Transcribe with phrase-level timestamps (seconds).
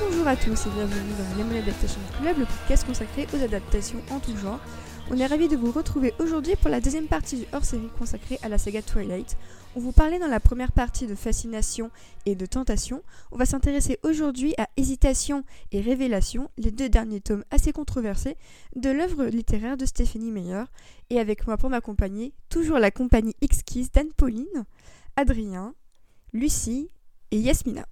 [0.00, 4.18] Rebonjour à tous et bienvenue dans Lemon Adaptation Club, le podcast consacré aux adaptations en
[4.18, 4.58] tout genre.
[5.10, 8.48] On est ravis de vous retrouver aujourd'hui pour la deuxième partie du hors-série consacrée à
[8.48, 9.36] la saga Twilight.
[9.76, 11.90] On vous parlait dans la première partie de fascination
[12.24, 13.02] et de tentation.
[13.30, 18.36] On va s'intéresser aujourd'hui à Hésitation et Révélation, les deux derniers tomes assez controversés
[18.76, 20.64] de l'œuvre littéraire de Stephanie Meyer.
[21.10, 24.64] Et avec moi pour m'accompagner, toujours la compagnie exquise d'Anne-Pauline,
[25.16, 25.74] Adrien,
[26.32, 26.88] Lucie
[27.32, 27.84] et Yasmina.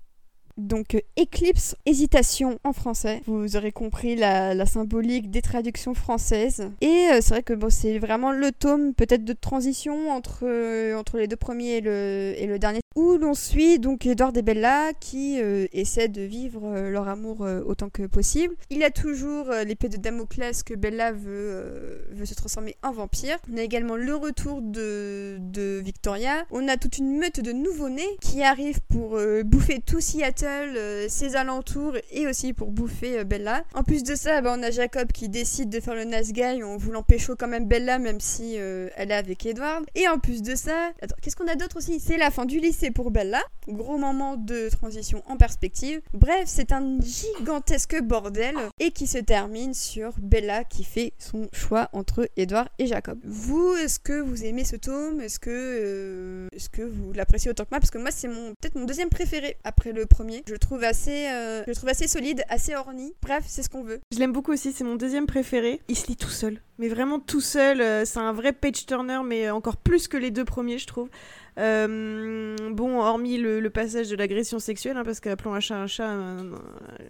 [0.59, 3.23] Donc euh, éclipse, hésitation en français.
[3.27, 6.71] Vous aurez compris la, la symbolique des traductions françaises.
[6.81, 10.99] Et euh, c'est vrai que bon, c'est vraiment le tome peut-être de transition entre, euh,
[10.99, 12.81] entre les deux premiers et le, et le dernier.
[12.99, 17.45] Où l'on suit donc Edward et Bella qui euh, essaient de vivre euh, leur amour
[17.45, 18.57] euh, autant que possible.
[18.71, 23.39] Il y a toujours l'épée de Damoclès que Bella veut, veut se transformer en vampire.
[23.53, 25.39] On a également le retour de,
[25.81, 26.45] Victoria.
[26.51, 31.95] On a toute une meute de nouveau-nés qui arrivent pour bouffer tout Seattle, ses alentours
[32.11, 33.63] et aussi pour bouffer Bella.
[33.75, 36.77] En plus de ça, bah, on a Jacob qui décide de faire le guy en
[36.77, 39.85] voulant pécho quand même Bella même si elle est avec Edward.
[39.95, 42.01] Et en plus de ça, attends, qu'est-ce qu'on a d'autre aussi?
[42.01, 43.43] C'est la fin du lycée pour Bella.
[43.69, 46.01] Gros moment de transition en perspective.
[46.15, 51.89] Bref, c'est un gigantesque bordel et qui se termine sur Bella qui fait son choix
[51.93, 53.19] entre Edward et Jacob.
[53.25, 55.21] Vous, est-ce que vous aimez ce tome?
[55.21, 57.81] Est-ce que, euh, est-ce que vous l'appréciez autant que moi?
[57.81, 60.43] Parce que moi, c'est mon peut-être mon deuxième préféré après le premier.
[60.47, 63.13] Je le trouve assez, euh, je le trouve assez solide, assez orni.
[63.23, 64.01] Bref, c'est ce qu'on veut.
[64.13, 65.81] Je l'aime beaucoup aussi, c'est mon deuxième préféré.
[65.89, 67.81] Il se lit tout seul, mais vraiment tout seul.
[67.81, 71.09] euh, c'est un vrai page turner, mais encore plus que les deux premiers, je trouve.
[71.59, 76.09] Euh, bon, hormis le, passage de l'agression sexuelle, hein, parce qu'appelons un chat un chat,
[76.09, 76.53] euh,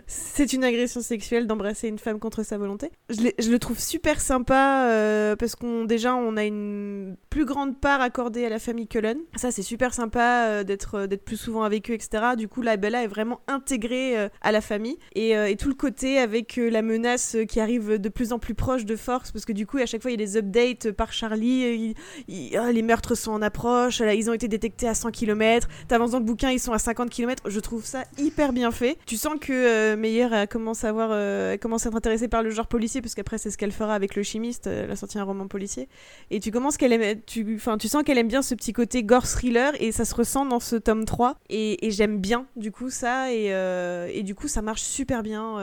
[0.07, 2.91] c'est une agression sexuelle d'embrasser une femme contre sa volonté.
[3.11, 8.47] Je, le trouve super sympa parce qu'on déjà on a une plus grande part accordée
[8.47, 9.19] à la famille Cullen.
[9.37, 12.35] Ça c'est super sympa d'être d'être plus souvent avec eux, etc.
[12.37, 16.19] Du coup, la Bella est vraiment intégrée à la famille et, et tout le côté
[16.19, 19.67] avec la menace qui arrive de plus en plus proche de force parce que du
[19.67, 21.95] coup à chaque fois il y a des updates par Charlie.
[22.57, 25.69] ah, les meurtres sont en approche, ils ont été détectés à 100 km.
[25.89, 27.43] T'avances dans le bouquin, ils sont à 50 km.
[27.47, 28.99] Je trouve ça hyper bien fait.
[29.07, 32.29] Tu sens que euh, Meyer a commencé à, avoir, euh, a commencé à être intéressée
[32.29, 34.67] par le genre policier, parce qu'après, c'est ce qu'elle fera avec Le Chimiste.
[34.67, 35.89] euh, Elle a sorti un roman policier.
[36.31, 37.21] Et tu commences qu'elle aime,
[37.57, 40.47] enfin, tu sens qu'elle aime bien ce petit côté gore thriller, et ça se ressent
[40.47, 41.37] dans ce tome 3.
[41.51, 43.33] Et, j'aime bien, du coup, ça.
[43.33, 45.57] Et, euh, du coup, ça marche super bien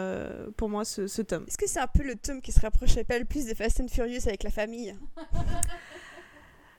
[0.57, 1.45] pour moi, ce, tome.
[1.47, 3.79] Est-ce que c'est un peu le tome qui se rapprochait pas le plus de Fast
[3.90, 4.96] Furious avec la famille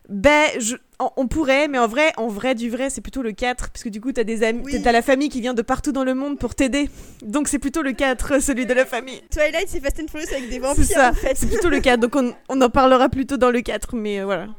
[0.09, 3.33] Ben, je, on, on pourrait, mais en vrai, en vrai du vrai, c'est plutôt le
[3.33, 4.81] 4, parce que du coup, t'as des amis, Oui.
[4.81, 6.89] t'as la famille qui vient de partout dans le monde pour t'aider.
[7.23, 9.21] Donc c'est plutôt le 4, celui de la famille.
[9.33, 11.35] Twilight, c'est Fast and Furious avec des C'est vampires ça, en fait.
[11.37, 14.27] c'est plutôt le 4, donc on, on en parlera plutôt dans le 4, mais euh,
[14.27, 14.47] voilà.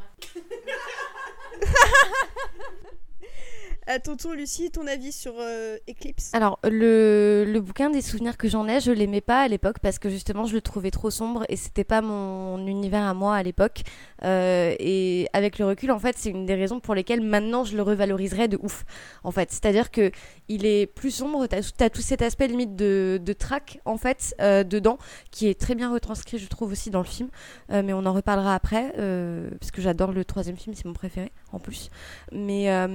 [3.89, 6.31] À ton tour, Lucie, ton avis sur euh, Eclipse?
[6.33, 9.97] Alors, le, le bouquin des souvenirs que j'en ai, je l'aimais pas à l'époque parce
[9.97, 13.43] que justement, je le trouvais trop sombre et c'était pas mon univers à moi à
[13.43, 13.83] l'époque.
[14.25, 17.77] Euh, et avec le recul, en fait, c'est une des raisons pour lesquelles maintenant je
[17.77, 18.83] le revaloriserais de ouf.
[19.23, 20.11] En fait, c'est-à-dire que
[20.49, 24.35] il est plus sombre, t'as as tout cet aspect limite de, de track en fait
[24.41, 24.97] euh, dedans
[25.31, 27.29] qui est très bien retranscrit, je trouve aussi dans le film.
[27.71, 30.93] Euh, mais on en reparlera après euh, parce que j'adore le troisième film, c'est mon
[30.93, 31.89] préféré en plus.
[32.33, 32.87] Mais euh,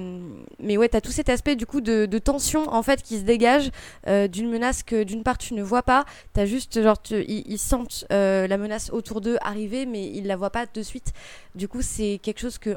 [0.59, 3.71] mais ouais, t'as tout cet aspect du coup de, tension en fait qui se dégage
[4.07, 8.05] euh, d'une menace que d'une part tu ne vois pas, t'as juste genre ils, sentent
[8.13, 11.13] euh, la menace autour d'eux arriver, mais ils la voient pas de suite.
[11.55, 12.77] Du coup, c'est quelque chose que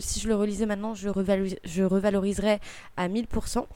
[0.00, 2.60] si je le relisais maintenant, je revaloriserais
[2.96, 3.66] à 1000%.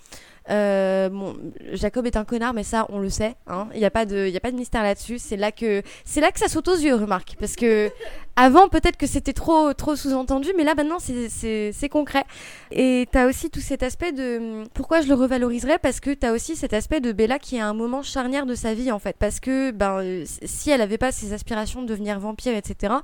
[0.48, 1.36] Euh, bon,
[1.72, 3.34] Jacob est un connard, mais ça, on le sait.
[3.46, 3.68] hein.
[3.74, 5.18] Il n'y a pas de, a pas de mystère là-dessus.
[5.18, 5.82] C'est là que,
[6.16, 7.90] là que ça saute aux yeux, remarque, parce que
[8.36, 12.24] avant peut-être que c'était trop, trop sous-entendu, mais là maintenant c'est, concret.
[12.70, 15.78] Et t'as aussi tout cet aspect de, pourquoi je le revaloriserais?
[15.78, 18.72] Parce que t'as aussi cet aspect de Bella qui est un moment charnière de sa
[18.74, 22.56] vie en fait, parce que ben si elle avait pas ses aspirations de devenir vampire,
[22.56, 22.94] etc.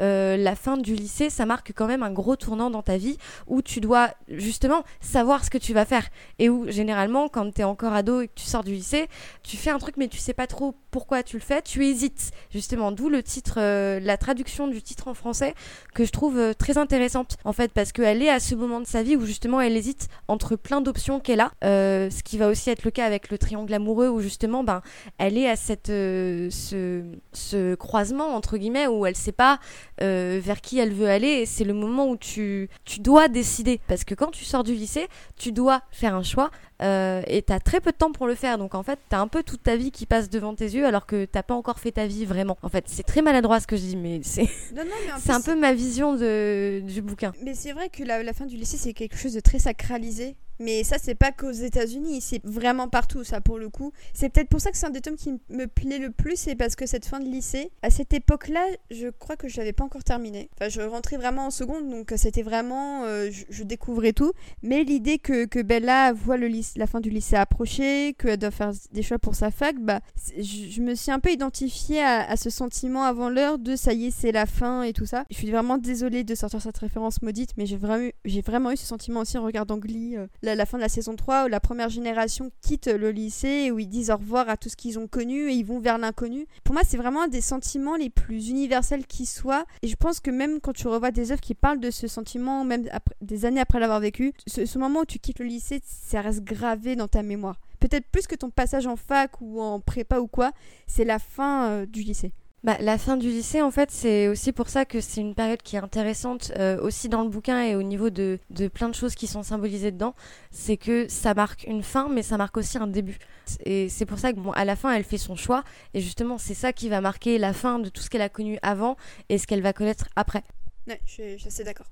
[0.00, 3.18] euh, la fin du lycée, ça marque quand même un gros tournant dans ta vie
[3.46, 6.08] où tu dois justement savoir ce que tu vas faire
[6.38, 9.08] et où généralement quand t'es encore ado et que tu sors du lycée,
[9.42, 12.30] tu fais un truc mais tu sais pas trop pourquoi tu le fais, tu hésites.
[12.52, 15.56] Justement, d'où le titre, euh, la traduction du titre en français
[15.92, 18.86] que je trouve euh, très intéressante en fait parce qu'elle est à ce moment de
[18.86, 22.46] sa vie où justement elle hésite entre plein d'options qu'elle a, euh, ce qui va
[22.46, 24.82] aussi être le cas avec le triangle amoureux où justement ben
[25.18, 27.02] elle est à cette ce,
[27.32, 29.58] ce croisement entre guillemets où elle sait pas
[29.98, 33.80] vers qui elle veut aller c'est le moment où tu tu dois décider.
[33.88, 36.50] Parce que quand tu sors du lycée tu dois faire un choix
[36.80, 38.58] et t'as très peu de temps pour le faire.
[38.58, 41.06] Donc en fait t'as un peu toute ta vie qui passe devant tes yeux alors
[41.06, 43.76] que t'as pas encore fait ta vie vraiment en fait c'est très maladroit ce que
[43.76, 44.48] je dis mais c'est
[45.18, 48.46] c'est un peu ma vision de, du bouquin Mais c'est vrai que la, la fin
[48.46, 50.36] du lycée, c'est quelque chose de très sacralisé.
[50.60, 53.92] Mais ça, c'est pas qu'aux États-Unis, c'est vraiment partout, ça, pour le coup.
[54.12, 56.54] C'est peut-être pour ça que c'est un des tomes qui me plaît le plus, c'est
[56.54, 59.84] parce que cette fin de lycée, à cette époque-là, je crois que je l'avais pas
[59.84, 60.48] encore terminé.
[60.54, 63.04] Enfin, je rentrais vraiment en seconde, donc euh, c'était vraiment.
[63.04, 64.32] Euh, je, découvrais tout.
[64.62, 68.72] Mais l'idée que, que, Bella voit le la fin du lycée approcher, qu'elle doit faire
[68.92, 70.00] des choix pour sa fac, bah,
[70.38, 74.10] je, me suis un peu identifiée à, ce sentiment avant l'heure de ça y est,
[74.10, 75.24] c'est la fin et tout ça.
[75.30, 78.10] Je suis vraiment désolée de sortir cette référence maudite, mais j'ai vraiment,
[78.44, 80.16] vraiment eu ce sentiment aussi en regardant Glee.
[80.16, 83.78] Euh, la, fin de la saison 3 où la première génération quitte le lycée, où
[83.78, 86.46] ils disent au revoir à tout ce qu'ils ont connu et ils vont vers l'inconnu.
[86.62, 89.64] Pour moi, c'est vraiment un des sentiments les plus universels qui soient.
[89.82, 92.64] Et je pense que même quand tu revois des œuvres qui parlent de ce sentiment,
[92.64, 92.88] même
[93.20, 96.96] des années après l'avoir vécu, ce, moment où tu quittes le lycée, ça reste gravé
[96.96, 97.60] dans ta mémoire.
[97.80, 100.52] Peut-être plus que ton passage en fac ou en prépa ou quoi,
[100.86, 102.32] c'est la fin euh, du lycée.
[102.64, 105.60] Bah, la fin du lycée, en fait, c'est aussi pour ça que c'est une période
[105.60, 108.38] qui est intéressante euh, aussi dans le bouquin et au niveau de,
[108.72, 110.14] plein de choses qui sont symbolisées dedans.
[110.50, 113.18] C'est que ça marque une fin, mais ça marque aussi un début.
[113.66, 115.62] Et c'est pour ça que, à la fin, elle fait son choix.
[115.92, 118.58] Et justement, c'est ça qui va marquer la fin de tout ce qu'elle a connu
[118.62, 118.96] avant
[119.28, 120.42] et ce qu'elle va connaître après.
[120.86, 121.90] Ouais, je suis, assez d'accord.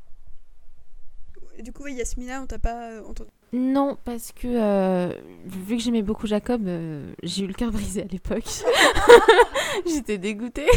[1.62, 5.12] Du coup, Yasmina, on t'a pas euh, entendu non, parce que euh,
[5.44, 8.49] vu que j'aimais beaucoup Jacob, euh, j'ai eu le cœur brisé à l'époque.
[9.87, 10.66] J'étais dégoûtée.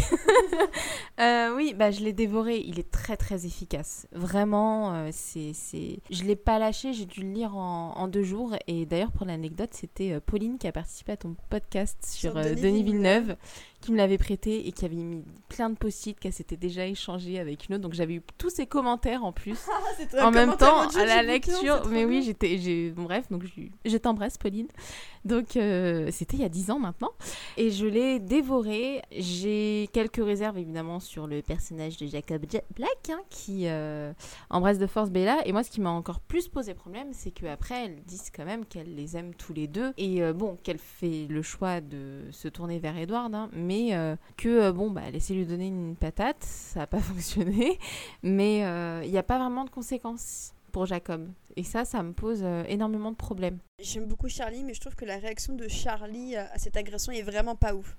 [1.21, 2.57] Euh, oui, bah, je l'ai dévoré.
[2.57, 4.05] Il est très très efficace.
[4.11, 5.99] Vraiment, c'est, c'est...
[6.09, 6.91] je l'ai pas lâché.
[6.91, 8.53] J'ai dû le lire en, deux jours.
[8.67, 13.37] Et d'ailleurs, pour l'anecdote, c'était Pauline qui a participé à ton podcast sur, Denis, Villeneuve
[13.85, 17.39] qui me l'avait prêté et qui avait mis plein de post-it qu'elle s'était déjà échangé
[17.39, 17.83] avec une autre.
[17.83, 19.57] Donc j'avais eu tous ses commentaires en plus.
[20.17, 21.87] Ah, en même temps, à la lecture.
[21.89, 24.67] Mais oui, j'étais, j'ai, bref, donc je, je t'embrasse, Pauline.
[25.25, 27.11] Donc euh, c'était il y a 10 ans maintenant.
[27.57, 29.01] Et je l'ai dévoré.
[29.11, 32.45] J'ai quelques réserves évidemment sur le personnage de Jacob
[32.75, 34.13] Black hein, qui euh,
[34.51, 35.45] embrasse de force Bella.
[35.45, 38.65] Et moi, ce qui m'a encore plus posé problème, c'est qu'après, elles disent quand même
[38.65, 39.93] qu'elles les aiment tous les deux.
[39.97, 43.33] Et euh, bon, qu'elle fait le choix de se tourner vers Edward.
[43.33, 43.74] Hein, mais
[44.37, 46.43] que, bon, bah, de lui donner une patate.
[46.43, 47.79] Ça n'a pas fonctionné.
[48.23, 48.59] Mais
[49.03, 51.27] il n'y a pas vraiment de conséquences pour Jacob.
[51.55, 53.59] Et ça, ça me pose énormément de problèmes.
[53.83, 57.23] J'aime beaucoup Charlie, mais je trouve que la réaction de Charlie à cette agression est
[57.23, 57.97] vraiment pas ouf.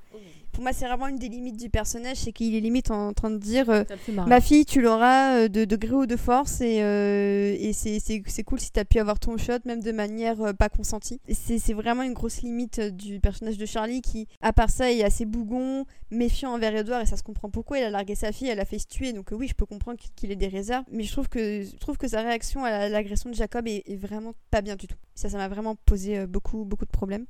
[0.50, 3.30] Pour moi, c'est vraiment une des limites du personnage, c'est qu'il est limite en train
[3.30, 3.84] de dire euh,
[4.26, 8.42] Ma fille, tu l'auras euh, de, de gré ou de force, et, euh, et c'est
[8.44, 11.20] cool si tu as pu avoir ton shot, même de manière pas consentie.
[11.30, 15.26] C'est vraiment une grosse limite du personnage de Charlie qui, à part ça, est assez
[15.26, 18.60] bougon, méfiant envers Edouard, et ça se comprend pourquoi il a largué sa fille, elle
[18.60, 21.12] a fait se tuer, donc oui, je peux comprendre qu'il ait des réserves, mais je
[21.12, 24.62] trouve que, je trouve que sa réaction à l'agression de Jacob est, est vraiment pas
[24.62, 24.96] bien du tout.
[25.14, 27.26] Ça, ça m'a vraiment posé euh, beaucoup, beaucoup de problèmes.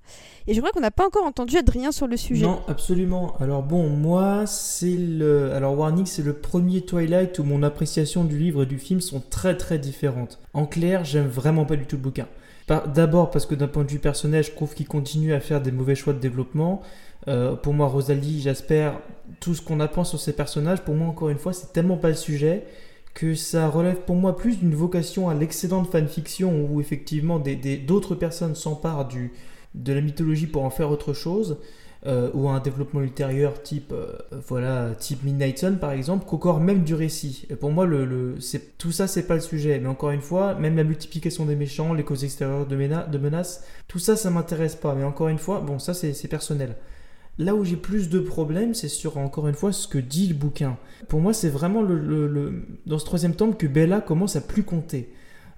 [0.47, 2.45] Et je crois qu'on n'a pas encore entendu Adrien sur le sujet.
[2.45, 3.35] Non, absolument.
[3.41, 5.53] Alors bon, moi, c'est le...
[5.53, 9.23] Alors Warning, c'est le premier Twilight où mon appréciation du livre et du film sont
[9.31, 10.39] très très différentes.
[10.53, 12.27] En clair, j'aime vraiment pas du tout le bouquin.
[12.69, 15.71] D'abord parce que d'un point de vue personnel, je trouve qu'il continue à faire des
[15.71, 16.83] mauvais choix de développement.
[17.29, 18.91] Euh, pour moi, Rosalie, Jasper,
[19.39, 22.09] tout ce qu'on apprend sur ces personnages, pour moi, encore une fois, c'est tellement pas
[22.09, 22.65] le sujet
[23.17, 27.43] que ça relève pour moi plus d'une vocation à l'excédent de fanfiction où effectivement
[27.87, 29.09] d'autres personnes s'emparent
[29.75, 31.57] de la mythologie pour en faire autre chose,
[32.07, 36.85] euh, ou un développement ultérieur type, euh, voilà, type Midnight Sun par exemple, qu'encore même
[36.85, 37.47] du récit.
[37.49, 38.37] Et pour moi, le,
[38.77, 39.81] tout ça, c'est pas le sujet.
[39.81, 43.65] Mais encore une fois, même la multiplication des méchants, les causes extérieures de, de menaces,
[43.89, 44.95] tout ça, ça m'intéresse pas.
[44.95, 46.77] Mais encore une fois, bon, ça c'est personnel.
[47.39, 50.35] Là où j'ai plus de problèmes, c'est sur, encore une fois, ce que dit le
[50.35, 50.79] bouquin.
[51.09, 55.11] Pour moi, c'est vraiment dans ce troisième tome que Bella commence à plus compter.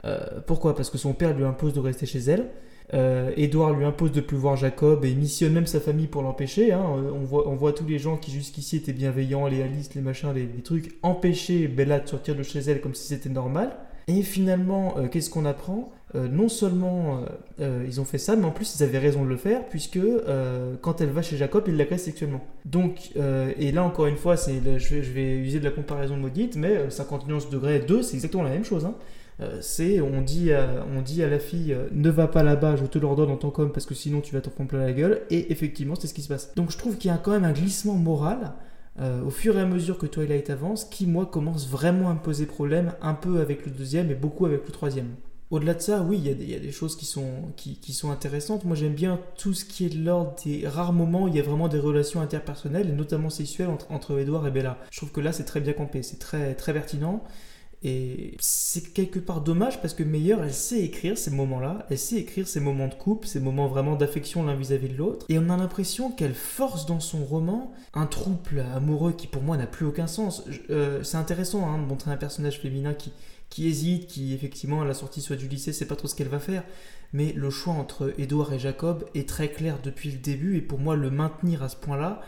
[0.05, 0.75] Euh, pourquoi?
[0.75, 2.49] Parce que son père lui impose de rester chez elle.
[2.95, 6.73] Euh, Edouard lui impose de plus voir Jacob et missionne même sa famille pour l'empêcher.
[6.73, 6.83] Hein.
[6.83, 10.33] On, voit, on voit tous les gens qui jusqu'ici étaient bienveillants, les Alice, les machins,
[10.35, 13.77] les, trucs, empêcher Bella de sortir de chez elle comme si c'était normal.
[14.07, 15.93] Et finalement, euh, qu'est-ce qu'on apprend?
[16.15, 17.25] Euh, non seulement
[17.61, 20.01] euh, ils ont fait ça, mais en plus ils avaient raison de le faire, puisque
[20.81, 22.45] quand elle va chez Jacob, il l'agresse sexuellement.
[22.65, 26.91] Donc, et là encore une fois, c'est, je, vais, user de la comparaison maudite, mais
[26.91, 28.87] 51 degrés 2, c'est exactement la même chose.
[28.87, 28.95] Hein.
[29.61, 32.99] c'est, on dit, à, on dit à la fille, ne va pas là-bas, je te
[32.99, 35.53] l'ordonne en tant qu'homme, parce que sinon tu vas t'en prendre plein la gueule, et
[35.53, 36.55] effectivement, c'est ce qui se passe.
[36.55, 38.55] Donc je trouve qu'il y a quand même un glissement moral
[39.01, 42.19] euh, au fur et à mesure que Twilight avance, qui moi commence vraiment à me
[42.19, 45.15] poser problème, un peu avec le deuxième et beaucoup avec le troisième.
[45.51, 48.65] Au-delà de ça, oui, il y, a des choses qui sont, qui, sont intéressantes.
[48.65, 51.41] Moi, j'aime bien tout ce qui est de l'ordre des rares moments où il y
[51.41, 54.79] a vraiment des relations interpersonnelles, et notamment sexuelles, entre, entre Edward et Bella.
[54.91, 57.25] Je trouve que là, c'est très bien campé, c'est très, très pertinent.
[57.83, 62.17] Et c'est quelque part dommage parce que Meyer, elle sait écrire ces moments-là, elle sait
[62.17, 65.27] écrire ces moments de couple, ces moments vraiment d'affection l'un vis-à-vis de l'autre.
[65.29, 69.57] Et on a l'impression qu'elle force dans son roman un trouble amoureux qui pour moi
[69.57, 70.43] n'a plus aucun sens.
[70.71, 73.13] Euh, c'est intéressant hein, de montrer un personnage féminin qui,
[73.51, 76.29] qui hésite, qui effectivement à la sortie soit du lycée, sait pas trop ce qu'elle
[76.29, 76.65] va faire.
[77.13, 80.79] Mais le choix entre Edouard et Jacob est très clair depuis le début et pour
[80.79, 82.21] moi le maintenir à ce point-là,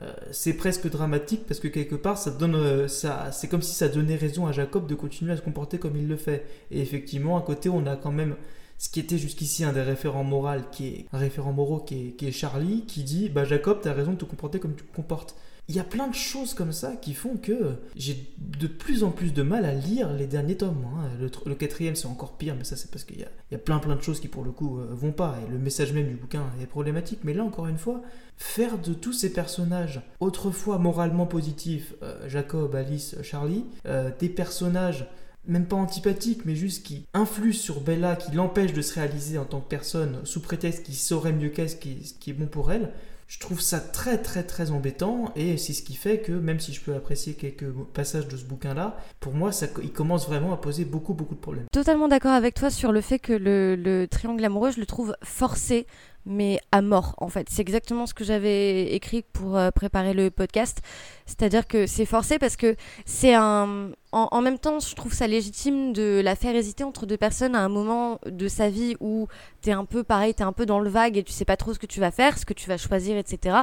[0.00, 3.74] euh, c'est presque dramatique parce que quelque part ça donne euh, ça c'est comme si
[3.74, 6.80] ça donnait raison à Jacob de continuer à se comporter comme il le fait et
[6.80, 8.36] effectivement à côté on a quand même
[8.78, 12.30] ce qui était jusqu'ici un des référents moraux qui est un référent moraux qui est,
[12.30, 15.36] Charlie qui dit bah Jacob t'as raison de te comporter comme tu te comportes
[15.68, 19.10] il y a plein de choses comme ça qui font que j'ai de plus en
[19.10, 20.84] plus de mal à lire les derniers tomes.
[20.84, 21.08] Hein.
[21.46, 24.02] Le, quatrième, c'est encore pire, mais ça, c'est parce qu'il y, a, plein plein de
[24.02, 25.38] choses qui, pour le coup, euh, vont pas.
[25.46, 27.20] Et le message même du bouquin est problématique.
[27.22, 28.02] Mais là, encore une fois,
[28.36, 35.06] faire de tous ces personnages, autrefois moralement positifs, euh, Jacob, Alice, Charlie, euh, des personnages
[35.46, 39.44] même pas antipathiques, mais juste qui influent sur Bella, qui l'empêchent de se réaliser en
[39.44, 42.92] tant que personne, sous prétexte qu'il saurait mieux qu'elle ce qui est bon pour elle,
[43.32, 46.74] je trouve ça très très très embêtant et c'est ce qui fait que même si
[46.74, 50.52] je peux apprécier quelques passages de ce bouquin là, pour moi ça, il commence vraiment
[50.52, 51.64] à poser beaucoup beaucoup de problèmes.
[51.72, 55.16] Totalement d'accord avec toi sur le fait que le, le triangle amoureux je le trouve
[55.24, 55.86] forcé
[56.26, 57.48] mais à mort en fait.
[57.50, 60.82] C'est exactement ce que j'avais écrit pour euh, préparer le podcast.
[61.24, 63.92] C'est-à-dire que c'est forcé parce que c'est un...
[64.12, 67.60] En, même temps, je trouve ça légitime de la faire hésiter entre deux personnes à
[67.60, 69.26] un moment de sa vie où
[69.62, 71.72] t'es un peu pareil, t'es un peu dans le vague et tu sais pas trop
[71.72, 73.56] ce que tu vas faire, ce que tu vas choisir, etc.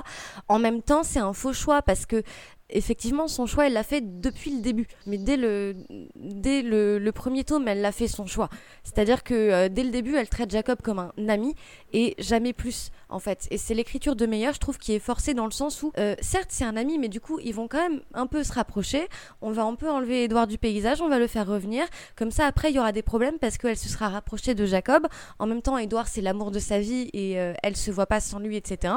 [0.47, 2.23] En même temps, c'est un faux choix parce que
[2.69, 4.87] effectivement, son choix, elle l'a fait depuis le début.
[5.05, 5.75] Mais dès le,
[6.15, 8.49] dès le, premier tome, elle l'a fait son choix.
[8.83, 11.55] C'est-à-dire que euh, dès le début, elle traite Jacob comme un ami
[11.93, 13.47] et jamais plus, en fait.
[13.51, 16.15] Et c'est l'écriture de Meyer, je trouve, qui est forcée dans le sens où, euh,
[16.21, 19.07] certes, c'est un ami, mais du coup, ils vont quand même un peu se rapprocher.
[19.41, 21.85] On va un peu enlever Edouard du paysage, on va le faire revenir.
[22.15, 25.07] Comme ça, après, il y aura des problèmes parce qu'elle se sera rapprochée de Jacob.
[25.39, 28.19] En même temps, Edouard, c'est l'amour de sa vie et euh, elle se voit pas
[28.19, 28.93] sans lui, etc.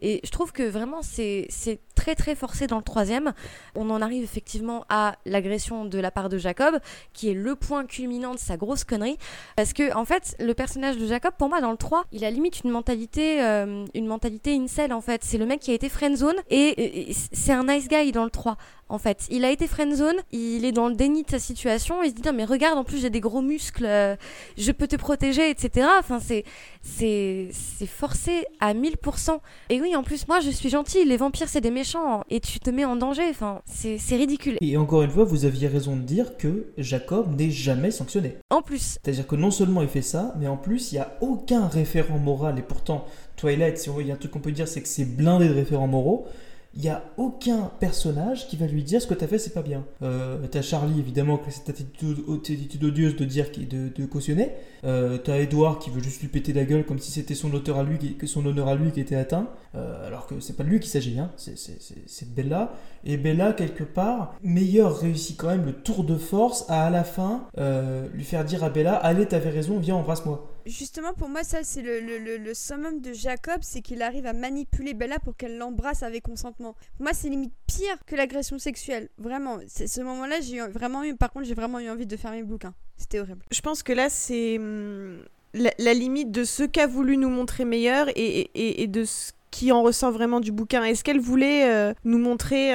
[0.00, 1.48] Et je trouve que vraiment, c'est
[1.94, 3.32] très, très forcé dans le troisième
[3.74, 6.78] on en arrive effectivement à l'agression de la part de Jacob,
[7.12, 9.16] qui est le point culminant de sa grosse connerie.
[9.56, 12.30] Parce que, en fait, le personnage de Jacob, pour moi, dans le 3, il a
[12.30, 13.49] limite une mentalité, euh,
[13.94, 15.22] une mentalité incel, en fait.
[15.24, 18.30] C'est le mec qui a été friendzone et, et c'est un nice guy dans le
[18.30, 18.56] 3
[18.90, 19.26] en fait.
[19.30, 22.22] Il a été friendzone, il est dans le déni de sa situation, il se dit
[22.24, 24.16] non mais regarde, en plus j'ai des gros muscles, euh,
[24.58, 25.86] je peux te protéger, etc.
[25.98, 26.44] Enfin c'est
[26.82, 29.38] c'est c'est forcé à 1000%.
[29.70, 32.60] Et oui, en plus moi je suis gentil, les vampires c'est des méchants et tu
[32.60, 33.28] te mets en danger.
[33.30, 34.56] Enfin c'est ridicule.
[34.60, 38.36] Et encore une fois, vous aviez raison de dire que Jacob n'est jamais sanctionné.
[38.50, 38.98] En plus.
[39.02, 42.18] C'est-à-dire que non seulement il fait ça, mais en plus il n'y a aucun référent
[42.18, 43.04] moral et pourtant
[43.36, 45.04] Twilight, si on veut, il y a un truc qu'on peut dire, c'est que c'est
[45.04, 46.26] blindé de référents moraux
[46.74, 49.54] il n'y a aucun personnage qui va lui dire ce que tu as fait, c'est
[49.54, 49.84] pas bien.
[50.02, 54.50] Euh, t'as Charlie, évidemment, qui cette attitude, odieuse de dire, de, de cautionner.
[54.84, 57.78] Euh, t'as Edouard qui veut juste lui péter la gueule comme si c'était son, auteur
[57.78, 59.48] à lui, que son honneur à lui qui était atteint.
[59.74, 61.30] Euh, alors que c'est pas de lui qu'il s'agit, hein.
[61.36, 62.72] c'est Bella.
[63.04, 67.04] Et Bella, quelque part, meilleur réussit quand même le tour de force à à la
[67.04, 70.48] fin euh, lui faire dire à Bella Allez, t'avais raison, viens, embrasse-moi.
[70.70, 75.18] Justement, pour moi, ça, c'est le, summum de Jacob, c'est qu'il arrive à manipuler Bella
[75.18, 76.74] pour qu'elle l'embrasse avec consentement.
[76.96, 79.08] Pour moi, c'est limite pire que l'agression sexuelle.
[79.18, 82.40] Vraiment, c'est ce moment-là, j'ai vraiment eu, par contre, j'ai vraiment eu envie de fermer
[82.40, 82.74] le bouquin.
[82.96, 83.44] C'était horrible.
[83.50, 85.24] Je pense que là, c'est hum,
[85.54, 89.82] la, limite de ce qu'a voulu nous montrer meilleur et, et de ce qui en
[89.82, 92.72] ressort vraiment du bouquin Est-ce qu'elle voulait euh, nous montrer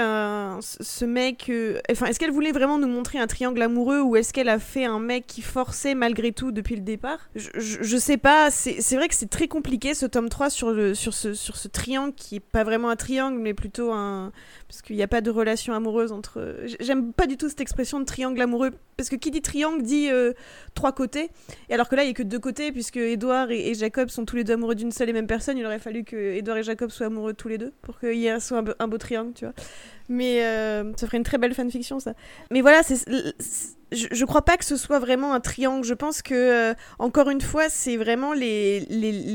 [0.60, 4.34] ce mec euh, Enfin, est-ce qu'elle voulait vraiment nous montrer un triangle amoureux ou est-ce
[4.34, 7.29] qu'elle a fait un mec qui forçait malgré tout depuis le départ?
[7.36, 8.51] Je, sais pas.
[8.51, 11.67] C'est vrai que c'est très compliqué ce tome 3 sur, le, sur, ce, sur ce
[11.67, 14.32] triangle qui est pas vraiment un triangle mais plutôt un.
[14.75, 16.58] Parce qu'il n'y a pas de relation amoureuse entre.
[16.82, 20.10] J'aime pas du tout cette expression de triangle amoureux parce que qui dit triangle dit
[20.10, 20.34] euh,
[20.74, 21.29] trois côtés.
[21.70, 24.25] Et alors que là, il n'y a que deux côtés puisque Edouard et, Jacob sont
[24.25, 25.58] tous les deux amoureux d'une seule et même personne.
[25.58, 28.25] Il aurait fallu que Edouard et Jacob soient amoureux tous les deux pour qu'il y
[28.25, 28.38] ait
[28.79, 29.53] un, beau triangle, tu vois.
[30.10, 32.13] Mais euh, ça ferait une très belle fanfiction, ça.
[32.51, 33.05] Mais voilà, c'est
[33.96, 35.86] je, je, crois pas que ce soit vraiment un triangle.
[35.86, 38.86] Je pense que, euh, encore une fois, c'est vraiment les,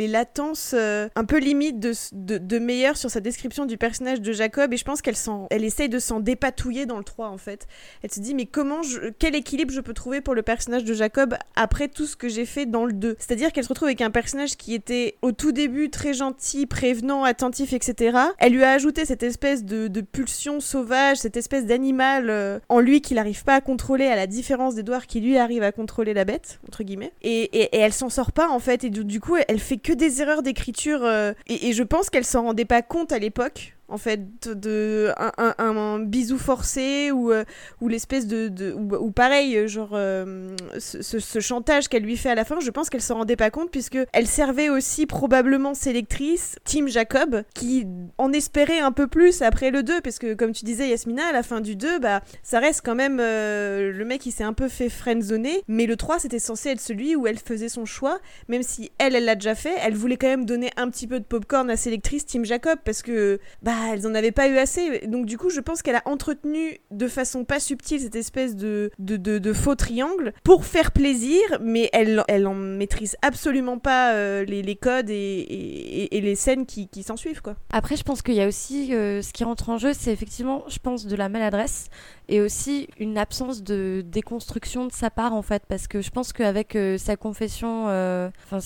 [0.09, 4.73] latences euh, un peu limites de, de, meilleur sur sa description du personnage de Jacob.
[4.73, 5.17] Et je pense qu'elle
[5.51, 7.67] elle essaye de s'en dépatouiller dans le 3, en fait.
[8.03, 8.81] Elle se dit, mais comment,
[9.19, 12.47] quel équilibre je peux trouver pour le personnage de Jacob après tout ce que j'ai
[12.47, 15.53] fait dans le 2 C'est-à-dire qu'elle se retrouve avec un personnage qui était au tout
[15.53, 18.19] début très gentil, prévenant, attentif, etc.
[18.39, 22.81] Elle lui a ajouté cette espèce de, de pulsion sauvage, cette espèce d'animal euh, en
[22.81, 26.15] lui qu'il n'arrive pas à contrôler à la différence d'Edouard qui lui arrive à contrôler
[26.15, 27.13] la bête, entre guillemets.
[27.23, 30.23] Et, et, elle s'en sort pas en fait, et du, coup elle fait que des
[30.23, 34.49] erreurs d'écriture, euh, et, je pense qu'elle s'en rendait pas compte à l'époque en fait,
[34.49, 37.45] de un, bisou forcé ou, euh,
[37.81, 42.45] ou l'espèce de, de ou, pareil, genre euh, ce, chantage qu'elle lui fait à la
[42.45, 46.57] fin, je pense qu'elle s'en rendait pas compte puisque elle servait aussi probablement ses lectrices,
[46.65, 47.87] Tim Jacob, qui
[48.19, 51.33] en espérait un peu plus après le 2 parce que comme tu disais Yasmina, à
[51.33, 54.53] la fin du 2, bah ça reste quand même euh, le mec qui s'est un
[54.53, 58.21] peu fait friendzoner, mais le 3 c'était censé être celui où elle faisait son choix,
[58.49, 61.19] même si elle elle l'a déjà fait, elle voulait quand même donner un petit peu
[61.19, 64.59] de popcorn à ses lectrices Tim Jacob parce que bah elles en avaient pas eu
[64.59, 65.07] assez.
[65.07, 68.91] Donc du coup, je pense qu'elle a entretenu de façon pas subtile cette espèce de,
[68.99, 74.45] de, de, faux triangle pour faire plaisir, mais elle, elle en maîtrise absolument pas euh,
[74.45, 77.43] les, les, codes et, et, et, les scènes qui, qui s'en suivent.
[77.43, 77.57] Quoi.
[77.73, 80.65] Après, je pense qu'il y a aussi euh, ce qui rentre en jeu, c'est effectivement,
[80.69, 81.89] je pense, de la maladresse
[82.31, 86.33] et aussi une absence de déconstruction de sa part en fait, parce que je pense
[86.33, 88.59] qu'avec euh, sa confession, enfin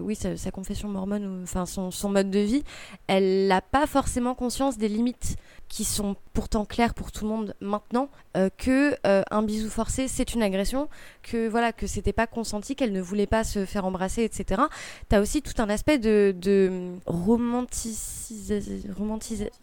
[0.00, 2.64] oui, sa, confession mormone, enfin son, son mode de vie,
[3.06, 5.36] elle n'a pas forcément conscience des limites
[5.72, 10.06] qui sont pourtant claires pour tout le monde maintenant euh, que euh, un bisou forcé
[10.06, 10.90] c'est une agression
[11.22, 14.60] que voilà que c'était pas consenti qu'elle ne voulait pas se faire embrasser etc
[15.08, 16.34] t'as aussi tout un aspect de,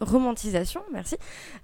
[0.00, 1.16] romantisation merci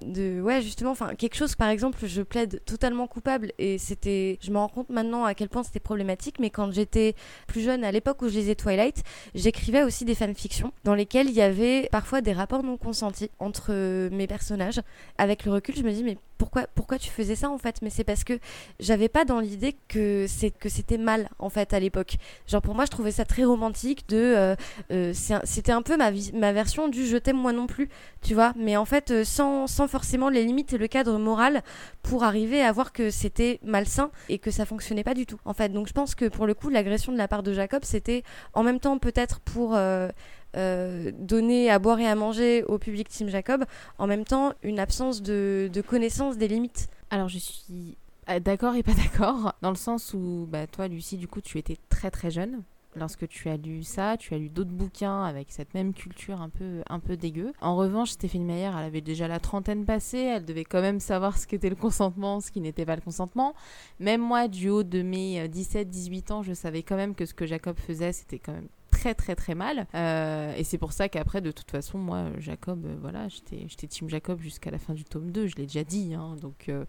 [0.05, 4.53] de ouais justement enfin quelque chose par exemple je plaide totalement coupable et c'était je
[4.53, 7.17] me rends compte maintenant à quel point c'était problématique mais quand j'étais
[7.49, 9.03] plus jeune à l'époque où je lisais Twilight
[9.35, 13.73] j'écrivais aussi des fanfictions dans lesquelles il y avait parfois des rapports non consentis entre
[14.11, 14.36] mes personnages.
[15.19, 17.81] Avec le recul, je me dis mais pourquoi pourquoi tu faisais ça en fait?
[17.83, 18.39] Mais c'est parce que
[18.81, 22.17] j'avais pas dans l'idée que c'est que c'était mal en fait à l'époque.
[22.47, 24.57] Genre pour moi, je trouvais ça très romantique de euh,
[24.91, 25.13] euh,
[25.45, 27.89] c'était un peu ma ma version du je t'aime moi non plus,
[28.23, 31.63] tu vois, mais en fait euh, sans sans forcément les limites et le cadre moral
[32.03, 35.41] pour arriver à voir que c'était malsain et que ça fonctionnait pas du tout.
[35.45, 37.83] En fait, donc je pense que pour le coup, l'agression de la part de Jacob,
[37.85, 38.23] c'était
[38.55, 39.77] en même temps peut-être pour
[40.57, 43.65] donner à boire et à manger au public Team Jacob,
[43.99, 46.89] en même temps une absence de, connaissance des limites.
[47.11, 47.97] Alors je suis
[48.29, 51.59] euh, d'accord et pas d'accord, dans le sens où bah, toi Lucie du coup tu
[51.59, 52.63] étais très très jeune
[52.97, 56.49] lorsque tu as lu ça, tu as lu d'autres bouquins avec cette même culture un
[56.49, 57.53] peu, un peu dégueu.
[57.61, 61.37] En revanche, Stéphanie Meyer, elle avait déjà la trentaine passée, elle devait quand même savoir
[61.37, 63.55] ce qu'était le consentement, ce qui n'était pas le consentement.
[64.01, 67.35] Même moi, du haut de mes 17-18 euh, ans, je savais quand même que ce
[67.35, 68.69] que Jacob faisait, c'était quand même
[69.07, 69.87] très très très mal.
[69.95, 74.09] Euh, et c'est pour ça qu'après, de toute façon, moi, Jacob, euh, voilà, j'étais Team
[74.09, 76.15] Jacob jusqu'à la fin du tome 2, je l'ai déjà dit.
[76.15, 76.37] Hein.
[76.41, 76.85] donc, euh,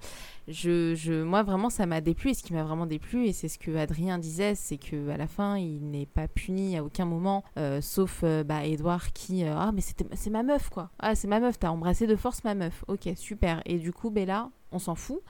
[0.47, 2.31] je, je, moi, vraiment, ça m'a déplu.
[2.31, 5.17] Et ce qui m'a vraiment déplu, et c'est ce que Adrien disait, c'est que à
[5.17, 7.43] la fin, il n'est pas puni à aucun moment,
[7.81, 10.89] sauf bah, Edouard qui, ah, mais c'est ma meuf, quoi.
[10.99, 12.83] Ah, c'est ma meuf, t'as embrassé de force ma meuf.
[12.87, 13.61] Ok, super.
[13.65, 15.21] Et du coup, Bella, on s'en fout.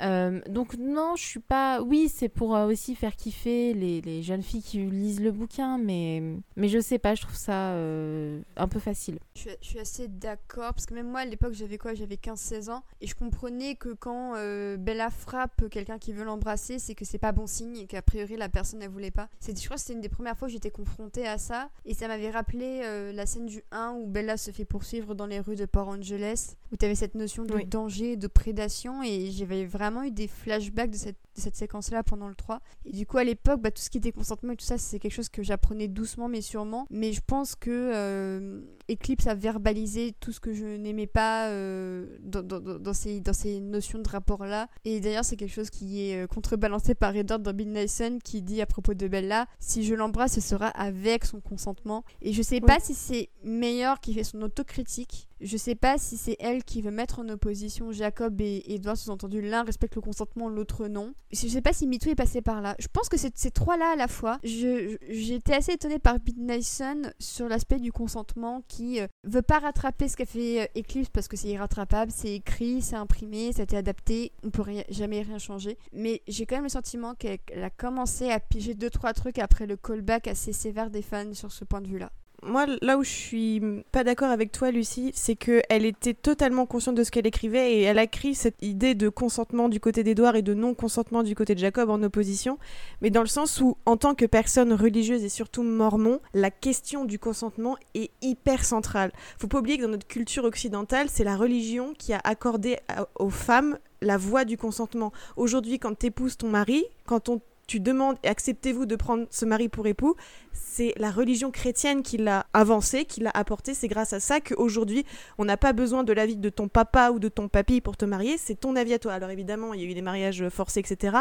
[0.00, 1.80] Euh, donc non, je suis pas.
[1.82, 5.78] Oui, c'est pour euh, aussi faire kiffer les, les, jeunes filles qui lisent le bouquin,
[5.78, 6.22] mais
[6.56, 9.18] mais je sais pas, je trouve ça euh, un peu facile.
[9.34, 11.94] Je, suis assez d'accord parce que même moi à l'époque j'avais quoi?
[11.94, 14.34] J'avais 15-16 ans et je comprenais que quand
[14.78, 18.36] Bella frappe quelqu'un qui veut l'embrasser, c'est que c'est pas bon signe et qu'a priori
[18.36, 19.28] la personne ne voulait pas.
[19.40, 21.94] C'est, je crois que c'était une des premières fois où j'étais confrontée à ça et
[21.94, 25.56] ça m'avait rappelé la scène du 1 où Bella se fait poursuivre dans les rues
[25.56, 29.83] de Port Angeles où tu avais cette notion de danger, de prédation et j'avais vraiment
[29.84, 32.60] vraiment eu des flashbacks de cette, séquence-là pendant le 3.
[32.84, 34.98] Et du coup, à l'époque, bah, tout ce qui était consentement et tout ça, c'est
[35.00, 36.86] quelque chose que j'apprenais doucement mais sûrement.
[36.90, 42.06] Mais je pense que euh, Eclipse a verbalisé tout ce que je n'aimais pas euh,
[42.20, 44.68] dans, dans, dans, ces, dans ces notions de rapport-là.
[44.84, 48.42] Et d'ailleurs, c'est quelque chose qui est euh, contrebalancé par Edward dans Midnight Sun qui
[48.42, 52.04] dit à propos de Bella si je l'embrasse, ce sera avec son consentement.
[52.22, 56.16] Et je sais pas si c'est meilleur qui fait son autocritique je sais pas si
[56.16, 60.48] c'est elle qui veut mettre en opposition Jacob et Edward, sous-entendu l'un respecte le consentement,
[60.48, 61.12] l'autre non.
[61.32, 62.74] Je sais pas si MeToo est passé par là.
[62.78, 64.38] Je pense que c'est ces trois-là à la fois.
[64.42, 70.08] J'étais assez étonnée par Midnight Sun sur l'aspect du consentement qui euh, veut pas rattraper
[70.08, 73.64] ce qu'a fait euh, Eclipse parce que c'est irrattrapable, c'est écrit, c'est imprimé, ça a
[73.64, 75.78] été adapté, on peut jamais rien changer.
[75.92, 79.66] Mais j'ai quand même le sentiment qu'elle a commencé à piger deux trois trucs après
[79.66, 82.10] le callback assez sévère des fans sur ce point de vue-là
[82.44, 86.94] moi, là où je suis pas d'accord avec toi, Lucie, c'est qu'elle était totalement consciente
[86.94, 90.36] de ce qu'elle écrivait et elle a écrit cette idée de consentement du côté d'Edouard
[90.36, 92.58] et de non-consentement du côté de Jacob en opposition,
[93.00, 97.04] mais dans le sens où, en tant que personne religieuse et surtout mormon, la question
[97.04, 99.12] du consentement est hyper centrale.
[99.38, 102.78] Faut pas oublier que dans notre culture occidentale, c'est la religion qui a accordé
[103.18, 105.12] aux femmes la voie du consentement.
[105.36, 109.68] Aujourd'hui, quand tu épouses ton mari, quand on tu demandes acceptez-vous de prendre ce mari
[109.68, 110.16] pour époux,
[110.52, 113.74] c'est la religion chrétienne qui l'a avancé, qui l'a apporté.
[113.74, 115.04] C'est grâce à ça qu'aujourd'hui,
[115.38, 118.04] on n'a pas besoin de l'avis de ton papa ou de ton papy pour te
[118.04, 119.12] marier, c'est ton avis à toi.
[119.12, 121.16] Alors évidemment, il y a eu des mariages forcés, etc.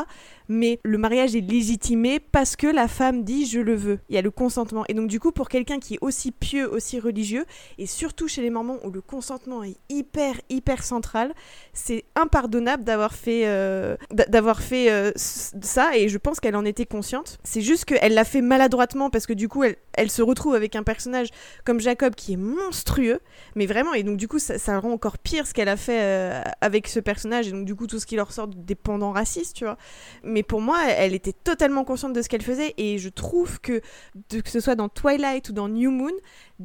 [0.47, 3.99] Mais le mariage est légitimé parce que la femme dit je le veux.
[4.09, 4.85] Il y a le consentement.
[4.87, 7.45] Et donc du coup, pour quelqu'un qui est aussi pieux, aussi religieux,
[7.77, 11.33] et surtout chez les Mormons où le consentement est hyper, hyper central,
[11.73, 15.95] c'est impardonnable d'avoir fait, euh, d'avoir fait euh, ça.
[15.97, 17.39] Et je pense qu'elle en était consciente.
[17.43, 20.75] C'est juste qu'elle l'a fait maladroitement parce que du coup, elle, elle se retrouve avec
[20.75, 21.29] un personnage
[21.63, 23.19] comme Jacob qui est monstrueux,
[23.55, 26.41] mais vraiment, et donc du coup, ça, rend encore pire ce qu'elle a fait euh,
[26.61, 29.55] avec ce personnage, et donc du coup, tout ce qui leur sort des pendants racistes,
[29.55, 29.77] tu vois.
[30.23, 33.81] Mais pour moi, elle était totalement consciente de ce qu'elle faisait, et je trouve que,
[34.29, 36.13] que ce soit dans Twilight ou dans New Moon,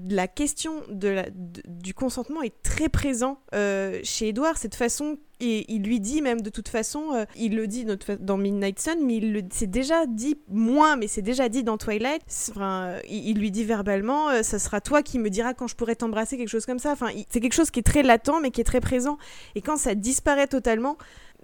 [0.09, 6.01] la question du consentement est très présent euh, chez Edward, cette façon et il lui
[6.01, 7.87] dit même de toute façon, euh, il le dit
[8.21, 12.23] dans Midnight Sun, mais il c'est déjà dit moins, mais c'est déjà dit dans Twilight.
[12.51, 15.77] Enfin, il, il, lui dit verbalement, euh, ça sera toi qui me diras quand je
[15.77, 16.91] pourrais t'embrasser, quelque chose comme ça.
[16.91, 19.17] Enfin, c'est quelque chose qui est très latent, mais qui est très présent.
[19.55, 20.99] Et quand ça disparaît totalement,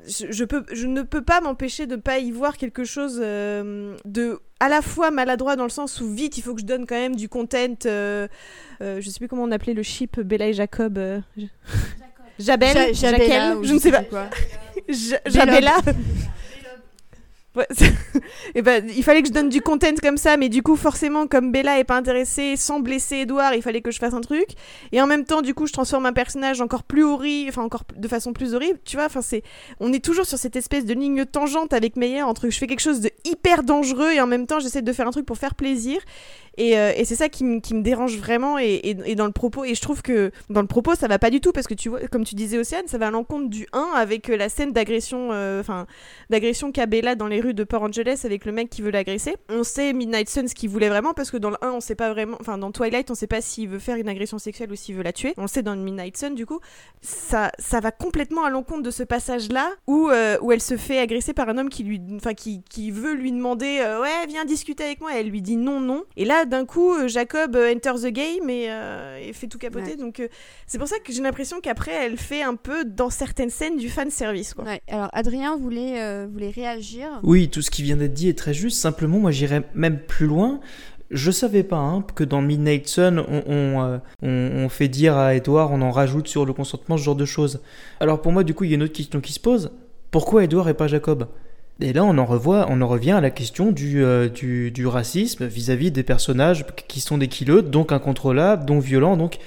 [0.07, 4.41] je, peux, je ne peux pas m'empêcher de pas y voir quelque chose euh, de
[4.61, 6.95] à la fois maladroit dans le sens où vite il faut que je donne quand
[6.95, 7.75] même du content.
[7.87, 8.29] Euh,
[8.81, 10.99] euh, je sais plus comment on appelait le ship Bella et Jacob.
[12.39, 14.31] Jabel, Jaquel, je ne sais pas.
[15.27, 15.77] Jabella.
[18.55, 21.27] Et ben, il fallait que je donne du content comme ça, mais du coup, forcément,
[21.27, 24.47] comme Bella est pas intéressée, sans blesser Edouard, il fallait que je fasse un truc.
[24.93, 27.85] Et en même temps, du coup, je transforme un personnage encore plus horrible, enfin, encore
[27.97, 29.07] de façon plus horrible, tu vois.
[29.07, 29.43] Enfin, c'est,
[29.79, 32.81] on est toujours sur cette espèce de ligne tangente avec Meyer entre je fais quelque
[32.81, 35.55] chose de hyper dangereux et en même temps, j'essaie de faire un truc pour faire
[35.55, 36.01] plaisir.
[36.57, 39.65] Et, euh, et c'est ça qui, me dérange vraiment et, dans le propos.
[39.65, 41.89] Et je trouve que dans le propos, ça va pas du tout parce que tu
[41.89, 44.73] vois, comme tu disais, Océane, ça va à l'encontre du 1 avec euh, la scène
[44.73, 45.87] d'agression, euh, enfin,
[46.31, 49.37] d'agression qu'a Bella dans les rues de Port Angeles avec le mec qui veut l'agresser.
[49.49, 51.95] On sait Midnight Sun ce qu'il voulait vraiment parce que dans le 1, on sait
[51.95, 54.77] pas vraiment, enfin, dans Twilight, on sait pas s'il veut faire une agression sexuelle ou
[54.77, 55.35] s'il veut la tuer.
[55.37, 56.61] On sait dans Midnight Sun, du coup,
[57.03, 60.11] ça, ça va complètement à l'encontre de ce passage-là où,
[60.43, 63.33] où elle se fait agresser par un homme qui lui, enfin, qui, qui veut lui
[63.33, 65.15] demander, ouais, viens discuter avec moi.
[65.15, 66.05] Et elle lui dit non, non.
[66.17, 69.97] Et là, d'un coup, euh, Jacob euh, enter the game et, euh, fait tout capoter.
[69.97, 70.23] Donc
[70.67, 73.89] c'est pour ça que j'ai l'impression qu'après, elle fait un peu, dans certaines scènes, du
[73.89, 74.55] fan service.
[74.55, 74.65] Quoi.
[74.89, 77.09] Alors Adrien voulait, voulait réagir.
[77.23, 78.79] Oui, tout ce qui vient d'être dit est très juste.
[78.79, 80.61] Simplement, moi j'irais même plus loin.
[81.11, 85.83] Je savais pas hein, que dans Midnight Sun, on, on, fait dire à Edward, on
[85.83, 87.61] en rajoute sur le consentement, ce genre de choses.
[88.01, 89.71] Alors pour moi, du coup, il y a une autre question qui se pose.
[90.11, 91.27] Pourquoi Edward et pas Jacob?
[91.81, 95.47] Et là, on en, on en revient à la question du, euh, du, du racisme
[95.47, 99.17] vis-à-vis des personnages qui sont des kilotes, donc incontrôlables, donc violents.
[99.17, 99.39] Donc,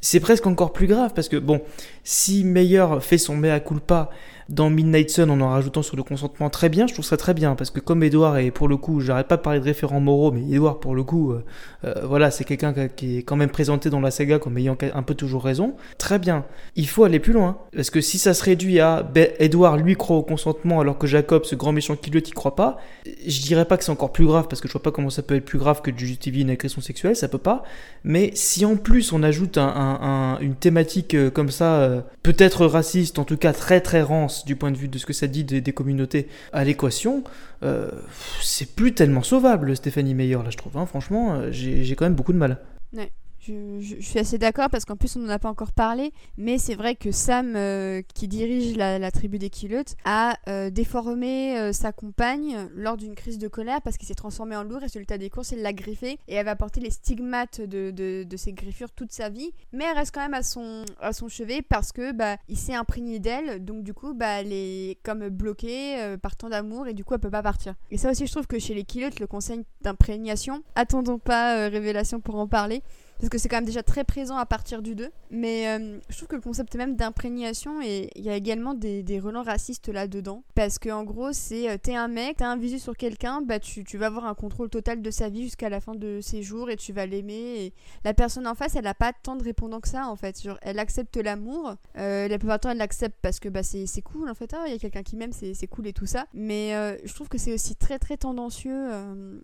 [0.00, 1.62] c'est presque encore plus grave parce que, bon,
[2.02, 4.10] si Meyer fait son mea culpa
[4.48, 7.34] dans Midnight Sun en en rajoutant sur le consentement très bien, je trouve ça très
[7.34, 10.00] bien parce que comme Edouard est pour le coup, j'arrête pas de parler de référents
[10.00, 11.44] moraux, mais Edouard pour le coup, euh,
[11.84, 15.02] euh, voilà, c'est quelqu'un qui est quand même présenté dans la saga comme ayant un
[15.02, 15.74] peu toujours raison.
[15.98, 16.44] Très bien.
[16.76, 19.96] Il faut aller plus loin parce que si ça se réduit à ben, Edouard lui
[19.96, 23.40] croit au consentement alors que Jacob, ce grand méchant qui le y croit pas, je
[23.42, 25.34] dirais pas que c'est encore plus grave parce que je vois pas comment ça peut
[25.34, 27.64] être plus grave que de justifier une agression sexuelle, ça peut pas.
[28.04, 33.24] Mais si en plus on ajoute un, une thématique euh, comme ça, peut-être raciste, en
[33.24, 35.72] tout cas très très rance du point de vue de ce que ça dit des,
[35.72, 37.24] communautés à l'équation,
[37.62, 37.90] euh,
[38.40, 40.76] c'est plus tellement sauvable, Stéphanie Meyer, là, je trouve.
[40.76, 40.86] Hein.
[40.86, 42.58] Franchement, euh, j'ai quand même beaucoup de mal.
[43.46, 46.74] Je, suis assez d'accord parce qu'en plus on n'en a pas encore parlé, mais c'est
[46.74, 51.92] vrai que Sam, euh, qui dirige la, tribu des Kilotes, a euh, déformé euh, sa
[51.92, 54.78] compagne lors d'une crise de colère parce qu'il s'est transformé en loup.
[54.78, 58.90] Résultat des courses, il l'a griffé et elle va porter les stigmates de, ses griffures
[58.90, 62.12] toute sa vie, mais elle reste quand même à son, à son chevet parce que
[62.12, 66.50] bah, il s'est imprégné d'elle, donc du coup bah, elle est comme bloquée par tant
[66.50, 67.74] d'amour et du coup elle peut pas partir.
[67.90, 72.20] Et ça aussi je trouve que chez les Kilotes, le conseil d'imprégnation, attendons pas révélation
[72.20, 72.82] pour en parler,
[73.18, 75.10] parce que c'est quand même déjà très présent à partir du 2.
[75.30, 79.02] Mais euh, je trouve que le concept même d'imprégnation, et il y a également des,
[79.02, 80.42] des relents racistes là-dedans.
[80.54, 83.58] Parce que en gros, c'est euh, t'es un mec, t'as un visu sur quelqu'un, bah
[83.58, 86.70] tu, vas avoir un contrôle total de sa vie jusqu'à la fin de ses jours
[86.70, 87.64] et tu vas l'aimer.
[87.64, 87.72] Et
[88.04, 90.42] la personne en face, elle a pas tant de répondants que ça en fait.
[90.42, 94.02] Genre, elle accepte l'amour, euh, la plupart du temps elle l'accepte parce que bah, c'est
[94.02, 96.26] cool en fait, ah, il y a quelqu'un qui m'aime, c'est cool et tout ça.
[96.34, 96.72] Mais
[97.04, 98.88] je trouve que c'est aussi très très tendancieux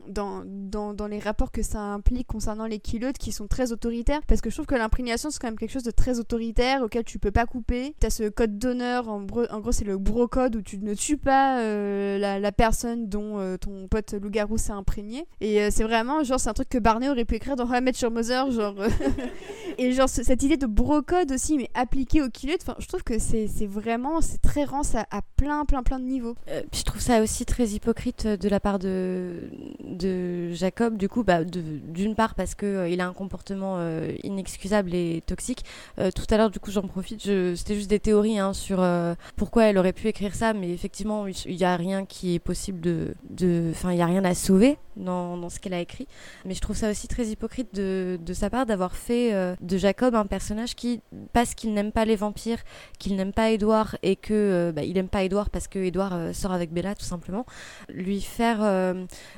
[0.08, 4.20] dans, dans, dans les rapports que ça implique concernant les kilotes qui sont très autoritaire
[4.26, 7.04] parce que je trouve que l'imprégnation c'est quand même quelque chose de très autoritaire auquel
[7.04, 7.94] tu peux pas couper.
[8.00, 11.60] T'as ce code d'honneur, en, gros c'est le bro code où tu ne tues pas
[11.60, 15.26] euh, la, personne dont euh, ton pote loup-garou s'est imprégné.
[15.40, 18.10] Et c'est vraiment genre c'est un truc que Barney aurait pu écrire dans How I
[18.10, 18.74] Mother, genre.
[19.78, 23.02] et genre cette idée de bro code aussi mais appliquée au kill enfin je trouve
[23.02, 26.34] que c'est vraiment c'est très rance à, plein plein plein de niveaux.
[26.72, 29.50] je trouve ça aussi très hypocrite de la part de
[30.52, 34.94] Jacob du coup bah d'une part parce que euh, il a un comportement euh, inexcusable
[34.94, 35.64] et toxique.
[35.98, 37.22] Euh, tout à l'heure, du coup, j'en profite.
[37.22, 38.84] C'était juste des théories hein, sur
[39.36, 42.80] pourquoi elle aurait pu écrire ça, mais effectivement, il n'y a rien qui est possible
[42.80, 43.14] de.
[43.70, 46.06] Enfin, il n'y a rien à sauver dans, ce qu'elle a écrit.
[46.44, 50.26] Mais je trouve ça aussi très hypocrite de, sa part d'avoir fait de Jacob un
[50.26, 51.00] personnage qui,
[51.32, 52.58] parce qu'il n'aime pas les vampires,
[52.98, 56.52] qu'il n'aime pas Edouard et que bah, il n'aime pas Edouard parce que Edouard sort
[56.52, 57.46] avec Bella tout simplement,
[57.88, 58.94] lui faire.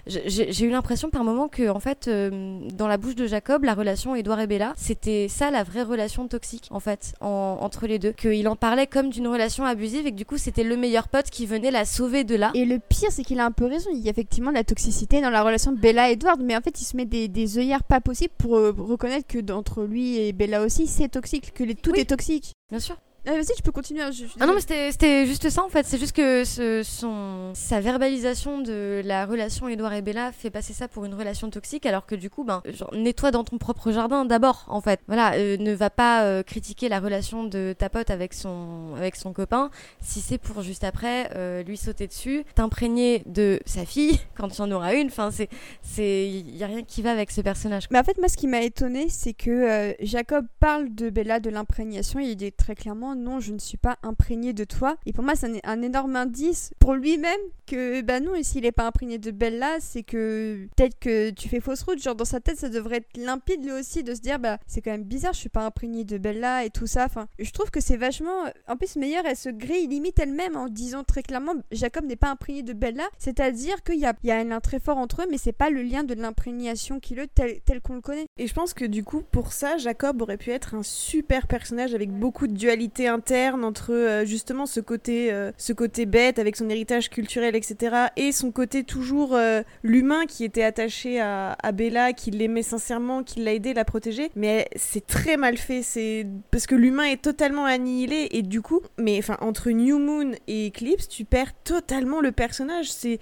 [0.07, 4.04] J'ai eu l'impression par moment que en fait, dans la bouche de Jacob, la relation
[4.15, 8.13] Edouard et Bella, c'était ça la vraie relation toxique en fait entre les deux.
[8.13, 11.31] Qu'il en parlait comme d'une relation abusive et que du coup c'était le meilleur pote
[11.31, 12.51] qui venait la sauver de là.
[12.55, 14.65] Et le pire c'est qu'il a un peu raison, il y a effectivement de la
[14.65, 17.29] toxicité dans la relation de Bella et Edouard, mais en fait il se met des,
[17.29, 21.55] des œillères pas possibles pour euh, reconnaître que d'entre lui et Bella aussi c'est toxique,
[21.55, 22.55] que les, tout est toxique.
[22.71, 22.97] Bien sûr.
[23.27, 24.03] Ah, vas-y, tu peux continuer.
[24.03, 25.87] Hein, ah non, mais c'était juste ça en fait.
[25.87, 30.75] C'est juste que ce, son, sa verbalisation de la relation Edouard et Bella fait passer
[30.75, 33.93] ça pour une relation toxique, alors que du coup, ben, genre, nettoie dans ton propre
[33.93, 35.01] jardin d'abord en fait.
[35.07, 39.17] Voilà, euh, ne va pas euh, critiquer la relation de ta pote avec son, avec
[39.17, 39.71] son copain
[40.03, 44.61] si c'est pour juste après euh, lui sauter dessus, t'imprégner de sa fille quand tu
[44.61, 45.07] en auras une.
[45.07, 45.49] Enfin, c'est.
[45.97, 47.85] Il y a rien qui va avec ce personnage.
[47.91, 51.49] Mais en fait, moi, ce qui m'a étonné, c'est que Jacob parle de Bella de
[51.49, 52.21] l'imprégnation.
[52.21, 54.97] Il dit très clairement non, je ne suis pas imprégné de toi.
[55.07, 58.73] Et pour moi, c'est un, énorme indice pour lui-même que, bah non, et s'il n'est
[58.73, 62.01] pas imprégné de Bella, c'est que peut-être que tu fais fausse route.
[62.01, 64.81] Genre, dans sa tête, ça devrait être limpide lui aussi de se dire, bah c'est
[64.81, 67.05] quand même bizarre, je suis pas imprégné de Bella et tout ça.
[67.05, 68.45] Enfin, je trouve que c'est vachement.
[68.69, 72.31] En plus, meilleur, elle se grille limite elle-même en disant très clairement, Jacob n'est pas
[72.31, 73.05] imprégné de Bella.
[73.19, 75.71] C'est-à-dire qu'il y a, y a un lien très fort entre eux, mais c'est pas
[75.71, 78.27] le lien de l'imprégnation qui le tel, tel qu'on le connaît.
[78.37, 81.95] Et je pense que du coup, pour ça, Jacob aurait pu être un super personnage
[81.95, 86.57] avec beaucoup de dualité interne entre euh, justement ce côté, euh, ce côté bête avec
[86.57, 87.97] son héritage culturel, etc.
[88.17, 93.41] et son côté toujours euh, l'humain qui était attaché à, Bella, qui l'aimait sincèrement, qui
[93.41, 94.31] l'a aidé, l'a protégé.
[94.37, 98.81] Mais c'est très mal fait, c'est parce que l'humain est totalement annihilé et du coup,
[98.99, 102.93] mais enfin entre New Moon et Eclipse, tu perds totalement le personnage.
[102.93, 103.19] C'est,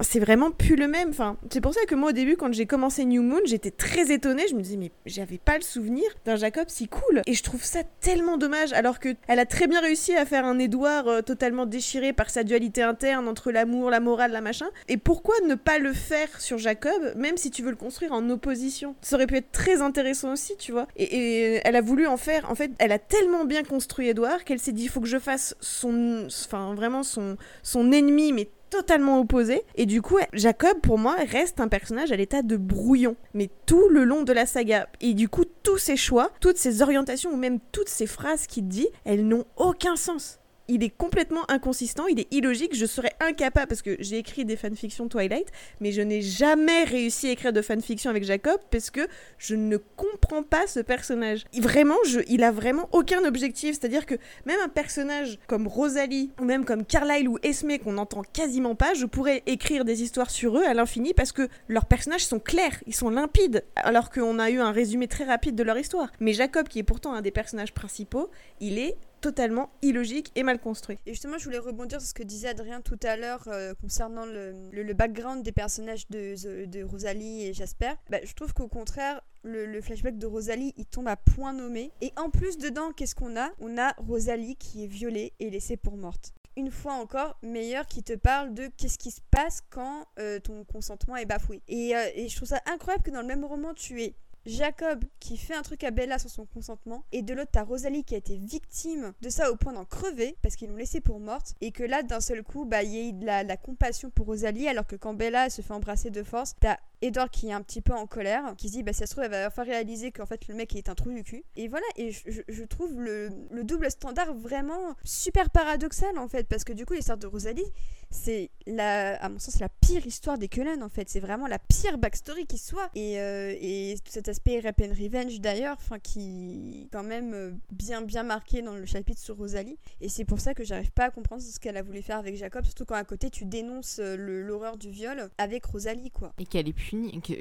[0.00, 1.10] c'est vraiment plus le même.
[1.10, 4.12] Enfin, c'est pour ça que moi au début, quand j'ai commencé New Moon, j'étais très
[4.12, 4.44] étonnée.
[4.48, 7.22] Je me disais mais j'avais pas le souvenir d'un Jacob si cool.
[7.26, 10.44] Et je trouve ça tellement dommage alors que elle a très bien réussi à faire
[10.44, 14.66] un Édouard euh, totalement déchiré par sa dualité interne entre l'amour, la morale, la machin.
[14.88, 18.28] Et pourquoi ne pas le faire sur Jacob, même si tu veux le construire en
[18.30, 18.94] opposition?
[19.02, 20.86] Ça aurait pu être très intéressant aussi, tu vois.
[20.96, 22.50] Et, elle a voulu en faire.
[22.50, 25.18] En fait, elle a tellement bien construit Édouard qu'elle s'est dit il faut que je
[25.18, 26.26] fasse son.
[26.26, 29.62] Enfin, vraiment son, son ennemi, mais totalement opposé.
[29.76, 33.14] Et du coup, Jacob, pour moi, reste un personnage à l'état de brouillon.
[33.32, 34.88] Mais tout le long de la saga.
[35.00, 38.66] Et du coup, tous ses choix, toutes ses orientations, ou même toutes ces phrases qu'il
[38.66, 42.74] dit, elles n'ont aucun sens il est complètement inconsistant, il est illogique.
[42.74, 45.48] Je serais incapable, parce que j'ai écrit des fanfictions Twilight,
[45.80, 49.06] mais je n'ai jamais réussi à écrire de fanfiction avec Jacob parce que
[49.38, 51.44] je ne comprends pas ce personnage.
[51.58, 51.96] vraiment,
[52.28, 53.76] il a vraiment aucun objectif.
[53.78, 54.14] C'est-à-dire que
[54.46, 58.94] même un personnage comme Rosalie, ou même comme Carlyle ou Esme, qu'on n'entend quasiment pas,
[58.94, 62.82] je pourrais écrire des histoires sur eux à l'infini parce que leurs personnages sont clairs,
[62.86, 66.08] ils sont limpides, alors qu'on a eu un résumé très rapide de leur histoire.
[66.20, 70.60] Mais Jacob, qui est pourtant un des personnages principaux, il est totalement illogique et mal
[70.60, 70.98] construit.
[71.06, 74.26] Et justement, je voulais rebondir sur ce que disait Adrien tout à l'heure euh, concernant
[74.26, 77.92] le, background des personnages de, Rosalie et Jasper.
[78.10, 81.90] Bah, je trouve qu'au contraire, le, flashback de Rosalie, il tombe à point nommé.
[82.02, 83.48] Et en plus, dedans, qu'est-ce qu'on a?
[83.60, 86.34] On a Rosalie qui est violée et laissée pour morte.
[86.58, 90.64] Une fois encore, meilleur qui te parle de qu'est-ce qui se passe quand euh, ton
[90.64, 91.62] consentement est bafoué.
[91.66, 95.04] Et, euh, et je trouve ça incroyable que dans le même roman, tu es Jacob
[95.20, 98.14] qui fait un truc à Bella sans son consentement, et de l'autre t'as Rosalie qui
[98.14, 101.54] a été victime de ça au point d'en crever parce qu'ils l'ont laissée pour morte,
[101.60, 104.26] et que là d'un seul coup bah il y a eu de la, compassion pour
[104.26, 107.60] Rosalie alors que quand Bella se fait embrasser de force, t'as Edward qui est un
[107.60, 110.10] petit peu en colère, qui se dit bah ça se trouve elle va faire réaliser
[110.10, 111.44] qu'en fait le mec est un trou du cul.
[111.56, 113.30] Et voilà, et je, trouve le,
[113.62, 117.70] double standard vraiment super paradoxal en fait, parce que du coup l'histoire de Rosalie,
[118.10, 121.58] c'est la, à mon sens, la pire histoire des Cullen en fait, c'est vraiment la
[121.58, 122.88] pire backstory qui soit.
[122.94, 128.02] Et, euh, et cet aspect Rap and Revenge d'ailleurs, enfin qui quand même euh, bien
[128.02, 129.76] bien marqué dans le chapitre sur Rosalie.
[130.00, 132.36] Et c'est pour ça que j'arrive pas à comprendre ce qu'elle a voulu faire avec
[132.36, 136.32] Jacob, surtout quand à côté tu dénonces euh, l'horreur du viol avec Rosalie quoi.
[136.38, 136.72] Et qu'elle est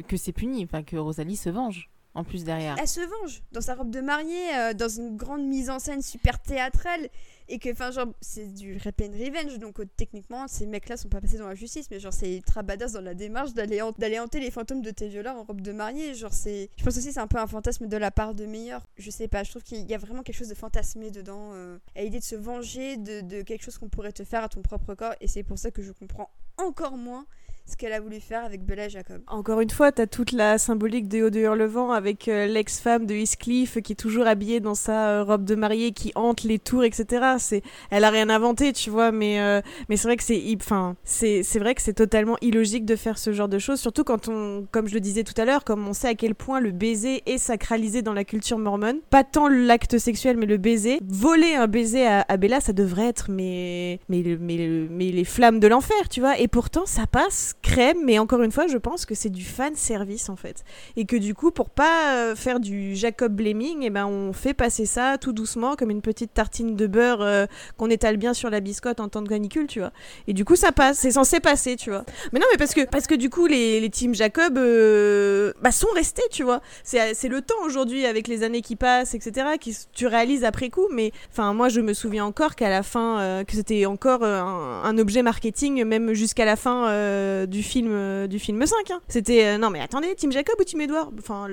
[0.07, 1.89] que, c'est puni, enfin que Rosalie se venge.
[2.15, 2.75] en plus derrière.
[2.79, 6.03] Elle se venge dans sa robe de mariée, euh, dans une grande mise en scène
[6.03, 7.09] super théâtrale.
[7.49, 9.57] Et que, enfin, genre, c'est du Rape and Revenge.
[9.57, 11.87] Donc, euh, techniquement, ces mecs-là sont pas passés dans la justice.
[11.89, 14.91] Mais, genre, c'est ultra badass dans la démarche d'aller han- d'aller hanter les fantômes de
[14.91, 16.13] tes violeurs en robe de mariée.
[16.13, 16.69] Genre, c'est.
[16.77, 18.85] Je pense aussi c'est un peu un fantasme de la part de Meilleur.
[18.97, 21.49] Je sais pas, je trouve qu'il y a vraiment quelque chose de fantasmé dedans.
[21.53, 24.49] Euh, à l'idée de se venger de, de quelque chose qu'on pourrait te faire à
[24.49, 25.15] ton propre corps.
[25.19, 27.25] Et c'est pour ça que je comprends encore moins
[27.65, 29.21] ce qu'elle a voulu faire avec Bella Jacob.
[29.27, 33.15] Encore une fois, t'as toute la symbolique de Haut de Hurlevent avec euh, l'ex-femme de
[33.15, 36.83] Heathcliff qui est toujours habillée dans sa euh, robe de mariée, qui hante les tours,
[36.83, 37.35] etc.
[37.39, 40.95] C'est, elle a rien inventé, tu vois, mais euh, mais c'est vrai que c'est, enfin,
[41.05, 44.27] c'est c'est vrai que c'est totalement illogique de faire ce genre de choses, surtout quand
[44.27, 46.71] on, comme je le disais tout à l'heure, comme on sait à quel point le
[46.71, 48.99] baiser est sacralisé dans la culture mormone.
[49.09, 50.99] Pas tant l'acte sexuel, mais le baiser.
[51.07, 55.61] Voler un baiser à, à Bella, ça devrait être mais mais mais mais les flammes
[55.61, 56.37] de l'enfer, tu vois.
[56.39, 57.97] Et pourtant, ça passe crème.
[58.03, 60.63] Mais encore une fois, je pense que c'est du fan service en fait,
[60.95, 64.53] et que du coup, pour pas euh, faire du Jacob blaming, et ben on fait
[64.53, 67.45] passer ça tout doucement comme une petite tartine de beurre euh,
[67.77, 69.91] qu'on étale bien sur la biscotte en temps de canicule, tu vois.
[70.27, 70.99] Et du coup, ça passe.
[70.99, 72.03] C'est censé passer, tu vois.
[72.31, 75.71] Mais non, mais parce que parce que du coup, les, les teams Jacob euh, bah,
[75.71, 76.61] sont restés, tu vois.
[76.83, 79.47] C'est le temps aujourd'hui avec les années qui passent, etc.
[79.59, 80.87] Qui tu réalises après coup.
[80.91, 85.23] Mais enfin, moi, je me souviens encore qu'à la fin, que c'était encore un, objet
[85.23, 88.91] marketing, même jusqu'à la fin du film euh, du film 5.
[88.91, 89.01] hein.
[89.07, 91.13] C'était euh, non, mais attendez, Team Jacob ou Team Edward?
[91.19, 91.49] Enfin,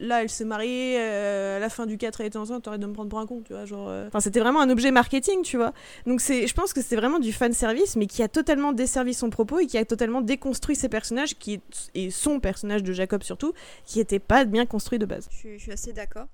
[0.00, 2.86] là, elle se mariait euh, à la fin du 4 elle était enceinte, t'aurais de
[2.86, 3.64] me prendre pour un con, tu vois.
[3.64, 3.88] Genre.
[4.08, 5.72] Enfin, c'était vraiment un objet marketing, tu vois.
[6.04, 9.14] Donc c'est, je pense que c'est vraiment du fan service, mais qui a totalement desservi
[9.14, 12.92] son propos et qui a totalement déconstruit ses personnages, qui est, et son personnage de
[12.92, 13.52] Jacob surtout,
[13.84, 15.28] qui était pas bien construit de base.
[15.30, 16.26] Je suis, assez d'accord.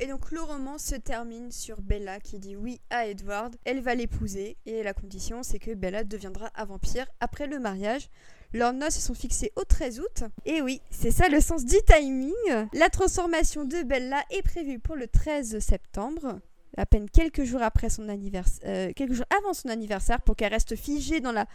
[0.00, 3.56] Et donc le roman se termine sur Bella qui dit oui à Edward.
[3.64, 8.08] Elle va l'épouser et la condition c'est que Bella deviendra vampire après le mariage.
[8.54, 10.24] Leurs noces sont fixées au 13 août.
[10.46, 12.32] Et oui, c'est ça le sens du timing.
[12.72, 16.40] La transformation de Bella est prévue pour le 13 septembre.
[16.76, 20.76] À peine quelques jours après son anniversaire, quelques jours avant son anniversaire, pour qu'elle reste
[20.76, 21.46] figée dans la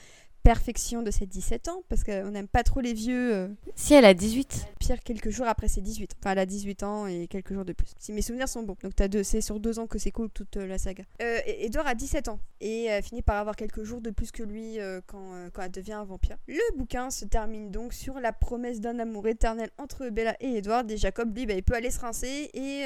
[0.44, 3.34] perfection de ses 17 ans, parce qu'on n'aime pas trop les vieux.
[3.34, 4.68] euh, Si elle a 18.
[4.80, 6.16] Pire quelques jours après ses 18 ans.
[6.20, 7.94] Enfin, elle a 18 ans et quelques jours de plus.
[7.98, 8.76] Si mes souvenirs sont bons.
[8.84, 11.04] Donc, t'as deux, c'est sur deux ans que c'est cool toute euh, la saga.
[11.22, 14.44] Euh, Edward a 17 ans et euh, finit par avoir quelques jours de plus que
[14.44, 14.78] lui
[15.08, 16.38] quand, quand elle devient un vampire.
[16.48, 20.90] Le bouquin se termine donc sur la promesse d'un amour éternel entre Bella et Edward.
[20.92, 22.84] Et Jacob, lui, bah, il peut aller se rincer et.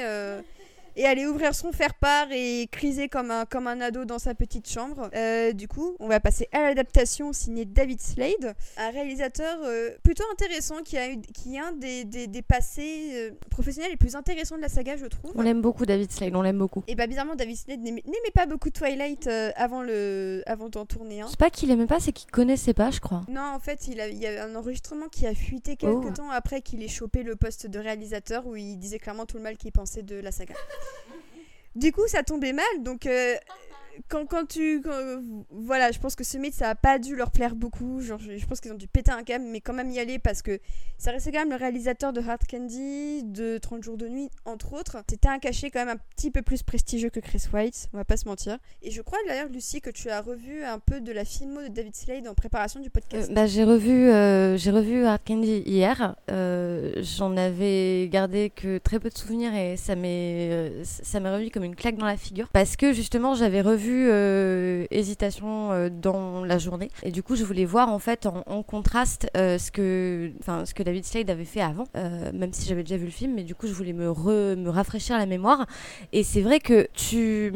[0.98, 4.68] Et aller ouvrir son faire-part et criser comme un, comme un ado dans sa petite
[4.68, 5.08] chambre.
[5.14, 10.24] Euh, du coup, on va passer à l'adaptation signée David Slade, un réalisateur euh, plutôt
[10.32, 14.16] intéressant qui a, eu, qui a un des, des, des passés euh, professionnels les plus
[14.16, 15.32] intéressants de la saga, je trouve.
[15.34, 16.82] On l'aime beaucoup, David Slade, on l'aime beaucoup.
[16.88, 18.02] Et bah bizarrement, David Slade n'aimait
[18.34, 21.28] pas beaucoup Twilight avant le avant d'en tourner un.
[21.28, 23.22] C'est pas qu'il aimait pas, c'est qu'il connaissait pas, je crois.
[23.28, 26.10] Non, en fait, il, a- il y a un enregistrement qui a fuité quelques Oh.
[26.10, 29.42] temps après qu'il ait chopé le poste de réalisateur où il disait clairement tout le
[29.42, 30.54] mal qu'il pensait de la saga.
[31.74, 33.36] Du coup, ça tombait mal, donc euh,
[34.08, 34.80] quand, quand tu...
[34.82, 38.18] quand- voilà, je pense que ce mythe, ça a pas dû leur plaire beaucoup, genre
[38.18, 40.58] je, pense qu'ils ont dû péter un câble, mais quand même y aller parce que
[40.98, 44.72] ça restait quand même le réalisateur de Hard Candy, de 30 jours de nuit, entre
[44.72, 44.96] autres.
[45.08, 48.04] C'était un cachet quand même un petit peu plus prestigieux que Chris White, on va
[48.04, 48.58] pas se mentir.
[48.82, 51.68] Et je crois d'ailleurs, Lucie, que tu as revu un peu de la filmo de
[51.68, 53.32] David Slade en préparation du Euh, podcast.
[53.32, 56.16] bah, j'ai revu, euh, revu Hard Candy hier.
[56.30, 61.30] Euh, J'en avais gardé que très peu de souvenirs et ça m'est, euh, ça m'est
[61.30, 65.88] revenu comme une claque dans la figure parce que justement j'avais revu euh, Hésitation euh,
[65.90, 66.90] dans la journée.
[67.02, 70.74] Et du coup je voulais voir en fait en, contraste euh, ce que, enfin ce
[70.74, 73.54] que David Slade avait fait avant, même si j'avais déjà vu le film, mais du
[73.54, 74.06] coup je voulais me,
[74.56, 75.66] me rafraîchir la mémoire.
[76.12, 77.52] Et c'est vrai que tu,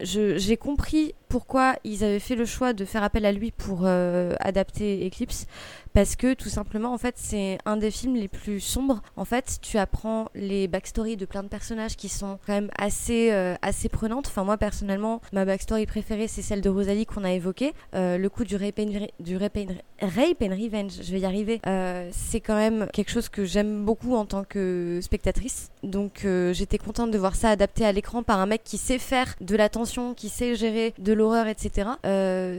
[0.00, 5.06] j'ai compris pourquoi ils avaient fait le choix de faire appel à lui pour adapter
[5.06, 5.46] Eclipse
[5.92, 9.02] parce que tout simplement en fait c'est un des films les plus sombres.
[9.16, 13.32] En fait tu apprends les backstories de plein de personnages qui sont quand même assez
[13.32, 14.26] euh, assez prenantes.
[14.28, 17.72] Enfin moi personnellement ma backstory préférée c'est celle de Rosalie qu'on a évoquée.
[17.94, 21.60] Euh, le coup du rape and, du revenge je vais y arriver.
[21.66, 25.70] Euh, c'est quand même quelque chose que j'aime beaucoup en tant que spectatrice.
[25.82, 29.34] Donc j'étais contente de voir ça adapté à l'écran par un mec qui sait faire
[29.40, 31.90] de la tension qui sait gérer de l'horreur etc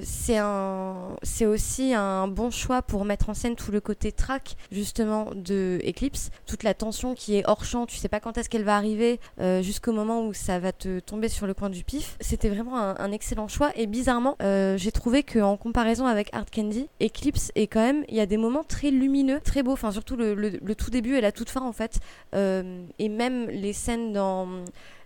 [0.04, 4.56] c'est un c'est aussi un bon choix pour mettre en scène tout le côté track
[4.72, 6.30] justement de Eclipse.
[6.46, 9.20] Toute la tension qui est hors champ tu sais pas quand est-ce qu'elle va arriver
[9.40, 12.18] euh, jusqu'au moment où ça va te tomber sur le coin du pif.
[12.20, 13.72] C'était vraiment un, excellent choix.
[13.76, 18.04] Et bizarrement euh, j'ai trouvé que en comparaison avec Hard Candy Eclipse est quand même
[18.08, 19.74] il y a des moments très lumineux très beaux.
[19.74, 22.00] Enfin surtout le tout début et la toute fin en fait.
[22.36, 24.48] Euh, et même les scènes dans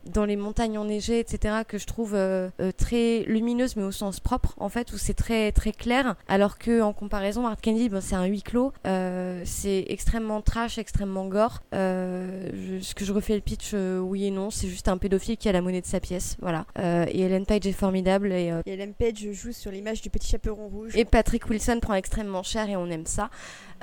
[0.06, 2.18] dans les montagnes enneigées, etc., que je trouve
[2.78, 6.82] très lumineuse, mais au sens propre, en fait, où c'est très très clair, alors que
[6.82, 11.62] en comparaison, Hard Candy, ben, c'est un huis clos, c'est extrêmement trash, extrêmement gore.
[11.72, 15.52] ce que je refais le pitch, oui et non, c'est juste un pédophile qui a
[15.52, 16.66] la monnaie de sa pièce, voilà.
[16.78, 20.68] et Ellen Page est formidable et, et Ellen Page joue sur l'image du petit chaperon
[20.68, 20.96] rouge.
[20.96, 23.30] Et Patrick Wilson prend extrêmement cher et on aime ça.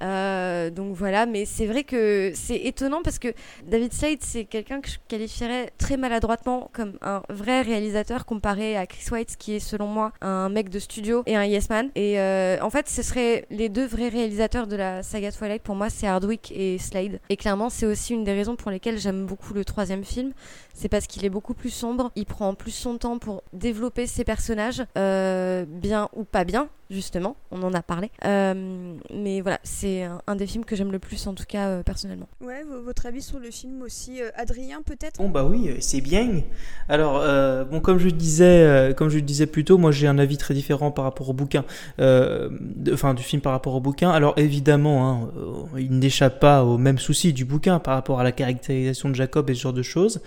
[0.03, 3.29] Euh, donc voilà, mais c'est vrai que c'est étonnant parce que
[3.67, 8.87] David Slade, c'est quelqu'un que je qualifierais très maladroitement comme un vrai réalisateur comparé à
[8.87, 11.91] Chris White, qui est selon moi un mec de studio et un yes man.
[11.95, 15.63] Et euh, en fait, ce seraient les deux vrais réalisateurs de la saga Twilight.
[15.63, 17.21] Pour moi, c'est Hardwick et Slade.
[17.29, 20.33] Et clairement, c'est aussi une des raisons pour lesquelles j'aime beaucoup le troisième film.
[20.75, 22.11] C'est parce qu'il est beaucoup plus sombre.
[22.17, 27.37] Il prend plus son temps pour développer ses personnages, euh, bien ou pas bien justement,
[27.51, 28.11] on en a parlé.
[28.25, 31.83] Euh, mais voilà, c'est un, des films que j'aime le plus, en tout cas euh,
[31.83, 32.29] personnellement.
[32.41, 35.19] Ouais, votre avis sur le film aussi, euh, Adrien peut-être?
[35.21, 36.43] Bon bah oui, c'est bien.
[36.89, 37.21] Alors
[37.67, 40.91] bon, comme je disais, comme je disais plus tôt, moi j'ai un avis très différent
[40.91, 41.65] par rapport au bouquin,
[41.99, 44.11] enfin du film par rapport au bouquin.
[44.11, 45.31] Alors évidemment, hein,
[45.79, 49.49] il n'échappe pas au même souci du bouquin par rapport à la caractérisation de Jacob
[49.51, 50.21] et ce genre de choses.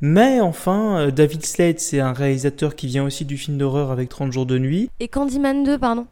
[0.00, 4.08] Mais enfin, euh, David Slade, c'est un réalisateur qui vient aussi du film d'horreur avec
[4.08, 4.90] 30 jours de nuit.
[5.00, 6.06] Et Candyman 2, pardon.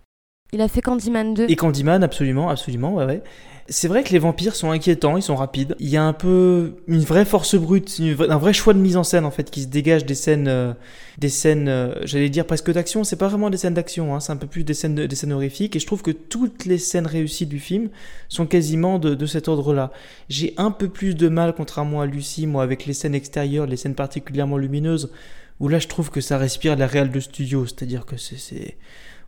[0.52, 1.46] Il a fait Candyman 2.
[1.48, 3.22] Et Candyman, absolument, absolument, ouais, ouais.
[3.68, 5.74] C'est vrai que les vampires sont inquiétants, ils sont rapides.
[5.80, 9.02] Il y a un peu une vraie force brute, un vrai choix de mise en
[9.02, 10.72] scène en fait qui se dégage des scènes, euh,
[11.18, 13.02] des scènes, euh, j'allais dire presque d'action.
[13.02, 15.32] C'est pas vraiment des scènes d'action, hein, c'est un peu plus des scènes, des scènes
[15.32, 15.74] horrifiques.
[15.74, 17.88] Et je trouve que toutes les scènes réussies du film
[18.28, 19.90] sont quasiment de, de cet ordre-là.
[20.28, 23.76] J'ai un peu plus de mal, contrairement à Lucie, moi, avec les scènes extérieures, les
[23.76, 25.10] scènes particulièrement lumineuses,
[25.58, 28.76] où là je trouve que ça respire la réelle de studio, c'est-à-dire que c'est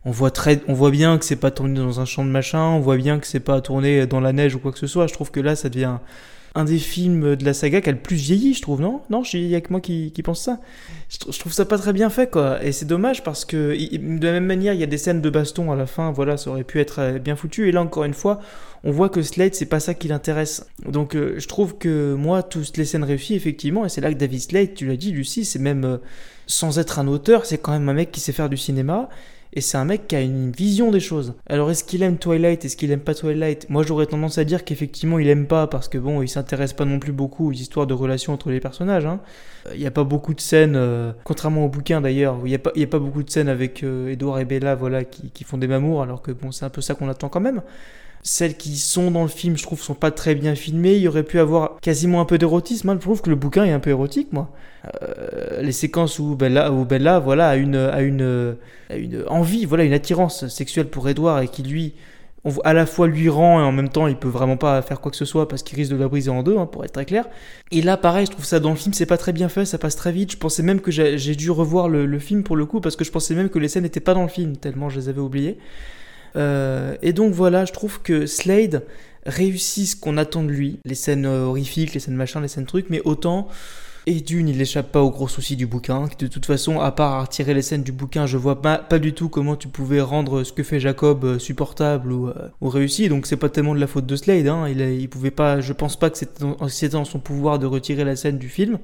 [0.05, 2.61] on voit très, on voit bien que c'est pas tourné dans un champ de machin,
[2.61, 5.07] on voit bien que c'est pas tourné dans la neige ou quoi que ce soit.
[5.07, 5.97] Je trouve que là, ça devient
[6.55, 9.01] un des films de la saga qui a le plus vieilli, je trouve, non?
[9.09, 10.59] Non, il y a que moi qui, qui pense ça.
[11.09, 12.63] Je, trouve ça pas très bien fait, quoi.
[12.63, 15.29] Et c'est dommage parce que, de la même manière, il y a des scènes de
[15.29, 17.69] baston à la fin, voilà, ça aurait pu être euh, bien foutu.
[17.69, 18.39] Et là, encore une fois,
[18.83, 20.65] on voit que Slade, c'est pas ça qui l'intéresse.
[20.85, 24.17] Donc, euh, je trouve que moi, toutes les scènes réussies, effectivement, et c'est là que
[24.17, 25.97] David Slade, tu l'as dit, Lucie, c'est même, euh,
[26.47, 29.09] sans être un auteur, c'est quand même un mec qui sait faire du cinéma.
[29.53, 31.33] Et c'est un mec qui a une vision des choses.
[31.47, 33.67] Alors est-ce qu'il aime Twilight Est-ce qu'il aime pas Twilight?
[33.69, 36.85] Moi j'aurais tendance à dire qu'effectivement il aime pas parce que bon, il s'intéresse pas
[36.85, 39.07] non plus beaucoup aux histoires de relations entre les personnages.
[39.07, 39.19] Hein.
[39.73, 42.59] Il n'y a pas beaucoup de scènes, euh, contrairement au bouquin d'ailleurs, il n'y a,
[42.59, 45.57] pas, a pas beaucoup de scènes avec euh, Edouard et Bella voilà, qui, qui font
[45.57, 47.63] des mamours alors que bon, c'est un peu ça qu'on attend quand même.
[48.21, 50.95] Celles qui sont dans le film, je trouve, sont pas très bien filmées.
[50.95, 52.93] Il y aurait pu avoir quasiment un peu d'érotisme.
[52.93, 54.51] Je trouve que le bouquin est un peu érotique, moi.
[55.03, 58.55] Euh, les séquences où Bella, Bella voilà, a une, a une,
[58.91, 61.93] une envie, voilà, une attirance sexuelle pour Edward et qui lui,
[62.45, 65.01] on, à la fois lui rend et en même temps il peut vraiment pas faire
[65.01, 66.93] quoi que ce soit parce qu'il risque de la briser en deux, hein, pour être
[66.93, 67.25] très clair.
[67.71, 69.77] Et là, pareil, je trouve ça dans le film, c'est pas très bien fait, ça
[69.77, 70.31] passe très vite.
[70.31, 73.11] Je pensais même que j'ai dû revoir le, film pour le coup parce que je
[73.11, 75.57] pensais même que les scènes n'étaient pas dans le film, tellement je les avais oubliées.
[76.35, 78.83] Euh, et donc voilà, je trouve que Slade
[79.25, 82.65] réussit ce qu'on attend de lui, les scènes euh, horrifiques, les scènes machin, les scènes
[82.65, 83.47] trucs, mais autant.
[84.05, 86.07] Et d'une, il n'échappe pas aux gros soucis du bouquin.
[86.17, 89.29] De toute façon, à part retirer les scènes du bouquin, je vois pas, du tout
[89.29, 93.09] comment tu pouvais rendre ce que fait Jacob euh, supportable ou, ou réussi.
[93.09, 94.47] Donc c'est pas tellement de la faute de Slade.
[94.47, 94.67] Hein.
[94.69, 98.39] Il, pouvait pas, je pense pas que c'était dans, son pouvoir de retirer la scène
[98.39, 98.79] du film.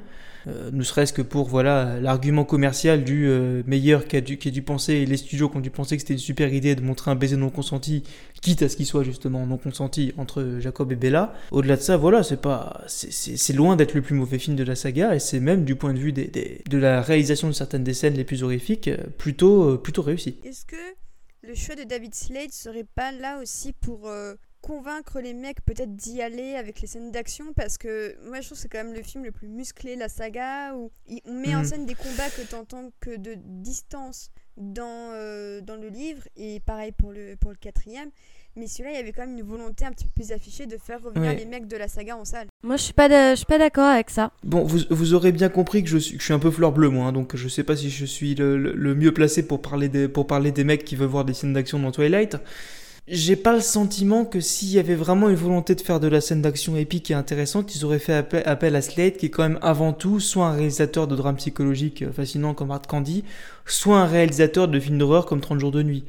[0.47, 4.49] Euh, ne serait-ce que pour voilà l'argument commercial du euh, meilleur qui a, dû, qui
[4.49, 6.81] a dû penser, les studios qui ont dû penser que c'était une super idée de
[6.81, 8.03] montrer un baiser non consenti,
[8.41, 11.33] quitte à ce qu'il soit justement non consenti entre Jacob et Bella.
[11.51, 14.75] Au-delà de ça, voilà, c'est pas, c'est loin d'être le plus mauvais film de la
[14.75, 17.83] saga, et c'est même du point de vue des, des, de la réalisation de certaines
[17.83, 20.37] des scènes les plus horrifiques, euh, plutôt, plutôt réussi.
[20.43, 20.75] Est-ce que
[21.41, 24.09] le choix de David Slade serait pas là aussi pour
[24.65, 28.57] convaincre les mecs peut-être d'y aller avec les scènes d'action parce que moi je trouve
[28.57, 30.89] que c'est quand même le film le plus musclé la saga où
[31.25, 31.65] on met en mm.
[31.65, 36.61] scène des combats que tu entends que de distance dans, euh, dans le livre et
[36.61, 38.09] pareil pour le, pour le quatrième.
[38.55, 40.77] Mais celui-là il y avait quand même une volonté un petit peu plus affichée de
[40.77, 42.47] faire revenir les mecs de la saga en salle.
[42.63, 44.31] Moi je suis pas je suis pas d'accord avec ça.
[44.43, 46.89] Bon vous, vous, aurez bien compris que je suis, je suis un peu fleur bleue
[46.89, 49.89] moi hein, donc je sais pas si je suis le, le, mieux placé pour parler
[49.89, 52.37] des, pour parler des mecs qui veulent voir des scènes d'action dans Twilight
[53.07, 56.21] j'ai pas le sentiment que s'il y avait vraiment une volonté de faire de la
[56.21, 59.59] scène d'action épique et intéressante, ils auraient fait appel, à Slade, qui est quand même
[59.61, 63.23] avant tout soit un réalisateur de drames psychologiques euh, fascinants comme Art Candy,
[63.67, 66.03] soit un réalisateur de films d'horreur comme 30 jours de nuit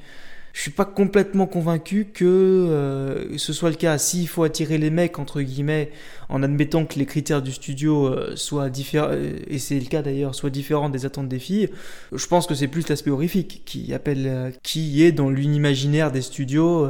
[0.57, 3.99] je suis pas complètement convaincu que euh, ce soit le cas.
[3.99, 5.91] S'il faut attirer les mecs, entre guillemets,
[6.31, 10.01] en admettant que les critères du studio euh, soient différents, euh, et c'est le cas
[10.01, 11.69] d'ailleurs, soient différents des attentes des filles,
[12.11, 16.89] je pense que c'est plus l'aspect horrifique qui appelle, qui est dans l'unimaginaire des studios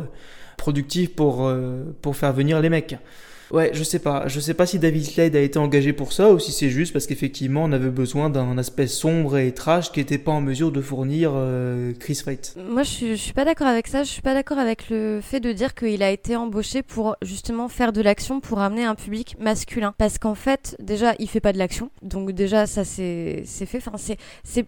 [0.57, 1.53] productifs pour,
[2.03, 2.97] pour faire venir les mecs.
[3.51, 4.27] Ouais, je sais pas.
[4.29, 6.93] Je sais pas si David Slade a été engagé pour ça ou si c'est juste
[6.93, 10.73] parce qu'effectivement on avait besoin d'un aspect sombre et trash qui n'était pas en mesure
[10.73, 12.57] de fournir euh, Chris Wright.
[12.69, 14.03] Moi, je suis, suis pas d'accord avec ça.
[14.03, 17.69] Je suis pas d'accord avec le fait de dire qu'il a été embauché pour justement
[17.69, 19.95] faire de l'action pour amener un public masculin.
[19.97, 21.91] Parce qu'en fait, déjà, il fait pas de l'action.
[22.03, 23.79] Donc déjà, ça c'est fait.
[23.87, 24.15] Enfin,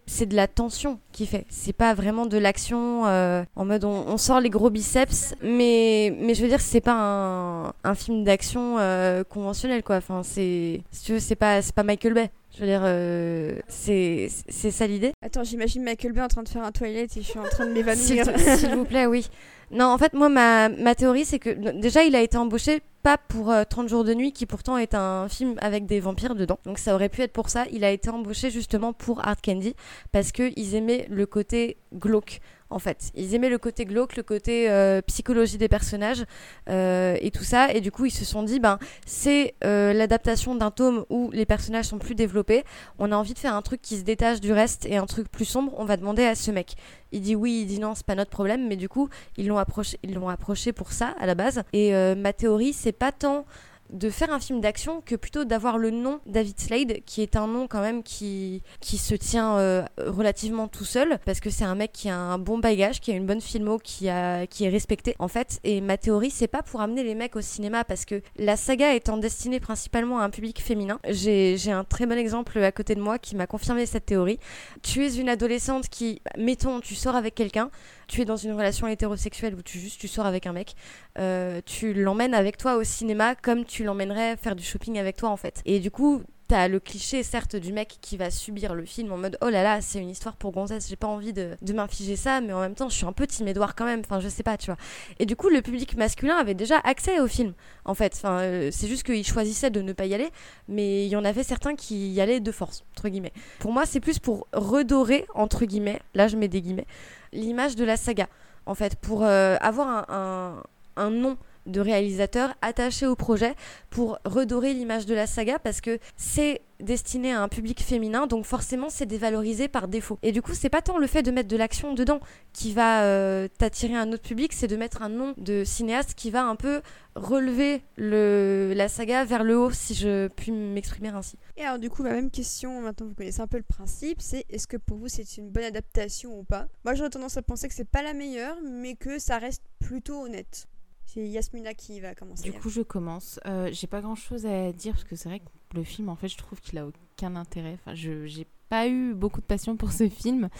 [0.07, 1.47] c'est de la tension qu'il fait.
[1.49, 5.35] C'est pas vraiment de l'action euh, en mode on, on sort les gros biceps.
[5.43, 9.97] Mais mais je veux dire, c'est pas un un film d'action euh, conventionnel quoi.
[9.97, 12.31] Enfin, c'est si tu veux, c'est pas c'est pas Michael Bay.
[12.55, 15.13] Je veux dire, euh, c'est c'est ça l'idée.
[15.25, 17.67] Attends, j'imagine Michael Bay en train de faire un toilette et je suis en train
[17.67, 18.27] de m'évanouir.
[18.59, 19.29] s'il vous plaît, oui.
[19.71, 23.19] Non, en fait, moi, ma, ma théorie, c'est que déjà, il a été embauché pas
[23.19, 26.59] pour euh, 30 jours de nuit, qui pourtant est un film avec des vampires dedans.
[26.65, 27.65] Donc ça aurait pu être pour ça.
[27.73, 29.75] Il a été embauché justement pour Hard Candy,
[30.13, 32.41] parce qu'ils aimaient le côté glauque.
[32.71, 36.25] En fait, ils aimaient le côté glauque, le côté euh, psychologie des personnages
[36.69, 37.73] euh, et tout ça.
[37.73, 41.47] Et du coup, ils se sont dit, ben, c'est euh, l'adaptation d'un tome où les
[41.47, 42.65] personnages sont plus développés.
[42.99, 45.31] On a envie de faire un truc qui se détache du reste et un truc
[45.31, 45.73] plus sombre.
[45.79, 46.75] On va demander à ce mec.
[47.11, 49.59] Il dit oui, il dit non, c'est pas notre problème, mais du coup, ils l'ont
[49.59, 51.63] approché, ils l'ont approché pour ça à la base.
[51.73, 53.47] Et euh, ma théorie, c'est pas tant
[53.91, 57.47] de faire un film d'action que plutôt d'avoir le nom David Slade, qui est un
[57.47, 61.93] nom quand même qui, se tient euh, relativement tout seul, parce que c'est un mec
[61.93, 64.09] qui a un bon bagage, qui a une bonne filmo, qui,
[64.51, 65.61] qui est respecté en fait.
[65.65, 68.95] Et ma théorie, c'est pas pour amener les mecs au cinéma, parce que la saga
[68.95, 73.01] étant destinée principalement à un public féminin, j'ai un très bon exemple à côté de
[73.01, 74.39] moi qui m'a confirmé cette théorie.
[74.83, 77.71] Tu es une adolescente qui, mettons, tu sors avec quelqu'un,
[78.09, 80.75] tu es dans une relation hétérosexuelle où tu juste tu sors avec un mec,
[81.19, 85.29] euh, tu l'emmènes avec toi au cinéma comme tu l'emmènerais faire du shopping avec toi
[85.29, 85.63] en fait.
[85.67, 89.19] Et du coup, t'as le cliché certes du mec qui va subir le film en
[89.19, 92.17] mode oh là là c'est une histoire pour gonzesse j'ai pas envie de, de m'infliger
[92.17, 94.43] ça mais en même temps je suis un peu timédoire quand même enfin je sais
[94.43, 94.79] pas tu vois.
[95.19, 97.53] Et du coup le public masculin avait déjà accès au film
[97.85, 98.15] en fait.
[98.17, 100.31] Enfin euh, c'est juste qu'ils choisissaient de ne pas y aller
[100.69, 103.35] mais il y en avait certains qui y allaient de force entre guillemets.
[103.59, 106.87] Pour moi c'est plus pour redorer entre guillemets là je mets des guillemets
[107.33, 108.27] l'image de la saga
[108.67, 110.63] en fait pour euh, avoir un,
[110.97, 111.37] un, un nom
[111.69, 113.55] de réalisateur attaché au projet
[113.91, 118.45] pour redorer l'image de la saga parce que c'est destiné à un public féminin donc
[118.45, 120.19] forcément c'est dévalorisé par défaut.
[120.23, 122.21] Et du coup c'est pas tant le fait de mettre de l'action dedans
[122.53, 126.31] qui va euh, t'attirer un autre public c'est de mettre un nom de cinéaste qui
[126.31, 126.81] va un peu
[127.15, 131.37] relever le, la saga vers le haut si je puis m'exprimer ainsi.
[131.57, 134.45] Et alors du coup, ma même question, maintenant vous connaissez un peu le principe, c'est
[134.49, 136.69] est-ce que pour vous c'est une bonne adaptation ou pas?
[136.85, 140.23] Moi j'aurais tendance à penser que c'est pas la meilleure, mais que ça reste plutôt
[140.23, 140.67] honnête.
[141.11, 142.43] C'est Yasmina qui va commencer.
[142.43, 143.41] Du coup, je commence.
[143.47, 146.17] Euh, j'ai pas grand chose à dire parce que c'est vrai que le film, en
[146.17, 147.79] fait, je trouve qu'il a aucun intérêt.
[147.81, 150.51] Enfin, je j'ai pas eu beaucoup de passion pour ce film.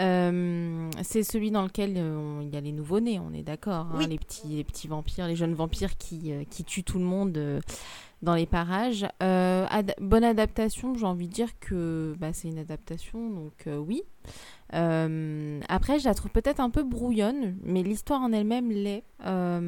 [0.00, 3.86] Euh, c'est celui dans lequel euh, on- il y a les nouveaux-nés, on est d'accord.
[3.92, 4.06] hein, Oui.
[4.08, 7.36] les, petits, les petits vampires, les jeunes vampires qui, euh, qui tuent tout le monde
[7.38, 7.60] euh,
[8.22, 9.06] dans les parages.
[9.22, 14.02] Euh, ad- bonne adaptation, j'ai envie de dire que bah, c'est une adaptation, donc oui.
[14.72, 19.04] Euh, après, je la trouve peut-être un peu brouillonne, mais l'histoire en elle-même l'est.
[19.26, 19.60] Euh,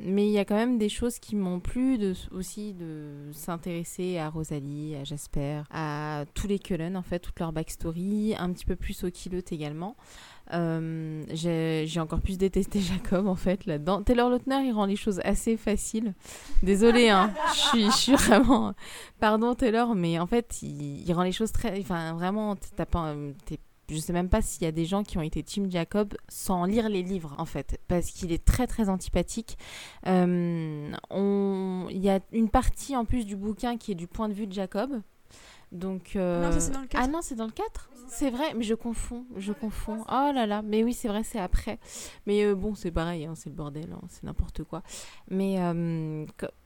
[0.00, 1.98] mais il y a quand même des choses qui m'ont plu
[2.32, 7.52] aussi de s'intéresser à Rosalie, à Jasper, à tous les Cullen, en fait, toute leur
[7.52, 9.96] backstory, un petit peu plus au Kilote également.
[10.52, 14.02] Euh, j'ai encore plus détesté Jacob en fait là-dedans.
[14.02, 16.14] Taylor Lautner il rend les choses assez faciles.
[16.62, 18.74] Désolée, hein, je suis, vraiment.
[19.20, 21.78] Pardon Taylor, mais en fait il, rend les choses très.
[21.80, 23.58] Enfin vraiment, t'es-
[23.88, 26.64] je sais même pas s'il y a des gens qui ont été Team Jacob sans
[26.64, 29.58] lire les livres en fait, parce qu'il est très très antipathique.
[30.06, 30.90] Euh,
[31.90, 34.46] Il y a une partie en plus du bouquin qui est du point de vue
[34.46, 35.00] de Jacob.
[35.72, 37.02] Donc, euh, Non, ça, c'est dans le quatre.
[37.02, 40.04] Ah non, c'est dans le 4 C'est vrai, mais je confonds, je confonds.
[40.08, 41.80] Oh là là, mais oui, c'est vrai, c'est après.
[42.26, 44.84] Mais euh, bon, c'est pareil, hein, c'est le bordel, hein, c'est n'importe quoi.
[45.30, 45.56] Mais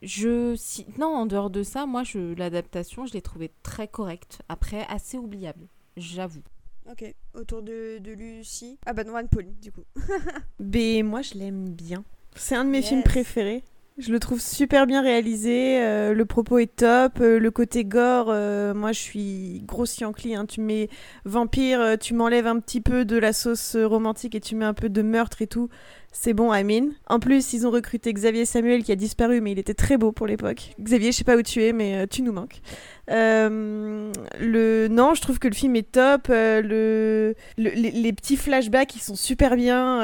[0.03, 4.43] je, si, non, en dehors de ça, moi, je, l'adaptation, je l'ai trouvée très correcte.
[4.47, 5.67] Après, assez oubliable,
[5.97, 6.43] j'avoue.
[6.91, 8.79] Ok, autour de, de Lucie.
[8.85, 9.83] Ah bah non, One Pauline du coup.
[10.59, 12.03] B, moi je l'aime bien.
[12.35, 12.87] C'est un de mes Yes.
[12.89, 13.63] films préférés.
[14.01, 18.27] Je le trouve super bien réalisé, euh, le propos est top, euh, le côté gore,
[18.29, 20.87] euh, moi je suis grosse Yankee, hein, tu mets
[21.25, 24.87] vampire, tu m'enlèves un petit peu de la sauce romantique et tu mets un peu
[24.87, 25.67] de meurtre et tout,
[26.13, 26.93] c'est bon, Amine.
[27.07, 30.13] En plus, ils ont recruté Xavier Samuel qui a disparu, mais il était très beau
[30.13, 30.71] pour l'époque.
[30.79, 32.61] Xavier, je sais pas où tu es, mais tu nous manques.
[33.09, 34.87] Le...
[34.89, 37.35] Non, je trouve que le film est top, le...
[37.57, 39.99] le- les, petits flashbacks, ils sont super bien.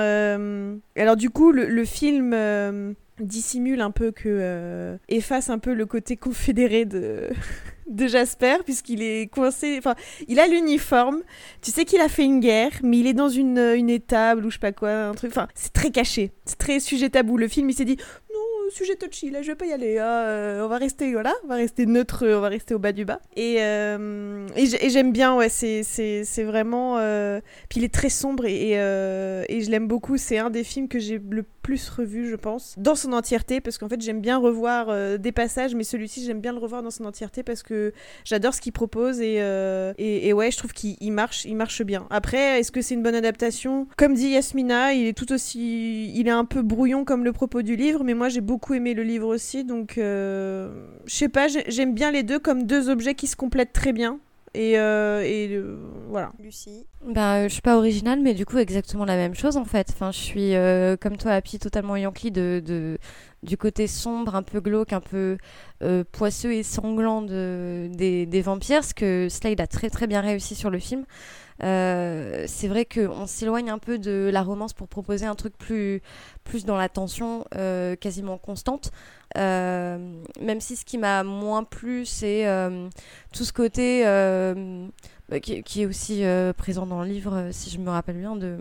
[0.98, 2.36] Alors du coup, le film...
[3.20, 7.30] dissimule un peu que euh, efface un peu le côté confédéré de
[7.88, 9.96] de Jasper puisqu'il est coincé enfin
[10.28, 11.22] il a l'uniforme.
[11.62, 14.50] Tu sais qu'il a fait une guerre mais il est dans une, une étable ou
[14.50, 15.32] je sais pas quoi un truc.
[15.32, 16.32] Enfin c'est très caché.
[16.46, 17.38] C'est très sujet tabou.
[17.38, 17.98] Le film il s'est dit
[18.76, 19.98] sujet touchy, là, je vais pas y aller.
[19.98, 22.92] hein, euh, on va rester, voilà, on va rester neutre, on va rester au bas
[22.92, 23.20] du bas.
[23.36, 26.98] Et, euh, et j'ai- et j'aime bien, ouais, c'est vraiment.
[27.00, 30.18] euh, Puis il est très sombre et, et, je l'aime beaucoup.
[30.18, 33.78] C'est un des films que j'ai le plus revu, je pense, dans son entièreté, parce
[33.80, 37.06] qu'en fait, j'aime bien revoir des passages, mais celui-ci, j'aime bien le revoir dans son
[37.06, 37.92] entièreté parce que
[38.24, 39.36] j'adore ce qu'il propose et,
[39.98, 42.06] et, et ouais, je trouve qu'il il marche, il marche bien.
[42.10, 43.88] Après, est-ce que c'est une bonne adaptation?
[43.98, 47.62] Comme dit Yasmina, il est tout aussi, il est un peu brouillon comme le propos
[47.62, 51.48] du livre, mais moi j'ai beaucoup aimé le livre aussi, donc euh, je sais pas,
[51.48, 54.20] j'ai- j'aime bien les deux comme deux objets qui se complètent très bien.
[54.58, 55.76] Et, euh, et euh,
[56.08, 56.32] voilà.
[56.42, 56.88] Lucie.
[57.06, 59.88] Ben, euh, je suis pas originale, mais du coup, exactement la même chose en fait.
[59.90, 62.98] Enfin, je suis euh, comme toi, Happy, totalement Yankee de, de,
[63.44, 65.38] du côté sombre, un peu glauque, un peu
[65.84, 70.22] euh, poisseux et sanglant de, des, des vampires, ce que Slade a très très bien
[70.22, 71.04] réussi sur le film.
[71.64, 76.02] Euh, c'est vrai qu'on s'éloigne un peu de la romance pour proposer un truc plus,
[76.44, 78.92] plus dans la tension euh, quasiment constante.
[79.38, 79.98] Euh,
[80.42, 82.46] même si ce qui m'a moins plu, c'est
[83.34, 84.04] tout ce côté
[85.28, 86.24] bah, qui, qui est aussi
[86.58, 88.58] présent dans le livre, si je me rappelle bien, de,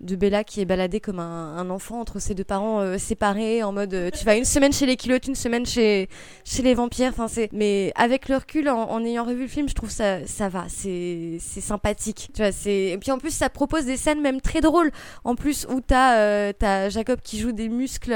[0.00, 3.62] de Bella qui est baladée comme un, un enfant entre ses deux parents euh, séparés,
[3.62, 6.08] en mode euh, tu vas une semaine chez les kilotes, une semaine chez,
[6.44, 7.08] chez les vampires.
[7.08, 7.48] Enfin, c'est...
[7.52, 10.66] Mais avec le recul, en, en ayant revu le film, je trouve ça, ça va,
[10.68, 12.28] c'est, c'est sympathique.
[12.34, 12.88] Tu vois, c'est...
[12.88, 14.90] Et puis en plus, ça propose des scènes même très drôles.
[15.24, 18.14] En plus, où t'as, euh, t'as Jacob qui joue des muscles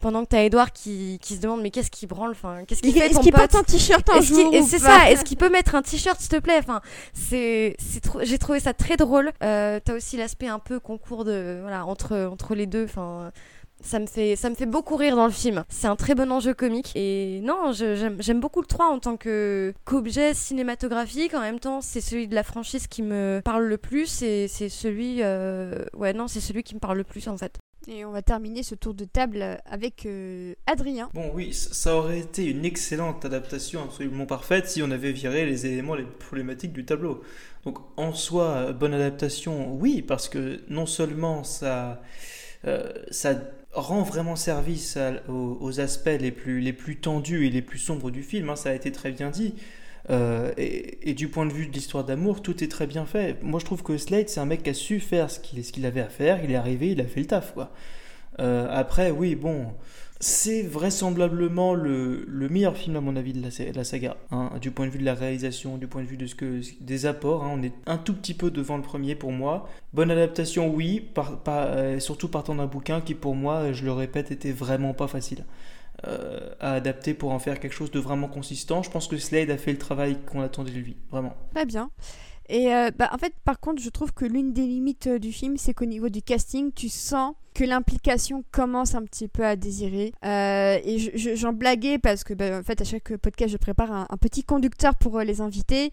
[0.00, 2.92] pendant que t'as Edouard qui, qui se demande mais qu'est-ce qu'il branle, enfin, qu'est-ce qu'il
[2.92, 5.74] fait Est-ce qu'il porte un t-shirt un est-ce jour c'est ça, est-ce qu'il peut mettre
[5.74, 6.82] un t-shirt s'il te plaît Enfin,
[7.14, 9.32] c'est, c'est trop, j'ai trouvé ça très drôle.
[9.40, 12.84] T'as aussi l'aspect un peu concours de, voilà, entre, les deux.
[12.84, 13.30] Enfin,
[13.80, 15.64] ça me fait, ça me fait beaucoup rire dans le film.
[15.68, 16.92] C'est un très bon enjeu comique.
[16.94, 21.34] Et non, j'aime, beaucoup le 3 en tant qu'objet cinématographique.
[21.34, 24.22] En même temps, c'est celui de la franchise qui me parle le plus.
[24.22, 27.58] Et c'est celui, euh, ouais, non, c'est celui qui me parle le plus en fait.
[27.88, 31.08] Et on va terminer ce tour de table euh, avec euh, Adrien.
[31.14, 35.66] Bon, oui, ça aurait été une excellente adaptation absolument parfaite si on avait viré les
[35.66, 37.22] éléments les problématiques du tableau.
[37.64, 42.02] Donc, en soi, euh, bonne adaptation, oui, parce que non seulement ça,
[43.10, 43.34] ça
[43.72, 48.24] rend vraiment service aux aspects les plus, les plus tendus et les plus sombres du
[48.24, 49.54] film, hein, ça a été très bien dit.
[50.08, 53.42] Euh, et, du point de vue de l'histoire d'amour, tout est très bien fait.
[53.42, 56.00] Moi, je trouve que Slade, c'est un mec qui a su faire ce qu'il avait
[56.00, 56.44] à faire.
[56.44, 57.54] Il est arrivé, il a fait le taf.
[58.38, 59.66] Euh, après, oui, bon,
[60.20, 64.16] c'est vraisemblablement le, le meilleur film, à mon avis, de la, sa- la saga.
[64.30, 66.60] hein, du point de vue de la réalisation, du point de vue de ce que,
[66.80, 67.44] des apports.
[67.44, 69.68] hein, on est un tout petit peu devant le premier pour moi.
[69.92, 71.08] Bonne adaptation, oui,
[71.48, 75.44] euh, surtout partant d'un bouquin qui, pour moi, je le répète, était vraiment pas facile.
[76.06, 78.82] Euh, à adapter pour en faire quelque chose de vraiment consistant.
[78.82, 81.34] Je pense que Slade a fait le travail qu'on attendait de lui, vraiment.
[81.54, 81.90] Pas bien.
[82.48, 85.32] Et euh, bah, en fait, par contre, je trouve que l'une des limites euh, du
[85.32, 89.56] film, c'est qu'au niveau du casting, tu sens que l'implication commence un petit peu à
[89.56, 90.12] désirer.
[90.22, 93.90] Et je- je- j'en blaguais parce que, bah, en fait, à chaque podcast, je prépare
[93.90, 95.90] un, un petit conducteur pour les invités.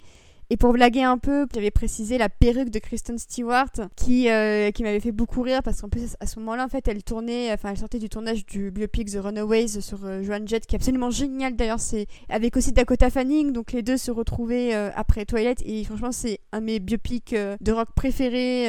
[0.53, 4.83] Et pour blaguer un peu, j'avais précisé la perruque de Kristen Stewart qui, euh, qui
[4.83, 7.71] m'avait fait beaucoup rire parce qu'en plus à ce moment-là en fait elle tournait, enfin
[7.71, 11.09] elle sortait du tournage du biopic The Runaways sur euh, Joan Jett qui est absolument
[11.09, 15.63] génial d'ailleurs c'est avec aussi Dakota Fanning donc les deux se retrouvaient euh, après Twilight
[15.65, 18.65] et franchement c'est un de mes biopics euh, de rock préférés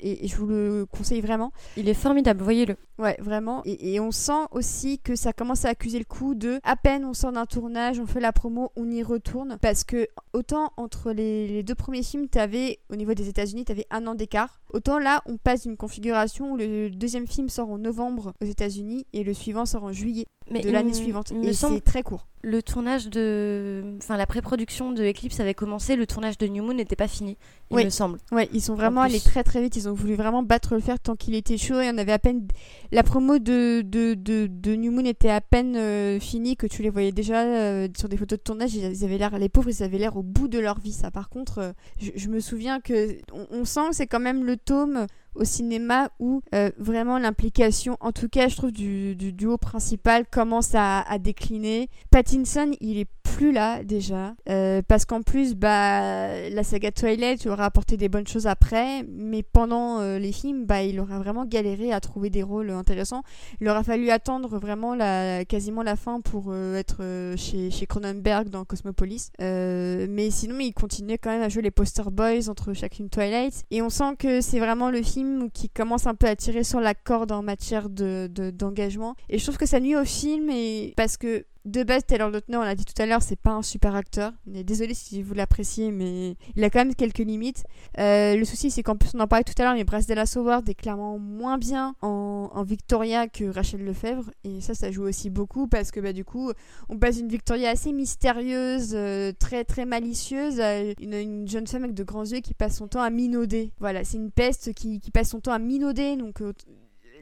[0.00, 1.52] et, et je vous le conseille vraiment.
[1.76, 2.74] Il est formidable, voyez-le.
[2.98, 3.62] Ouais, vraiment.
[3.64, 7.04] Et, et on sent aussi que ça commence à accuser le coup de à peine
[7.04, 9.56] on sort d'un tournage, on fait la promo, on y retourne.
[9.62, 13.86] Parce que autant entre les, les deux premiers films, t'avais, au niveau des États-Unis, t'avais
[13.90, 14.60] un an d'écart.
[14.72, 19.06] Autant là, on passe d'une configuration où le deuxième film sort en novembre aux États-Unis
[19.12, 21.30] et le suivant sort en juillet Mais de l'année suivante.
[21.30, 22.26] il me Et c'est très court.
[22.42, 23.82] le tournage de.
[23.98, 27.36] Enfin, la pré-production de Eclipse avait commencé, le tournage de New Moon n'était pas fini,
[27.70, 27.84] il Oui.
[27.84, 28.18] me semble.
[28.32, 29.76] Ouais, ils sont vraiment En allés très très vite.
[29.76, 31.80] Ils ont voulu vraiment battre le fer tant qu'il était chaud.
[31.80, 32.46] Et on avait à peine.
[32.92, 36.82] La promo de, de, de, de New Moon était à peine euh, finie que tu
[36.82, 38.74] les voyais déjà euh, sur des photos de tournage.
[38.74, 40.92] Ils, ils avaient l'air, les pauvres, ils avaient l'air au bout de leur vie.
[40.92, 44.20] Ça, par contre, euh, je, je me souviens que on, on sent que c'est quand
[44.20, 45.06] même le tome
[45.38, 50.26] au cinéma où euh, vraiment l'implication, en tout cas, je trouve, du, du duo principal
[50.26, 51.88] commence à, décliner.
[52.10, 57.66] Pattinson, il est plus là déjà euh, parce qu'en plus bah la saga Twilight aura
[57.66, 61.92] apporté des bonnes choses après mais pendant euh, les films bah il aura vraiment galéré
[61.92, 63.22] à trouver des rôles intéressants.
[63.60, 68.64] Il aura fallu attendre vraiment la quasiment la fin pour être chez, chez Cronenberg dans
[68.64, 69.30] Cosmopolis.
[69.38, 73.64] Mais sinon il continuait quand même à jouer les poster boys entre chacune Twilight.
[73.70, 76.80] Et on sent que c'est vraiment le film qui commence un peu à tirer sur
[76.80, 79.14] la corde en matière de de- d'engagement.
[79.28, 82.56] Et je trouve que ça nuit au film et parce que de base, Taylor Lautner,
[82.56, 84.32] on l'a dit tout à l'heure, c'est pas un super acteur.
[84.46, 87.64] Désolé si vous l'appréciez, mais il a quand même quelques limites.
[87.98, 90.34] Euh, le souci, c'est qu'en plus, on en parlait tout à l'heure, mais Bryce Dallas
[90.36, 94.30] Howard est clairement moins bien en, Victoria que Rachel Lefebvre.
[94.44, 96.50] Et ça, ça joue aussi beaucoup parce que bah, du coup,
[96.88, 101.84] on passe une Victoria assez mystérieuse, euh, très très malicieuse, à une, une, jeune femme
[101.84, 103.72] avec de grands yeux qui passe son temps à minauder.
[103.78, 106.16] Voilà, c'est une peste qui, qui, passe son temps à minauder.
[106.16, 106.52] Donc, euh,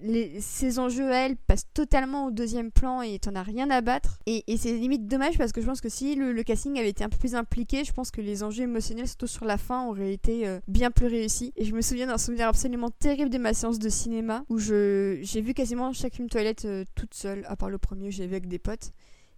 [0.02, 4.18] les, ces enjeux, elles, passent totalement au deuxième plan et t'en as rien à battre.
[4.26, 7.04] Et, c'est limite dommage parce que je pense que si le, le, casting avait été
[7.04, 10.12] un peu plus impliqué, je pense que les enjeux émotionnels, surtout sur la fin, auraient
[10.12, 11.52] été euh, bien plus réussis.
[11.56, 15.40] Et je me souviens d'un souvenir absolument terrible de ma séance de cinéma où j'ai
[15.40, 18.48] vu quasiment chaque film toilette euh, toute seule, à part le premier, j'ai vu avec
[18.48, 18.92] des potes.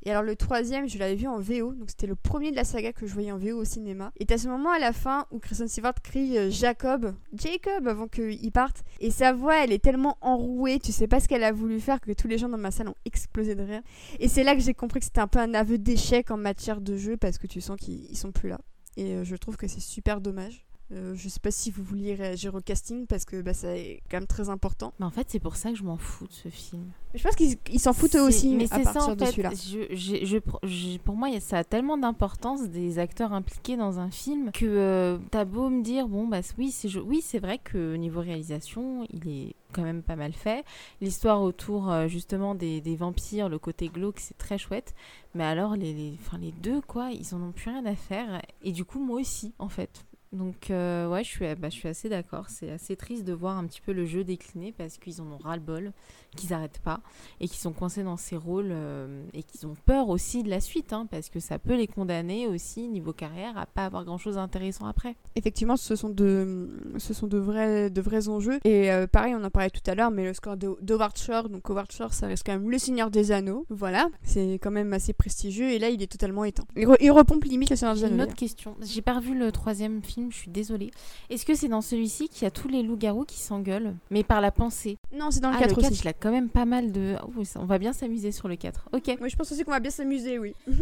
[0.04, 2.64] Et alors le troisième, je l'avais vu en VO, donc c'était le premier de la
[2.64, 4.12] saga que je voyais en VO au cinéma.
[4.18, 8.08] Et à ce moment à la fin où Kristen Stewart crie euh, Jacob, Jacob avant
[8.08, 8.84] qu'il parte.
[9.00, 12.00] Et sa voix, elle est tellement enrouée, tu sais pas ce qu'elle a voulu faire
[12.00, 13.82] que tous les gens dans ma salle ont explosé de rire.
[14.20, 16.80] Et c'est là que j'ai compris que c'était un peu un aveu d'échec en matière
[16.80, 18.60] de jeu parce que tu sens qu'ils sont plus là.
[18.96, 20.67] Et euh, je trouve que c'est super dommage.
[20.90, 24.00] Euh, je sais pas si vous vouliez réagir au casting parce que bah, ça est
[24.10, 24.94] quand même très important.
[24.98, 26.86] Mais en fait, c'est pour ça que je m'en fous de ce film.
[27.14, 29.50] Je pense qu'ils s'en foutent eux aussi mais à partir ça, en de celui-là.
[29.50, 34.50] Je, je, je, pour moi, ça a tellement d'importance des acteurs impliqués dans un film
[34.52, 39.06] que euh, t'as beau me dire, bon, bah oui, c'est oui, vrai que niveau réalisation,
[39.10, 40.64] il est quand même pas mal fait.
[41.02, 44.94] L'histoire autour euh, justement des, des, vampires, le côté glauque, c'est très chouette.
[45.34, 48.40] Mais alors, les, les, les deux, quoi, ils en ont plus rien à faire.
[48.62, 50.04] Et du coup, moi aussi, en fait.
[50.32, 52.46] Donc euh, ouais, je suis, bah, je suis assez d'accord.
[52.48, 55.38] C'est assez triste de voir un petit peu le jeu décliner parce qu'ils en ont
[55.38, 55.92] ras-le-bol,
[56.36, 57.00] qu'ils n'arrêtent pas
[57.40, 60.60] et qu'ils sont coincés dans ces rôles euh, et qu'ils ont peur aussi de la
[60.60, 64.34] suite hein, parce que ça peut les condamner aussi niveau carrière à pas avoir grand-chose
[64.34, 65.16] d'intéressant après.
[65.34, 66.68] Effectivement, ce sont de,
[66.98, 68.58] ce sont de vrais, de vrais enjeux.
[68.64, 71.68] Et euh, pareil, on en parlait tout à l'heure, mais le score d'Howard Shore, donc
[71.70, 73.64] Howard Shore, ça reste quand même le Seigneur des Anneaux.
[73.70, 76.66] Voilà, c'est quand même assez prestigieux et là, il est totalement éteint.
[76.76, 78.14] Il, re, il repompe limite le Seigneur des Anneaux.
[78.16, 78.76] Une autre question.
[78.82, 80.90] J'ai pas revu le troisième film je suis désolée.
[81.30, 84.40] Est-ce que c'est dans celui-ci qu'il y a tous les loups-garous qui s'engueulent, mais par
[84.40, 84.98] la pensée?
[85.12, 86.02] Non, c'est dans le ah, 4 le 4, aussi.
[86.02, 87.16] il a quand même pas mal de.
[87.22, 88.88] Oh, on va bien s'amuser sur le 4.
[88.92, 89.06] Ok.
[89.18, 90.54] Moi, je pense aussi qu'on va bien s'amuser, oui.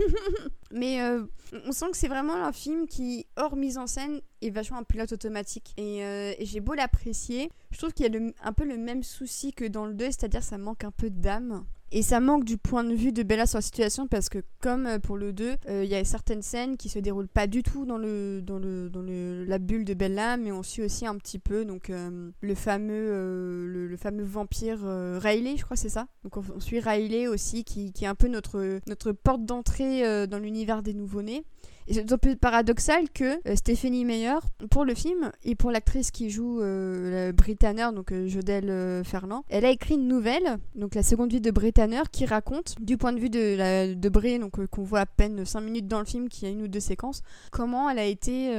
[0.72, 1.24] mais euh,
[1.66, 4.84] on sent que c'est vraiment un film qui, hors mise en scène, est vachement un
[4.84, 5.72] pilote automatique.
[5.76, 8.76] Et, euh, et j'ai beau l'apprécier, je trouve qu'il y a le, un peu le
[8.76, 11.64] même souci que dans le 2, c'est-à-dire ça manque un peu d'âme.
[11.96, 14.98] Et ça manque du point de vue de Bella sur la situation parce que comme
[15.02, 17.86] pour le 2, il euh, y a certaines scènes qui se déroulent pas du tout
[17.86, 21.16] dans, le, dans, le, dans le, la bulle de Bella, mais on suit aussi un
[21.16, 24.80] petit peu donc, euh, le, fameux, euh, le, fameux vampire
[25.22, 26.06] Riley, je crois c'est ça.
[26.22, 30.26] Donc on, on, suit Riley aussi qui, qui est un peu notre, notre porte d'entrée
[30.26, 31.46] dans l'univers des nouveau-nés.
[31.88, 34.38] C'est d'autant plus paradoxal que euh, Stephanie Meyer,
[34.70, 39.42] pour le film, et pour l'actrice qui joue euh, Britanner, donc euh, Jodelle euh, Ferland,
[39.48, 43.12] elle a écrit une nouvelle, donc la seconde vie de Britanner, qui raconte, du point
[43.12, 43.94] de vue de, la,
[44.38, 46.80] donc qu'on voit à peine 5 minutes dans le film, qui a une ou deux
[46.80, 48.56] séquences, comment elle a été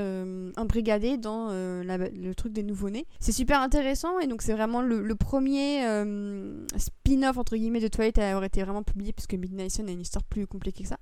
[0.57, 3.07] embrigadée dans la, le truc des nouveau-nés.
[3.19, 5.81] C'est super intéressant, et donc c'est vraiment le, premier
[6.77, 10.01] spin-off, entre guillemets, de Twilight à avoir été vraiment publié, puisque Midnight Sun a une
[10.01, 10.99] histoire plus compliquée que ça.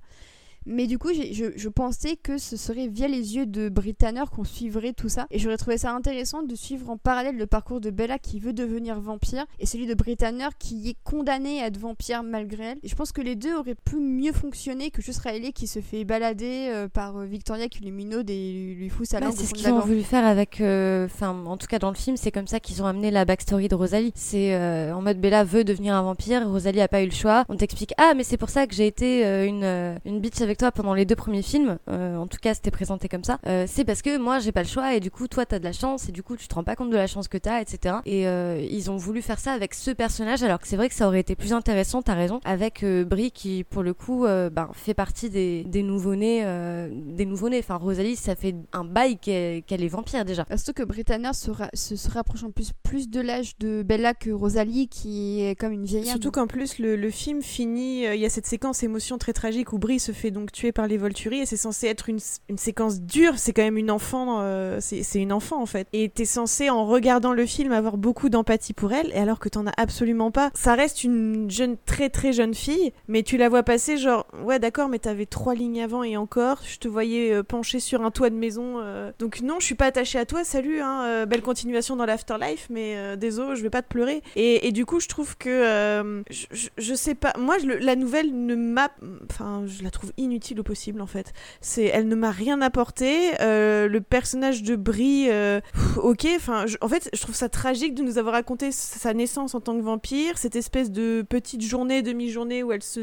[0.66, 4.42] Mais du coup, je, je, pensais que ce serait via les yeux de Britanner qu'on
[4.42, 5.26] suivrait tout ça.
[5.30, 8.52] Et j'aurais trouvé ça intéressant de suivre en parallèle le parcours de Bella qui veut
[8.52, 12.78] devenir vampire et celui de Britanner qui est condamné à être vampire malgré elle.
[12.82, 15.80] Et je pense que les deux auraient pu mieux fonctionner que juste Riley qui se
[15.80, 19.30] fait balader euh, par Victoria qui lui minaude et lui, fout sa langue.
[19.30, 20.54] Bah, c'est ce qu'ils ont voulu faire avec.
[20.56, 23.24] Enfin, euh, en tout cas dans le film, c'est comme ça qu'ils ont amené la
[23.24, 24.12] backstory de Rosalie.
[24.16, 27.44] C'est euh, en mode Bella veut devenir un vampire, Rosalie a pas eu le choix.
[27.48, 29.64] On t'explique Ah, mais c'est pour ça que j'ai été une,
[30.04, 33.08] une bitch avec toi pendant les deux premiers films, euh, en tout cas c'était présenté
[33.08, 35.46] comme ça, euh, c'est parce que moi j'ai pas le choix et du coup toi
[35.46, 37.28] t'as de la chance et du coup tu te rends pas compte de la chance
[37.28, 37.96] que t'as, etc.
[38.06, 40.94] Et euh, ils ont voulu faire ça avec ce personnage alors que c'est vrai que
[40.94, 44.94] ça aurait été plus intéressant, t'as raison, avec Brie qui pour le coup ben, fait
[44.94, 46.44] partie des, des nouveau-nés,
[46.90, 47.58] des nouveau-nés.
[47.58, 50.46] Enfin Rosalie ça fait un bail qu'elle qu est vampire déjà.
[50.56, 54.14] Surtout que Britannia se, ra se, se, rapproche en plus plus de l'âge de Bella
[54.14, 56.06] que Rosalie qui est comme une vieille.
[56.06, 59.72] Surtout qu'en plus le, le, film finit, il y a cette séquence émotion très tragique
[59.72, 62.18] où Brie se fait donc tuer par les Volturi et c'est censé être une,
[62.48, 65.86] une séquence dure, c'est quand même une enfant, euh, c'est une enfant en fait.
[65.92, 69.48] Et t'es censé en regardant le film avoir beaucoup d'empathie pour elle, et alors que
[69.48, 70.50] t'en as absolument pas.
[70.54, 74.58] Ça reste une jeune, très très jeune fille, mais tu la vois passer genre, ouais
[74.58, 78.10] d'accord, mais t'avais trois lignes avant et encore, je te voyais euh, pencher sur un
[78.10, 78.76] toit de maison.
[78.78, 79.12] Euh...
[79.18, 82.66] Donc non, je suis pas attachée à toi, salut, hein, euh, belle continuation dans l'afterlife,
[82.70, 84.22] mais désolé, je vais pas te pleurer.
[84.36, 88.90] Et, du coup, je trouve que, je, je, sais pas, moi la nouvelle ne m'a,
[89.30, 91.32] enfin, je la trouve inutile au possible en fait.
[91.60, 93.32] C'est, elle ne m'a rien apporté.
[93.40, 95.60] Euh, le personnage de Brie, euh,
[95.96, 96.26] ok.
[96.36, 99.76] Enfin, en fait, je trouve ça tragique de nous avoir raconté sa naissance en tant
[99.76, 103.00] que vampire, cette espèce de petite journée, demi-journée où elle se,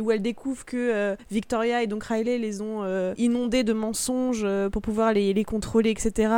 [0.00, 2.84] où elle découvre que euh, Victoria et donc Riley les ont
[3.16, 6.32] inondés de mensonges pour pouvoir les, les contrôler, etc.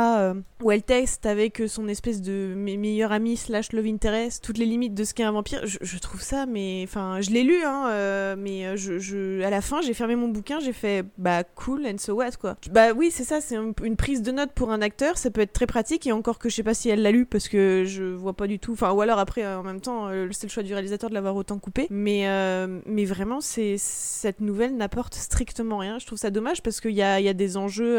[0.63, 4.65] où elle teste avec son espèce de me- meilleur ami slash love interest toutes les
[4.65, 5.61] limites de ce qu'est un vampire.
[5.65, 9.93] Je, trouve ça, mais enfin, je l'ai lu, hein, mais je- à la fin, j'ai
[9.93, 12.57] fermé mon bouquin, j'ai fait bah cool and so what quoi.
[12.71, 15.41] Bah oui, c'est ça, c'est un- une prise de notes pour un acteur, ça peut
[15.41, 17.83] être très pratique et encore que je sais pas si elle l'a lu parce que
[17.85, 18.73] je vois pas du tout.
[18.73, 21.13] Enfin, ou alors après, euh, en même temps, euh, c'est le choix du réalisateur de
[21.15, 21.87] l'avoir autant coupé.
[21.89, 25.99] Mais euh, mais vraiment, c'est cette nouvelle n'apporte strictement rien.
[25.99, 27.95] Je trouve ça dommage parce qu'il y a, y a des enjeux.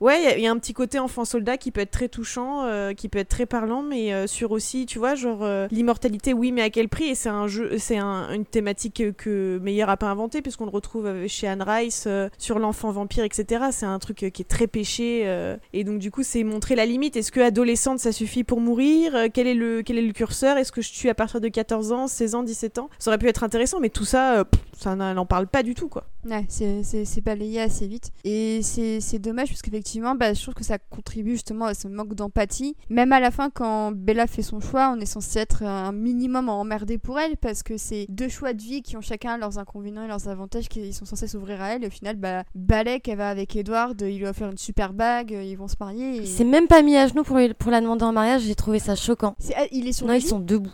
[0.00, 2.64] Ouais, il y a- un petit côté enfant soldat qui peut être très touchant,
[2.96, 6.70] qui peut être très parlant, mais sur aussi, tu vois, genre l'immortalité, oui, mais à
[6.70, 10.40] quel prix Et c'est un jeu, c'est un- une thématique que, Meyer a pas inventé
[10.42, 13.66] puisqu'on le retrouve euh, Anne Rice euh, sur l'enfant vampire, etc.
[13.72, 16.76] C'est un truc euh, qui est très péché euh, et donc du coup, c'est montrer
[16.76, 17.16] la limite.
[17.16, 19.12] Est-ce que adolescente, ça suffit pour mourir?
[19.34, 20.56] Quel est le quel est le curseur?
[20.56, 22.90] Est-ce que je tue à partir de 14 ans, 16 ans, 17 ans?
[22.98, 24.44] Ça aurait pu être intéressant, mais tout ça,
[24.76, 26.04] ça n'en parle pas du tout, quoi.
[26.28, 28.10] Ouais, c'est- balayé assez vite.
[28.24, 31.88] Et c'est c'est dommage parce qu'effectivement, bah, je trouve que ça contribue justement à ce
[31.88, 32.76] manque d'empathie.
[32.90, 36.48] Même à la fin, quand Bella fait son choix, on est censé être un minimum
[36.48, 40.04] emmerdé pour elle parce que c'est deux choix de vie qui ont chacun leurs inconvénients
[40.04, 41.84] et leurs avantages qui sont censés s'ouvrir à elle.
[41.84, 44.92] Et au final, bah, Balek, elle va avec Edward, il lui a offert une super
[44.92, 46.16] bague, ils vont se marier.
[46.16, 46.20] Et...
[46.20, 48.54] Il s'est même pas mis à genoux pour, lui- pour la demander en mariage, j'ai
[48.54, 49.34] trouvé ça choquant.
[49.38, 50.72] c'est- ah, il est sur Non, ils sont debout.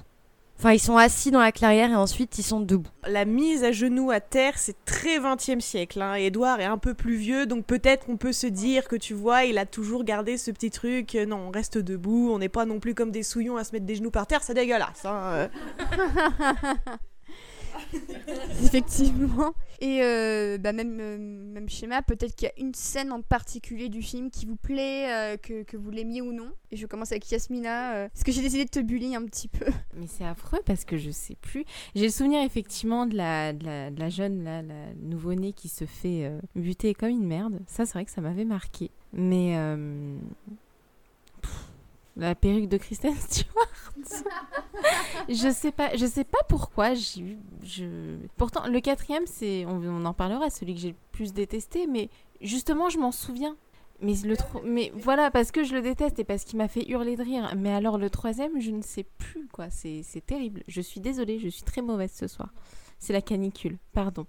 [0.56, 2.88] Enfin, ils sont assis dans la clairière et ensuite ils sont debout.
[3.08, 6.00] La mise à genoux à terre, c'est très 20e siècle.
[6.00, 6.14] Hein.
[6.14, 9.44] Edouard est un peu plus vieux, donc peut-être on peut se dire que tu vois,
[9.44, 11.16] il a toujours gardé ce petit truc.
[11.16, 13.72] euh, Non, on reste debout, on n'est pas non plus comme des souillons à se
[13.72, 15.04] mettre des genoux par terre, c'est dégueulasse.
[15.04, 15.48] Hein.
[18.64, 19.54] Effectivement.
[19.80, 23.88] Et euh, bah même, euh, même schéma, peut-être qu'il y a une scène en particulier
[23.88, 26.52] du film qui vous plaît, euh, que, que vous l'aimiez ou non.
[26.70, 28.04] Et je commence avec Yasmina.
[28.04, 29.66] Est-ce que j'ai décidé de te bully un petit peu
[29.96, 31.64] Mais c'est affreux parce que je sais plus.
[31.94, 35.84] J'ai le souvenir effectivement de la, de la, la jeune, là, la nouveau-née qui se
[35.84, 37.60] fait buter comme une merde.
[37.66, 38.90] Ça, c'est vrai que ça m'avait marqué.
[39.12, 39.56] Mais.
[42.16, 43.68] La perruque de Kristen Stewart.
[45.28, 47.38] je sais pas, je sais pas pourquoi j'ai eu.
[47.62, 48.16] Je...
[48.36, 52.08] Pourtant, le quatrième, c'est, on, en parlera, celui que j'ai le plus détesté, mais
[52.40, 53.56] justement, je m'en souviens.
[54.00, 57.16] Mais, le mais voilà, parce que je le déteste et parce qu'il m'a fait hurler
[57.16, 57.54] de rire.
[57.56, 59.70] Mais alors le troisième, je ne sais plus quoi.
[59.70, 60.62] C'est c'est terrible.
[60.66, 62.52] Je suis désolée, je suis très mauvaise ce soir.
[62.98, 64.26] C'est la canicule, pardon.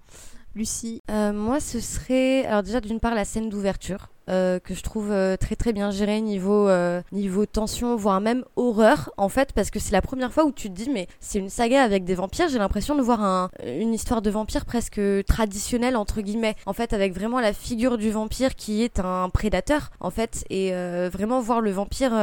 [0.56, 1.02] Lucie.
[1.12, 2.46] Euh, moi, ce serait.
[2.46, 4.08] Alors, déjà, d'une part, la scène d'ouverture.
[4.30, 8.44] Euh, que je trouve euh, très très bien gérée niveau, euh, niveau tension, voire même
[8.56, 11.40] horreur, en fait, parce que c'est la première fois où tu te dis, mais c'est
[11.40, 15.00] une saga avec des vampires, j'ai l'impression de voir un, une histoire de vampire presque
[15.28, 19.92] traditionnelle, entre guillemets, en fait, avec vraiment la figure du vampire qui est un prédateur,
[20.00, 20.72] en fait, et
[21.10, 22.14] vraiment voir le vampire,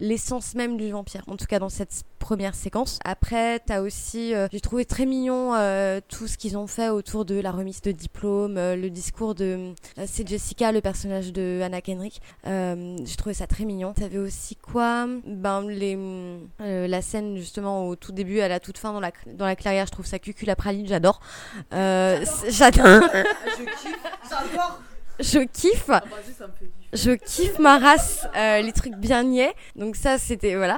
[0.00, 2.98] l'essence même du vampire, en tout cas dans cette première séquence.
[3.04, 7.24] Après, t'as aussi, euh, j'ai trouvé très mignon euh, tout ce qu'ils ont fait autour
[7.24, 9.72] de la remise de diplôme, euh, le discours de
[10.06, 12.20] c'est Jessica, le personnage de Anna Kendrick.
[12.44, 13.92] J'ai trouvé ça très mignon.
[13.92, 15.06] T'avais aussi quoi?
[15.26, 15.96] Ben les
[16.60, 19.86] la scène justement au tout début, à la toute fin dans la dans la clairière,
[19.86, 21.20] je trouve ça cucul la praline, j'adore.
[21.72, 23.02] Euh, c'est- j'adore.
[25.18, 25.90] Je kiffe.
[26.92, 29.54] Je kiffe ma race, euh, les trucs bien niais.
[29.74, 30.76] Donc ça, c'était voilà.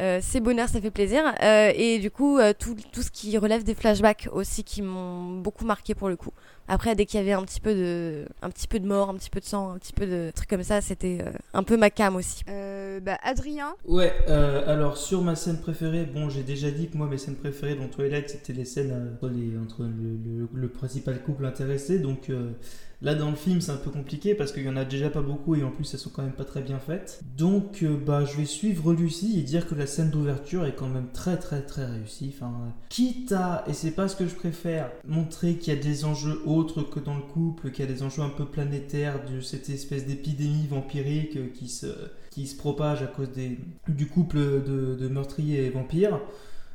[0.00, 1.22] Euh, c'est bonheur, ça fait plaisir.
[1.42, 5.40] Euh, et du coup, euh, tout, tout ce qui relève des flashbacks aussi qui m'ont
[5.40, 6.32] beaucoup marqué pour le coup.
[6.68, 9.14] Après, dès qu'il y avait un petit peu de, un petit peu de mort, un
[9.14, 11.76] petit peu de sang, un petit peu de trucs comme ça, c'était euh, un peu
[11.76, 12.42] ma cam aussi.
[12.48, 13.74] Euh, bah, Adrien.
[13.86, 17.36] Ouais, euh, alors sur ma scène préférée, bon, j'ai déjà dit que moi, mes scènes
[17.36, 19.88] préférées dans Twilight, c'était les scènes euh, entre, les, entre le,
[20.42, 21.98] le- le principal couple intéressé.
[21.98, 22.50] Donc euh,
[23.00, 25.22] là, dans le film, c'est un peu compliqué parce qu'il y en a déjà pas
[25.22, 27.20] beaucoup et en plus, elles sont quand même pas très bien faites.
[27.36, 30.88] Donc, euh, bah, je vais suivre Lucie et dire que la scène d'ouverture est quand
[30.88, 32.34] même très, très, très réussie.
[32.36, 35.80] Enfin, euh, quitte à, et c'est pas ce que je préfère, montrer qu'il y a
[35.80, 39.20] des enjeux autres que dans le couple, qu'il y a des enjeux un peu planétaires
[39.30, 41.86] de cette espèce d'épidémie vampirique qui se
[42.30, 46.20] qui se propage à cause des, du couple de, de meurtriers et vampires,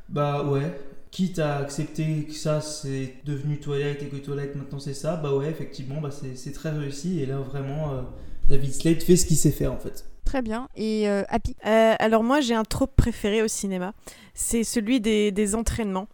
[0.08, 0.78] bah ouais,
[1.10, 5.34] quitte à accepter que ça c'est devenu Twilight et que Twilight maintenant c'est ça, bah
[5.34, 8.02] ouais, effectivement, bah c'est très réussi et là vraiment euh,
[8.48, 10.04] David Slade fait ce qu'il sait faire en fait.
[10.24, 10.68] Très bien.
[10.74, 11.54] Et euh, Happy?
[11.66, 13.94] Euh, alors moi j'ai un trope préféré au cinéma,
[14.34, 16.08] c'est celui des entraînements.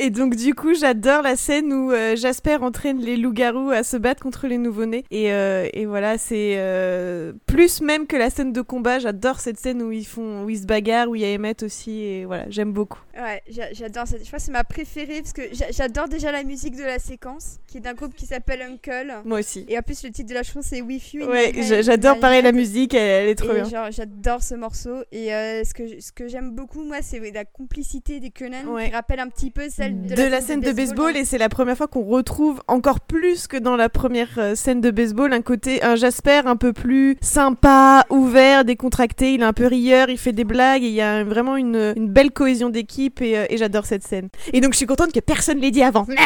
[0.00, 3.96] Et donc du coup, j'adore la scène où euh, Jasper entraîne les loups-garous à se
[3.96, 5.04] battre contre les nouveau-nés.
[5.10, 8.98] Et, euh, et voilà, c'est euh, plus même que la scène de combat.
[8.98, 11.62] J'adore cette scène où ils font, où ils se bagarrent, où il y a Emmett
[11.62, 12.02] aussi.
[12.02, 12.98] Et voilà, j'aime beaucoup.
[13.14, 14.22] Ouais, j'a- j'adore cette.
[14.22, 16.98] Je crois que c'est ma préférée parce que j'a- j'adore déjà la musique de la
[16.98, 19.12] séquence, qui est d'un groupe qui s'appelle Uncle.
[19.24, 19.66] Moi aussi.
[19.68, 21.26] Et en plus, le titre de la chanson c'est With You.
[21.28, 23.64] Ouais, j'adore pareil la musique, elle, elle est trop Et bien.
[23.64, 25.02] genre, j'adore ce morceau.
[25.12, 28.86] Et ce que, ce que j'aime beaucoup, moi, c'est la complicité des Conan Ouais.
[28.88, 31.48] qui rappelle un petit peu celle de, de la scène de baseball et c'est la
[31.48, 35.42] première fois qu'on retrouve encore plus que dans la première euh, scène de baseball un
[35.42, 40.18] côté un Jasper un peu plus sympa, ouvert, décontracté, il est un peu rieur, il
[40.18, 43.46] fait des blagues et il y a vraiment une, une belle cohésion d'équipe et, euh,
[43.50, 44.28] et j'adore cette scène.
[44.52, 46.06] Et donc je suis contente que personne l'ait dit avant.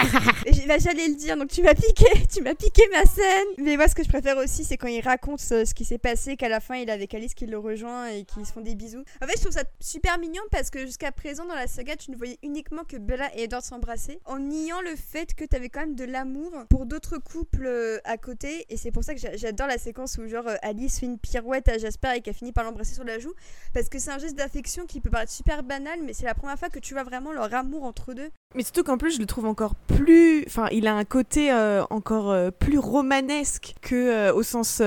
[0.66, 3.46] Bah, J'allais le dire, donc tu m'as piqué, tu m'as piqué ma scène.
[3.58, 5.98] Mais moi, ce que je préfère aussi, c'est quand il raconte ce, ce qui s'est
[5.98, 8.60] passé, qu'à la fin, il est avec Alice qui le rejoint et qu'ils se font
[8.60, 9.04] des bisous.
[9.22, 12.10] En fait, je trouve ça super mignon parce que jusqu'à présent, dans la saga, tu
[12.10, 15.68] ne voyais uniquement que Bella et Edward s'embrasser, en niant le fait que tu avais
[15.68, 18.66] quand même de l'amour pour d'autres couples euh, à côté.
[18.68, 21.18] Et c'est pour ça que j'a- j'adore la séquence où, genre, euh, Alice fait une
[21.18, 23.32] pirouette à Jasper et qu'elle finit par l'embrasser sur la joue.
[23.72, 26.58] Parce que c'est un geste d'affection qui peut paraître super banal, mais c'est la première
[26.58, 28.30] fois que tu vois vraiment leur amour entre deux.
[28.54, 31.82] Mais surtout qu'en plus je le trouve encore plus, enfin il a un côté euh,
[31.90, 34.80] encore euh, plus romanesque que euh, au sens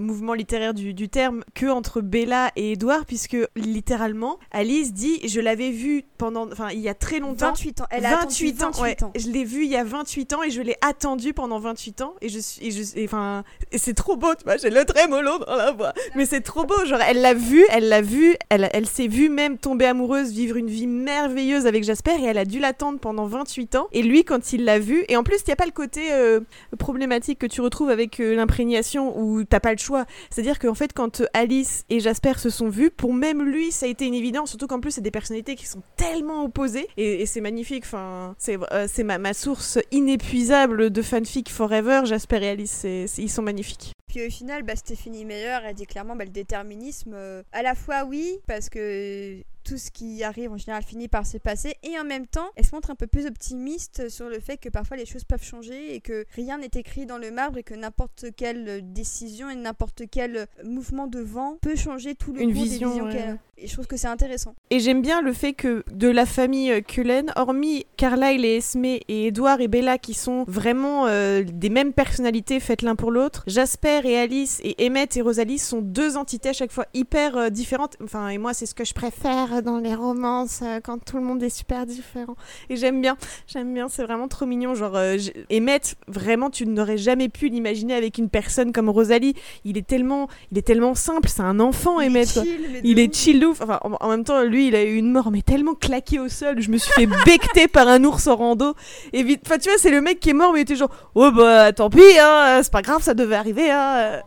[0.00, 5.40] mouvement littéraire du, du terme que entre Bella et Edouard puisque littéralement Alice dit je
[5.40, 7.48] l'avais vu pendant, enfin il y a très longtemps.
[7.48, 7.86] 28 ans.
[7.90, 9.04] Elle a attendu 28 ans, 28 ouais.
[9.04, 9.12] ans.
[9.16, 12.14] Je l'ai vu il y a 28 ans et je l'ai attendu pendant 28 ans
[12.20, 14.84] et je suis, et je, et enfin, et c'est trop beau, tu vois, j'ai le
[14.84, 15.92] trémolo dans la voix.
[16.16, 19.28] Mais c'est trop beau, genre elle l'a vu, elle l'a vu, elle, elle s'est vue
[19.28, 23.76] même tomber amoureuse, vivre une vie merveilleuse avec Jasper elle a dû l'attendre pendant 28
[23.76, 23.88] ans.
[23.92, 26.12] Et lui, quand il l'a vu, et en plus, il n'y a pas le côté
[26.12, 26.40] euh,
[26.78, 30.04] problématique que tu retrouves avec euh, l'imprégnation où t'as pas le choix.
[30.30, 33.86] C'est-à-dire qu'en fait, quand euh, Alice et Jasper se sont vus, pour même lui, ça
[33.86, 37.26] a été une évidence, surtout qu'en plus, c'est des personnalités qui sont tellement opposées et,
[37.26, 37.84] c'est magnifique.
[37.86, 42.02] Enfin, c'est ma, source inépuisable de fanfic forever.
[42.04, 43.92] Jasper et Alice, ils sont magnifiques.
[44.08, 47.16] Puis au final, bah, Stéphanie Meyer, elle dit clairement bah, le déterminisme,
[47.52, 51.38] à la fois oui, parce que tout ce qui arrive en général finit par se
[51.38, 54.58] passer, et en même temps, elle se montre un peu plus optimiste sur le fait
[54.58, 57.62] que parfois les choses peuvent changer et que rien n'est écrit dans le marbre et
[57.62, 62.52] que n'importe quelle décision et n'importe quel mouvement de vent peut changer tout le Une
[62.52, 63.12] cours vision, des visions ouais.
[63.12, 63.38] qu'elle a.
[63.56, 64.54] Et je trouve que c'est intéressant.
[64.70, 68.84] Et j'aime bien le fait que de la famille euh, Cullen, hormis Carlyle et Esme
[68.84, 73.44] et Edward et Bella qui sont vraiment euh, des mêmes personnalités faites l'un pour l'autre,
[73.46, 77.48] Jasper et Alice et Emmett et Rosalie sont deux entités à chaque fois hyper euh,
[77.48, 77.96] différentes.
[78.02, 81.22] Enfin, et moi, c'est ce que je préfère dans les romances euh, quand tout le
[81.22, 82.36] monde est super différent.
[82.70, 84.74] Et j'aime bien, j'aime bien, c'est vraiment trop mignon.
[84.74, 85.16] Genre, euh,
[85.52, 89.34] Emmett, vraiment, tu n'aurais jamais pu l'imaginer avec une personne comme Rosalie.
[89.64, 92.28] Il est tellement, il est tellement simple, c'est un enfant, Il Emmett.
[92.28, 93.60] chill, Il est chill ouf.
[93.60, 96.28] Enfin, en, en même temps, lui, il a eu une mort, mais tellement claqué au
[96.28, 96.60] sol.
[96.60, 98.74] Je me suis fait becter par un ours en rando.
[99.12, 100.90] Et vite, enfin, tu vois, c'est le mec qui est mort, mais il était genre,
[101.14, 104.20] oh bah, tant pis, hein, c'est pas grave, ça devait arriver, hein.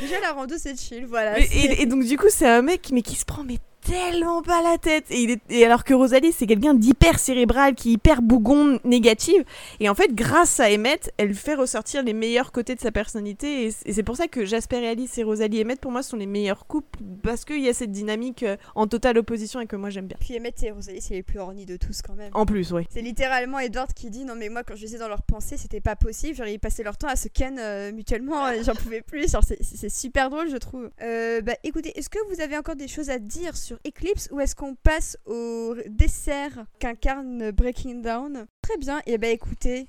[0.00, 1.38] Déjà, la rando, c'est chill, voilà.
[1.38, 4.62] Et- et donc, du coup, c'est un mec, mais qui se prend, mais tellement pas
[4.62, 5.04] la tête.
[5.10, 8.78] Et, il est- et alors que Rosalie, c'est quelqu'un d'hyper cérébral, qui est hyper bougon,
[8.84, 9.44] négative.
[9.80, 13.66] Et en fait, grâce à Emmett, elle fait ressortir les meilleurs côtés de sa personnalité.
[13.66, 16.16] Et c'est pour ça que Jasper et Alice et Rosalie et Emmett, pour moi, sont
[16.16, 16.98] les meilleurs couples.
[17.22, 20.16] Parce qu'il y a cette dynamique euh, en totale opposition et que moi, j'aime bien.
[20.20, 22.30] Puis Emmett et Rosalie, c'est les plus ornis de tous quand même.
[22.34, 22.82] En plus, oui.
[22.90, 25.80] C'est littéralement Edward qui dit non mais moi quand je lisais dans leurs pensées c'était
[25.80, 29.00] pas possible genre ils passaient leur temps à se ken euh, mutuellement et j'en pouvais
[29.02, 32.76] plus genre c'est- super drôle je trouve Euh, bah écoutez est-ce que vous avez encore
[32.76, 38.46] des choses à dire sur Eclipse ou est-ce qu'on passe au dessert qu'incarne Breaking Down?
[38.62, 39.88] Très bien et bah écoutez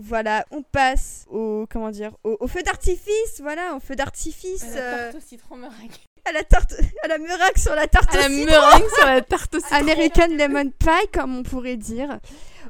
[0.00, 5.10] voilà, on passe au comment dire au, au feu d'artifice, voilà, au feu d'artifice, euh,
[5.12, 5.90] au citron meringue.
[6.24, 8.44] à la tarte, à la meringue sur la tarte À au la citron.
[8.52, 9.76] meringue sur la tarte au citron.
[9.76, 12.20] American Lemon Pie, comme on pourrait dire.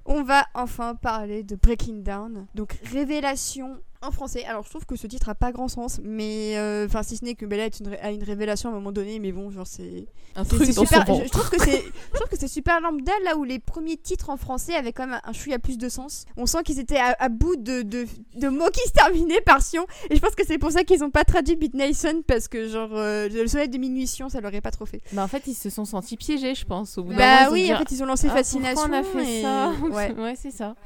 [0.07, 2.47] On va enfin parler de Breaking Down.
[2.55, 4.45] Donc, révélation en français.
[4.45, 7.25] Alors, je trouve que ce titre a pas grand sens, mais euh, enfin, si ce
[7.25, 9.67] n'est que Bella est une a une révélation à un moment donné, mais bon, genre,
[9.67, 10.07] c'est.
[10.37, 11.07] Un truc c'est dans super.
[11.07, 13.97] son Je, trouve que c'est, je trouve que c'est super lambda là où les premiers
[13.97, 16.27] titres en français avaient quand même un, un chouïa plus de sens.
[16.37, 19.63] On sent qu'ils étaient à, à bout de, de, de mots qui se terminaient par
[19.63, 22.47] Sion, et je pense que c'est pour ça qu'ils ont pas traduit Beat Nation parce
[22.47, 25.01] que genre euh, le soleil de minuit Sion, ça leur est pas trop fait.
[25.13, 26.99] Bah, en fait, ils se sont sentis piégés, je pense.
[26.99, 28.83] Au bout Bah oui, en fait ils ont lancé Ah, Fascination.
[28.89, 30.13] On a fait et- ça Ouais.
[30.13, 30.77] Ouais, c'est ça.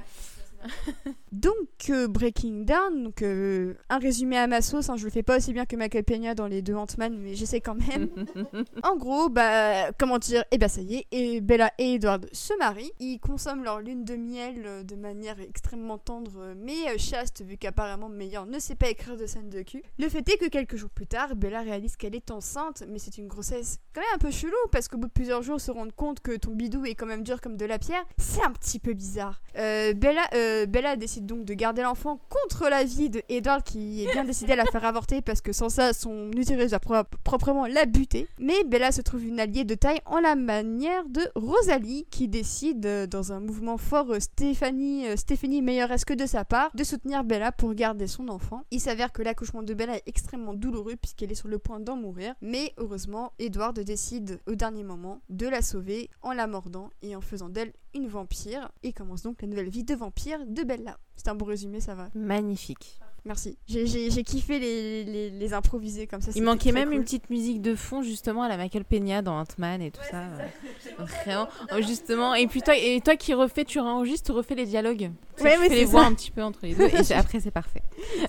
[1.32, 1.54] donc,
[1.90, 5.38] euh, Breaking Down, donc, euh, un résumé à ma sauce, hein, je le fais pas
[5.38, 8.08] aussi bien que Michael Peña dans les deux Ant-Man, mais j'essaie quand même.
[8.82, 12.56] en gros, bah, comment dire, et bah ça y est, et Bella et Edward se
[12.58, 17.56] marient, ils consomment leur lune de miel euh, de manière extrêmement tendre, mais chaste, vu
[17.56, 19.82] qu'apparemment Meilleur ne sait pas écrire de scène de cul.
[19.98, 23.18] Le fait est que quelques jours plus tard, Bella réalise qu'elle est enceinte, mais c'est
[23.18, 25.94] une grossesse quand même un peu chelou, parce qu'au bout de plusieurs jours, se rendre
[25.94, 28.78] compte que ton bidou est quand même dur comme de la pierre, c'est un petit
[28.78, 29.40] peu bizarre.
[29.56, 34.12] Euh, Bella, euh, Bella décide donc de garder l'enfant contre l'avis de Edward qui est
[34.12, 37.66] bien décidé à la faire avorter parce que sans ça son utérus va pro- proprement
[37.66, 38.28] la buter.
[38.38, 42.84] Mais Bella se trouve une alliée de taille en la manière de Rosalie qui décide
[42.86, 47.24] euh, dans un mouvement fort euh, Stéphanie, euh, Stéphanie meilleuresque de sa part de soutenir
[47.24, 48.62] Bella pour garder son enfant.
[48.70, 51.96] Il s'avère que l'accouchement de Bella est extrêmement douloureux puisqu'elle est sur le point d'en
[51.96, 52.34] mourir.
[52.42, 57.20] Mais heureusement Edward décide au dernier moment de la sauver en la mordant et en
[57.20, 60.98] faisant d'elle une vampire et commence donc la nouvelle vie de vampire de Bella.
[61.16, 62.08] C'est un bon résumé, ça va.
[62.14, 62.98] Magnifique.
[63.24, 63.56] Merci.
[63.68, 66.32] J'ai- J'ai j'ai kiffé les, les, les improviser comme ça.
[66.34, 66.96] Il manquait même cool.
[66.96, 70.24] une petite musique de fond justement à la Michael Peña dans Ant-Man et tout ça.
[70.98, 72.34] Vraiment, oh, justement.
[72.34, 75.02] Et puis toi, et toi qui refais, tu enregistres, tu refais les dialogues.
[75.02, 77.52] Ouais, tu fais c'est les voix un petit peu entre les deux et après c'est
[77.52, 77.82] parfait.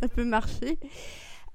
[0.00, 0.78] ça peut marcher.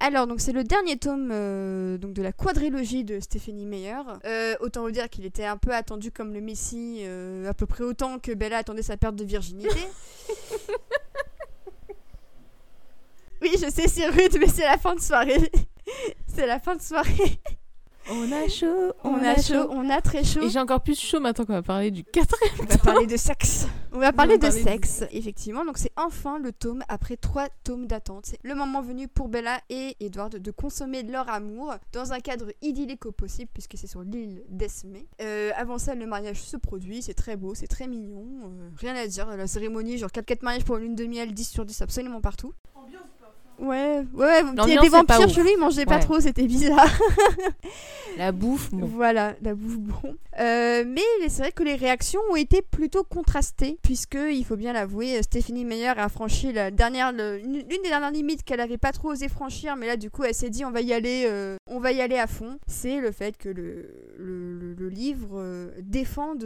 [0.01, 4.01] Alors, donc c'est le dernier tome euh, donc de la quadrilogie de Stephanie Meyer.
[4.25, 7.65] Euh, autant vous dire qu'il était un peu attendu comme le Messie, euh, à peu
[7.65, 9.69] près autant que Bella attendait sa perte de virginité.
[13.41, 15.51] oui, je sais, c'est rude, mais c'est la fin de soirée.
[16.27, 17.41] c'est la fin de soirée.
[18.11, 20.41] On a chaud, On, a chaud, on a très chaud.
[20.41, 22.55] Et j'ai encore plus chaud maintenant qu'on va parler du quatrième.
[22.59, 23.67] On va parler de sexe.
[23.91, 25.63] On va parler de parler de sexe, effectivement.
[25.63, 28.25] Donc c'est enfin le tome après trois tomes d'attente.
[28.25, 32.47] C'est le moment venu pour Bella et Edward de consommer leur amour dans un cadre
[32.61, 35.05] idyllique au possible puisque c'est sur l'île d'Esmé.
[35.21, 37.01] Euh, avant ça, le mariage se produit.
[37.01, 38.25] C'est très beau, c'est très mignon.
[38.45, 39.27] euh, rien à dire.
[39.37, 42.21] La cérémonie, genre 4 4 mariages pour une lune de miel, 10 sur 10 absolument
[42.21, 42.53] partout.
[42.75, 42.81] Ouais,
[43.61, 45.17] ouais, ouais, il y a des vampires
[45.53, 46.87] ils mangeaient pas trop, c'était bizarre.
[48.17, 48.85] La bouffe, bon.
[48.85, 50.15] Voilà, la bouffe bon.
[50.39, 54.73] Euh, mais c'est vrai que les réactions ont été plutôt contrastées, puisque, il faut bien
[54.73, 59.09] l'avouer, Stephanie Meyer a franchi la dernière, l'une des dernières limites qu'elle avait pas trop
[59.11, 61.79] osé franchir, mais là du coup elle s'est dit on va y aller, euh, on
[61.79, 62.57] va y aller à fond.
[62.67, 66.43] C'est le fait que le, le, le- le livre euh, défende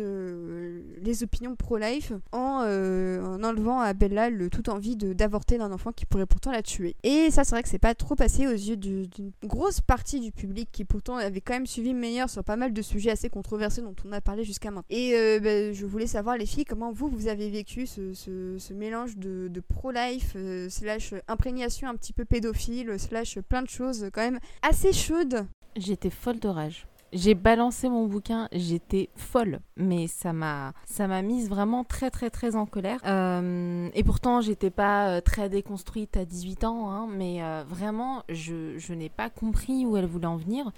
[1.01, 6.05] les opinions pro-life en, en enlevant à Bella le toute envie d'avorter d'un enfant qui
[6.05, 6.95] pourrait pourtant la tuer.
[7.06, 10.22] Et ça, c'est vrai que c'est pas trop passé aux yeux du- d'une grosse partie
[10.22, 13.30] du public qui pourtant avait quand même suivi Meilleur sur pas mal de sujets assez
[13.30, 14.86] controversés dont on a parlé jusqu'à maintenant.
[14.89, 19.18] Et euh, bah, je voulais savoir, les filles, comment vous, vous avez vécu ce, mélange
[19.18, 24.22] de, de pro-life, euh, slash imprégnation un petit peu pédophile, slash plein de choses quand
[24.22, 25.45] même assez chaudes?
[25.76, 26.88] J'étais folle de rage.
[27.14, 32.32] J'ai balancé mon bouquin, j'étais folle, mais ça m'a ça m'a mise vraiment très très
[32.32, 32.99] très en colère.
[33.05, 38.24] Euh, et pourtant, j'étais pas euh, très déconstruite à 18 ans, hein, mais euh, vraiment,
[38.30, 40.72] je, je n'ai pas compris où elle voulait en venir.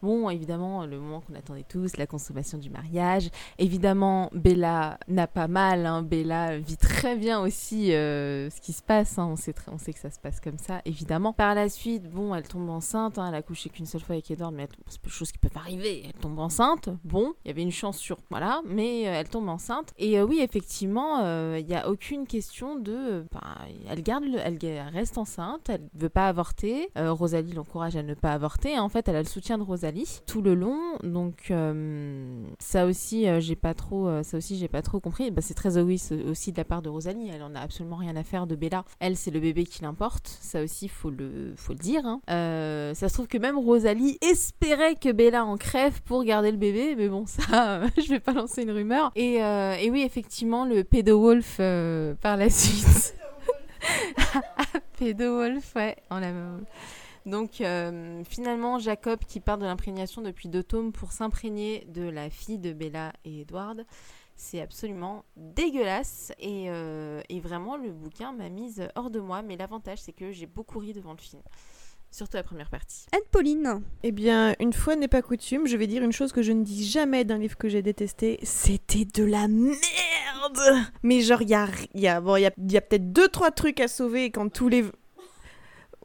[0.00, 3.28] Bon, évidemment, le moment qu'on attendait tous, la consommation du mariage.
[3.58, 9.18] Évidemment, Bella n'a pas mal, hein, Bella vit très bien aussi ce qui se passe,
[9.18, 11.34] hein, on, sait on sait que ça se passe comme ça, évidemment.
[11.34, 14.30] Par la suite, bon, elle tombe enceinte, hein, elle a couché qu'une seule fois avec
[14.30, 15.81] Edward, mais c'est choses qui peuvent arriver.
[16.04, 19.48] Elle tombe enceinte, bon, il y avait une chance sur, voilà, mais euh, elle tombe
[19.48, 19.92] enceinte.
[19.98, 22.92] Et euh, oui, effectivement, euh, il n'y a aucune question de.
[22.92, 23.40] euh, ben,
[23.88, 24.58] elle garde, le- elle,
[24.92, 26.88] reste enceinte, elle veut pas avorter.
[26.96, 28.78] Euh, Rosalie l'encourage à ne pas avorter.
[28.78, 33.28] En fait, elle a le soutien de Rosalie tout le long, donc euh, ça aussi,
[33.28, 35.30] euh, j'ai pas trop, euh, ça aussi, j'ai pas trop compris.
[35.30, 37.28] Bah, c'est très égoïste aussi de la part de Rosalie.
[37.32, 38.84] Elle en a absolument rien à faire de Bella.
[39.00, 40.38] Elle, c'est le bébé qui l'importe.
[40.40, 42.06] Ça aussi, faut le, faut le dire.
[42.06, 42.20] hein.
[42.30, 45.56] Euh, ça se trouve que même Rosalie espérait que Bella en
[46.04, 49.12] pour garder le bébé, mais bon, ça, je vais pas lancer une rumeur.
[49.14, 53.14] Et, euh, et oui, effectivement, le pédo-wolf euh, par la suite.
[54.98, 56.32] pédo-wolf, ouais, on l'a.
[57.24, 62.30] Donc euh, finalement, Jacob qui part de l'imprégnation depuis deux tomes pour s'imprégner de la
[62.30, 63.84] fille de Bella et Edward,
[64.34, 69.42] c'est absolument dégueulasse et, euh, et vraiment le bouquin m'a mise hors de moi.
[69.42, 71.42] Mais l'avantage c'est que j'ai beaucoup ri devant le film,
[72.12, 73.06] surtout la première partie.
[73.12, 76.52] Anne-Pauline, Eh bien, une fois n'est pas coutume, je vais dire une chose que je
[76.52, 78.38] ne dis jamais d'un livre que j'ai détesté.
[78.42, 82.76] C'était de la merde Mais genre, il y a, y a, bon, y a, y
[82.76, 84.84] a peut-être deux, trois trucs à sauver quand tous les...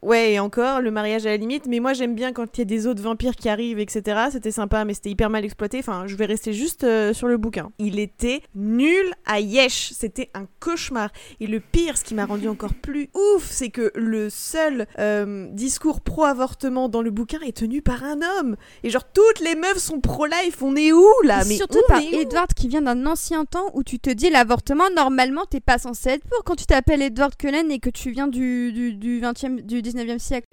[0.02, 1.66] Ouais, et encore, le mariage à la limite.
[1.66, 4.28] Mais moi, j'aime bien quand il y a des autres vampires qui arrivent, etc.
[4.30, 5.78] C'était sympa, mais c'était hyper mal exploité.
[5.80, 7.72] Enfin, je vais rester juste euh, sur le bouquin.
[7.78, 9.92] Il était nul à yesh.
[9.92, 11.10] C'était un cauchemar.
[11.40, 15.48] Et le pire, ce qui m'a rendu encore plus ouf, c'est que le seul euh,
[15.50, 18.56] discours pro-avortement dans le bouquin est tenu par un homme.
[18.84, 20.62] Et genre, toutes les meufs sont pro-life.
[20.62, 21.42] On est où là?
[21.48, 25.44] Mais surtout par Edward qui vient d'un ancien temps où tu te dis l'avortement, normalement,
[25.44, 28.72] t'es pas censé être pour quand tu t'appelles Edward Cullen et que tu viens du,
[28.72, 30.46] du, du 20e, du 19e siècle.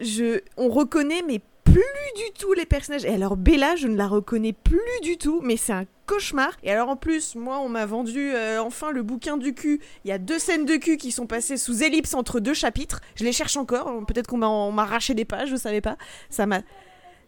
[0.57, 1.82] on reconnaît mais plus
[2.16, 3.03] du tout les personnages.
[3.06, 6.52] Et alors Bella, je ne la reconnais plus du tout, mais c'est un cauchemar.
[6.64, 9.82] Et alors en plus, moi, on m'a vendu euh, enfin le bouquin du cul.
[10.06, 13.02] Il y a deux scènes de cul qui sont passées sous ellipse entre deux chapitres.
[13.16, 14.06] Je les cherche encore.
[14.06, 15.98] Peut-être qu'on m'a arraché des pages, je savais pas.
[16.30, 16.62] Ça m'a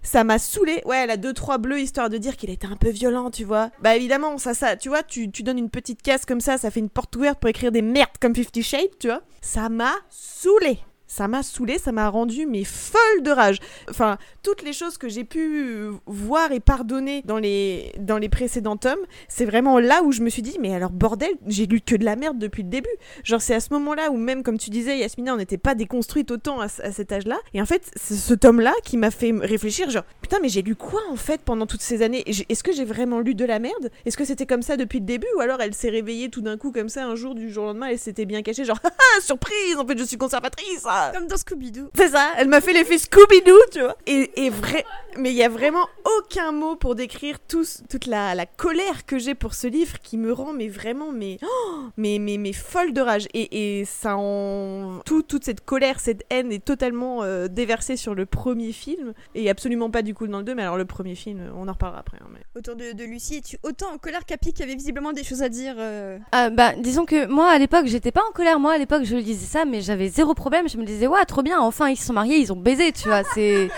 [0.03, 0.81] ça m'a saoulé.
[0.85, 3.43] Ouais, elle a deux trois bleus histoire de dire qu'il était un peu violent, tu
[3.43, 3.71] vois.
[3.81, 6.71] Bah évidemment, ça ça, tu vois, tu, tu donnes une petite case comme ça, ça
[6.71, 9.23] fait une porte ouverte pour écrire des merdes comme Fifty Shades, tu vois.
[9.41, 10.79] Ça m'a saoulé.
[11.07, 13.59] Ça m'a saoulé, ça m'a rendu mais folle de rage.
[13.89, 18.27] Enfin, toutes les choses que j'ai pu euh, voir et pardonner dans les, dans les
[18.29, 21.79] précédents tomes, c'est vraiment là où je me suis dit, mais alors bordel, j'ai lu
[21.81, 22.89] que de la merde depuis le début.
[23.23, 26.29] Genre, c'est à ce moment-là où même, comme tu disais, Yasmina, on n'était pas déconstruite
[26.31, 27.37] autant à, ce- à cet âge-là.
[27.53, 30.75] Et en fait, c'est ce tome-là qui m'a fait réfléchir, genre, putain, mais j'ai lu
[30.75, 32.23] quoi en fait pendant toutes ces années?
[32.27, 33.89] Est-ce que j'ai vraiment lu de la merde?
[34.05, 35.27] Est-ce que c'était comme ça depuis le début?
[35.37, 37.67] Ou alors elle s'est réveillée tout d'un coup comme ça un jour, du jour au
[37.67, 38.79] lendemain, elle s'était bien cachée, genre,
[39.21, 40.96] surprise, en fait, je suis conservatrice ah.
[41.13, 41.89] Comme dans Scooby-Doo.
[41.95, 43.95] C'est ça, elle m'a fait l'effet Scooby-Doo, tu vois.
[44.05, 44.85] Et, et vrai,
[45.17, 45.87] mais il y a vraiment
[46.17, 50.17] aucun mot pour décrire tous, toute la, la colère que j'ai pour ce livre qui
[50.17, 53.27] me rend mais vraiment mais oh, mais, mais, mais folle de rage.
[53.33, 58.15] Et, et ça en tout, toute cette colère, cette haine est totalement euh, déversée sur
[58.15, 61.15] le premier film et absolument pas du coup dans le 2 mais alors le premier
[61.15, 62.17] film, on en reparlera après.
[62.21, 62.39] hein, mais...
[62.55, 65.49] Autour de, de Lucie, es-tu autant en colère qu'Api qui avait visiblement des choses à
[65.49, 68.59] dire euh, Ah, bah, disons que moi à l'époque j'étais pas en colère.
[68.59, 70.67] Moi à l'époque je lisais ça, mais j'avais zéro problème.
[70.69, 73.07] Je me disais, ouais, trop bien, enfin ils se sont mariés, ils ont baisé, tu
[73.07, 73.23] vois.
[73.33, 73.69] C'est.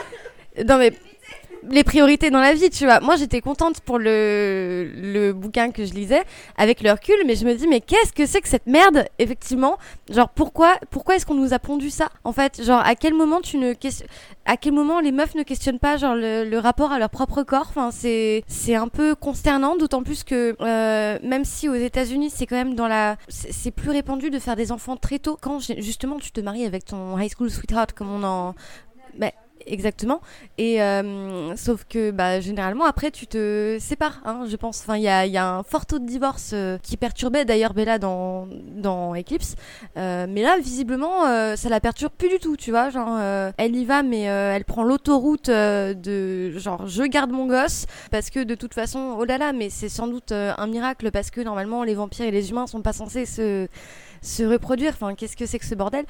[0.68, 0.94] Non mais.
[1.71, 2.99] Les priorités dans la vie, tu vois.
[2.99, 6.23] Moi j'étais contente pour le, le bouquin que je lisais
[6.57, 9.77] avec le recul, mais je me dis, mais qu'est-ce que c'est que cette merde, effectivement?
[10.09, 13.41] Genre, pourquoi, pourquoi est-ce qu'on nous a pondu ça En fait, genre, à quel moment
[13.41, 13.73] tu ne.
[14.45, 17.67] À quel moment les meufs ne questionnent pas, genre, le, rapport à leur propre corps?
[17.69, 22.45] Enfin, c'est c'est un peu consternant, d'autant plus que euh, même si aux États-Unis, c'est
[22.45, 23.17] quand même dans la.
[23.27, 25.37] C'est plus répandu de faire des enfants très tôt.
[25.39, 28.55] Quand justement tu te maries avec ton high school sweetheart, comme on en.
[29.69, 30.19] Exactement.
[30.57, 34.81] Et euh, sauf que bah, généralement après tu te sépares, hein, je pense.
[34.81, 38.47] Enfin, il y a, un fort taux de divorce euh, qui perturbait d'ailleurs Bella dans,
[38.75, 39.55] dans Eclipse.
[39.95, 41.25] Euh, mais là, visiblement,
[41.55, 42.89] ça la perturbe plus du tout, tu vois.
[42.89, 43.19] Genre,
[43.57, 48.43] elle y va, mais elle prend l'autoroute de genre je garde mon gosse parce que
[48.43, 51.83] de toute façon, oh là là, mais c'est sans doute un miracle parce que normalement
[51.83, 53.67] les vampires et les humains sont pas censés se
[54.21, 54.91] se reproduire.
[54.93, 56.05] Enfin, qu'est-ce que c'est que ce bordel?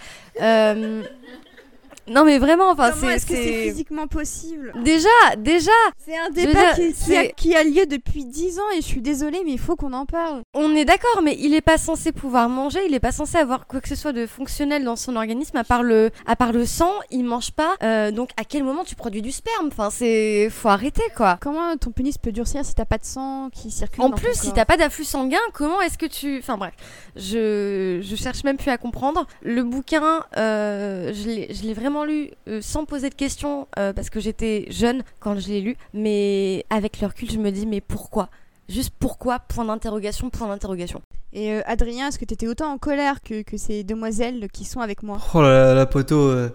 [2.09, 5.07] Non, mais vraiment, enfin, c'est est-ce que c'est physiquement possible déjà,
[5.37, 5.71] déjà,
[6.05, 8.81] C'est un débat dire, qui, qui a, c'est- qui a lieu depuis 10 ans et
[8.81, 10.41] je suis désolée, mais il faut qu'on en parle.
[10.53, 13.67] On est d'accord, mais il est pas censé pouvoir manger, il est pas censé avoir
[13.67, 16.65] quoi que ce soit de fonctionnel dans son organisme à part le, à part le
[16.65, 17.75] sang, il mange pas.
[17.83, 19.67] Euh, donc à quel moment tu produis du sperme?
[19.67, 21.37] Enfin, c'est, faut arrêter quoi.
[21.41, 24.21] Comment ton pénis peut durcir si t'as pas de sang qui circule En dans ton
[24.23, 26.39] plus, si t'as pas d'afflux sanguin, comment est-ce que tu...
[26.39, 26.73] Enfin bref,
[27.15, 29.25] je, je cherche même plus à comprendre.
[29.41, 34.09] Le bouquin, euh, je l'ai l'ai vraiment lu euh, sans poser de questions euh, parce
[34.09, 35.77] que j'étais jeune quand je l'ai lu.
[35.93, 38.29] Mais avec le recul, je me dis mais pourquoi?
[38.67, 39.39] Juste pourquoi?
[39.39, 41.01] Point d'interrogation, point d'interrogation.
[41.33, 44.79] Et euh, Adrien, est-ce que t'étais autant en colère que, que ces demoiselles qui sont
[44.79, 45.17] avec moi?
[45.33, 46.19] Oh là là, la poteau.
[46.29, 46.49] euh,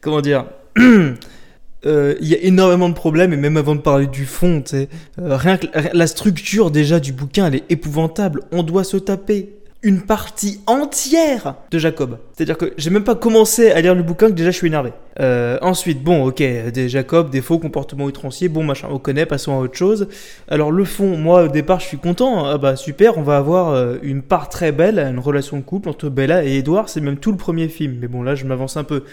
[0.00, 0.46] comment dire?
[1.86, 4.70] Euh, Il y a énormément de problèmes, et même avant de parler du fond, tu
[4.70, 4.88] sais,
[5.18, 8.40] euh, rien que la structure déjà du bouquin, elle est épouvantable.
[8.52, 12.18] On doit se taper une partie entière de Jacob.
[12.32, 14.92] C'est-à-dire que j'ai même pas commencé à lire le bouquin que déjà je suis énervé.
[15.20, 19.52] Euh, ensuite, bon, ok, des Jacob, des faux comportements outranciers, bon machin, on connaît, passons
[19.52, 20.08] à autre chose.
[20.48, 23.68] Alors le fond, moi au départ je suis content, ah bah super, on va avoir
[23.68, 27.18] euh, une part très belle, une relation de couple entre Bella et Edward, c'est même
[27.18, 29.04] tout le premier film, mais bon là je m'avance un peu.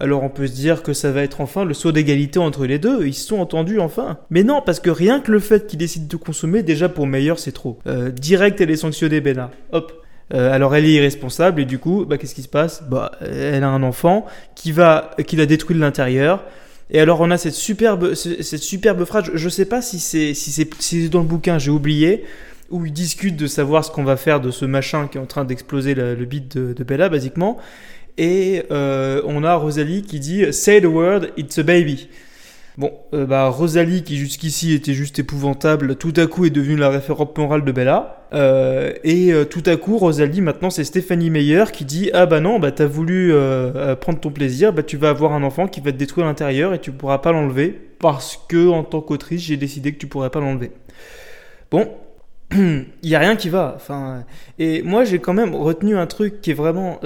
[0.00, 2.78] Alors on peut se dire que ça va être enfin le saut d'égalité entre les
[2.78, 4.16] deux, ils se sont entendus enfin.
[4.30, 7.38] Mais non, parce que rien que le fait qu'ils décident de consommer, déjà pour meilleur
[7.38, 7.78] c'est trop.
[7.86, 10.03] Euh, direct elle est sanctionnée Bella, hop.
[10.32, 12.82] Euh, alors elle est irresponsable et du coup, bah, qu'est-ce qui se passe?
[12.88, 14.24] Bah elle a un enfant
[14.54, 16.44] qui va, qui la détruit de l'intérieur.
[16.90, 19.24] Et alors on a cette superbe, ce- cette superbe phrase.
[19.32, 22.24] Je, je sais pas si c'est si c'est si dans le bouquin, j'ai oublié,
[22.70, 25.26] où ils discutent de savoir ce qu'on va faire de ce machin qui est en
[25.26, 27.58] train d'exploser le, le beat de, de Bella basiquement.
[28.16, 32.08] Et euh, on a Rosalie qui dit Say the word, it's a baby.
[32.76, 36.88] Bon, euh, bah Rosalie qui jusqu'ici était juste épouvantable, tout à coup est devenue la
[36.88, 38.26] référente morale de Bella.
[38.32, 42.40] Euh, et euh, tout à coup, Rosalie, maintenant, c'est Stéphanie Meyer qui dit Ah bah
[42.40, 43.32] non, bah t'as voulu
[44.00, 46.80] prendre ton plaisir, bah tu vas avoir un enfant qui va te détruire l'intérieur et
[46.80, 50.40] tu pourras pas l'enlever parce que, en tant qu'autrice, j'ai décidé que tu pourrais pas
[50.40, 50.72] l'enlever.
[51.70, 51.88] Bon,
[52.54, 53.72] il y a rien qui va.
[53.76, 54.24] Enfin,
[54.58, 57.00] et moi, j'ai quand même retenu un truc qui est vraiment.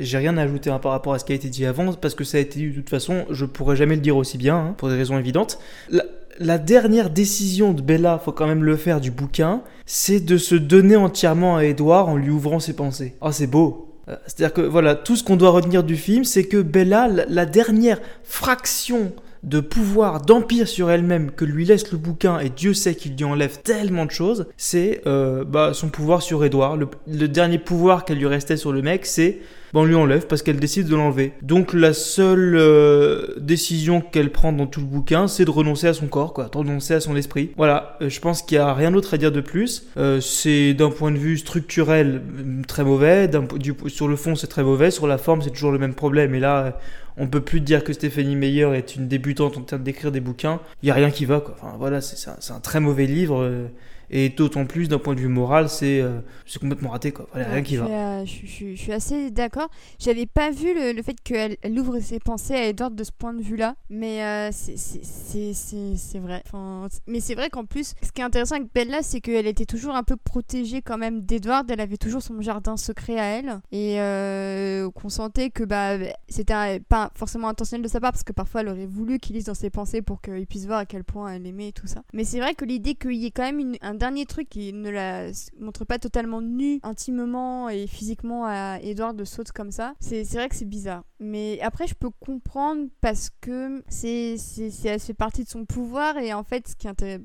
[0.00, 2.14] j'ai rien à ajouter hein, par rapport à ce qui a été dit avant parce
[2.14, 4.56] que ça a été dit de toute façon, je pourrais jamais le dire aussi bien
[4.56, 5.58] hein, pour des raisons évidentes.
[5.90, 6.04] La,
[6.38, 10.54] la dernière décision de Bella, faut quand même le faire du bouquin, c'est de se
[10.54, 13.14] donner entièrement à Edouard en lui ouvrant ses pensées.
[13.20, 13.88] Oh, c'est beau.
[14.08, 17.46] Euh, c'est-à-dire que voilà, tout ce qu'on doit retenir du film, c'est que Bella, la,
[17.46, 19.12] dernière fraction
[19.42, 23.24] de pouvoir, d'empire sur elle-même que lui laisse le bouquin, et Dieu sait qu'il lui
[23.24, 26.76] enlève tellement de choses, c'est euh, bah, son pouvoir sur Edouard.
[26.76, 29.40] le dernier pouvoir qu'elle lui restait sur le mec, c'est
[29.72, 31.32] ben on lui enlève parce qu'elle décide de l'enlever.
[31.42, 35.94] Donc la seule euh, décision qu'elle prend dans tout le bouquin, c'est de renoncer à
[35.94, 37.52] son corps, quoi, de renoncer à son esprit.
[37.56, 39.86] Voilà, euh, je pense qu'il n'y a rien d'autre à dire de plus.
[39.96, 42.22] Euh, c'est d'un point de vue structurel
[42.68, 45.78] très mauvais, du, sur le fond c'est très mauvais, sur la forme c'est toujours le
[45.78, 46.34] même problème.
[46.34, 46.78] Et là,
[47.16, 50.60] on peut plus dire que Stéphanie Meyer est une débutante en train d'écrire des bouquins.
[50.82, 51.56] Il y a rien qui va, quoi.
[51.60, 53.68] Enfin voilà, c'est un, un, très mauvais livre.
[54.14, 56.20] Et d'autant plus d'un point de vue moral, c'est euh,
[56.60, 57.12] complètement raté.
[57.12, 57.26] Quoi.
[57.32, 57.86] Voilà, rien qui va.
[57.86, 59.70] Euh, je, je, suis assez d'accord.
[59.98, 63.32] J'avais pas vu le, le fait qu'elle ouvre ses pensées à Edward de ce point
[63.32, 63.74] de vue-là.
[63.88, 66.42] Mais euh, c'est vrai.
[66.46, 69.64] Enfin, mais c'est vrai qu'en plus, ce qui est intéressant avec Bella, c'est qu'elle était
[69.64, 71.70] toujours un peu protégée quand même d'Edward.
[71.70, 73.60] Elle avait toujours son jardin secret à elle.
[73.72, 75.96] Et euh, qu'on sentait que bah,
[76.28, 79.46] c'était pas forcément intentionnel de sa part, parce que parfois elle aurait voulu qu'il lise
[79.46, 82.02] dans ses pensées pour qu'il puisse voir à quel point elle aimait et tout ça.
[82.12, 84.72] Mais c'est vrai que l'idée qu'il y ait quand même une, un dernier truc qui
[84.72, 85.28] ne la
[85.60, 90.48] montre pas totalement nue intimement et physiquement à Edward de saute comme ça, c'est vrai
[90.48, 91.04] que c'est bizarre.
[91.22, 96.32] Mais après, je peux comprendre parce que c'est ça fait partie de son pouvoir et
[96.34, 96.74] en fait, ce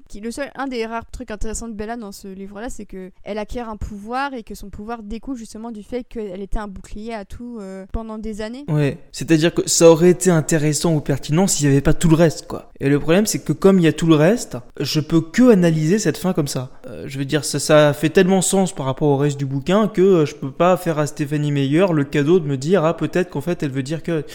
[0.07, 3.11] qui, le seul un des rares trucs intéressants de Bella dans ce livre-là, c'est que
[3.23, 6.67] elle acquiert un pouvoir et que son pouvoir découle justement du fait qu'elle était un
[6.67, 8.65] bouclier à tout euh, pendant des années.
[8.67, 12.15] Ouais, c'est-à-dire que ça aurait été intéressant ou pertinent s'il n'y avait pas tout le
[12.15, 12.71] reste, quoi.
[12.79, 15.51] Et le problème, c'est que comme il y a tout le reste, je peux que
[15.51, 16.71] analyser cette fin comme ça.
[16.87, 19.87] Euh, je veux dire, ça, ça fait tellement sens par rapport au reste du bouquin
[19.87, 22.95] que euh, je peux pas faire à Stéphanie Meyer le cadeau de me dire ah
[22.95, 24.25] peut-être qu'en fait elle veut dire que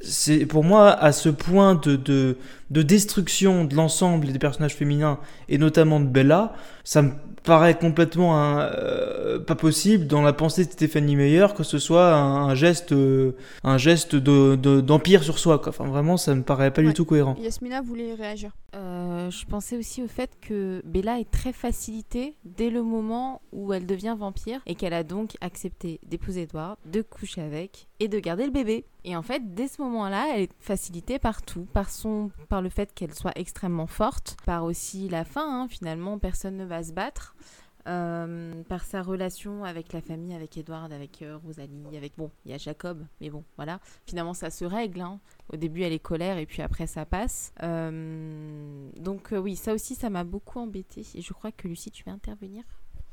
[0.00, 2.38] c'est pour moi à ce point de, de,
[2.70, 5.18] de destruction de l'ensemble des personnages féminins
[5.48, 6.54] et notamment de Bella,
[6.84, 7.12] ça me
[7.42, 12.54] paraît complètement euh, pas possible dans la pensée de Stéphanie Meyer que ce soit un,
[12.54, 12.94] geste
[13.62, 15.68] un geste d'empire de, sur soi quoi.
[15.68, 17.36] Enfin vraiment ça me paraît pas du tout cohérent.
[17.38, 18.52] Yasmina voulait réagir?
[18.74, 23.72] Euh, je pensais aussi au fait que Bella est très facilitée dès le moment où
[23.74, 28.18] elle devient vampire et qu'elle a donc accepté d'épouser Edward, de coucher avec et de
[28.18, 28.84] garder le bébé.
[29.04, 32.68] Et en fait, dès ce moment-là, elle est facilitée par tout, par, son, par le
[32.68, 35.68] fait qu'elle soit extrêmement forte, par aussi la fin, hein.
[35.68, 37.34] finalement, personne ne va se battre.
[37.86, 42.50] Euh, par sa relation avec la famille, avec Edward, avec euh, Rosalie, avec bon, il
[42.50, 43.78] y a Jacob, mais bon, voilà.
[44.06, 45.02] Finalement, ça se règle.
[45.02, 45.20] Hein.
[45.52, 47.52] Au début, elle est colère et puis après, ça passe.
[47.62, 51.04] Euh, donc oui, ça aussi, ça m'a beaucoup embêtée.
[51.14, 52.64] Et je crois que Lucie, tu veux intervenir?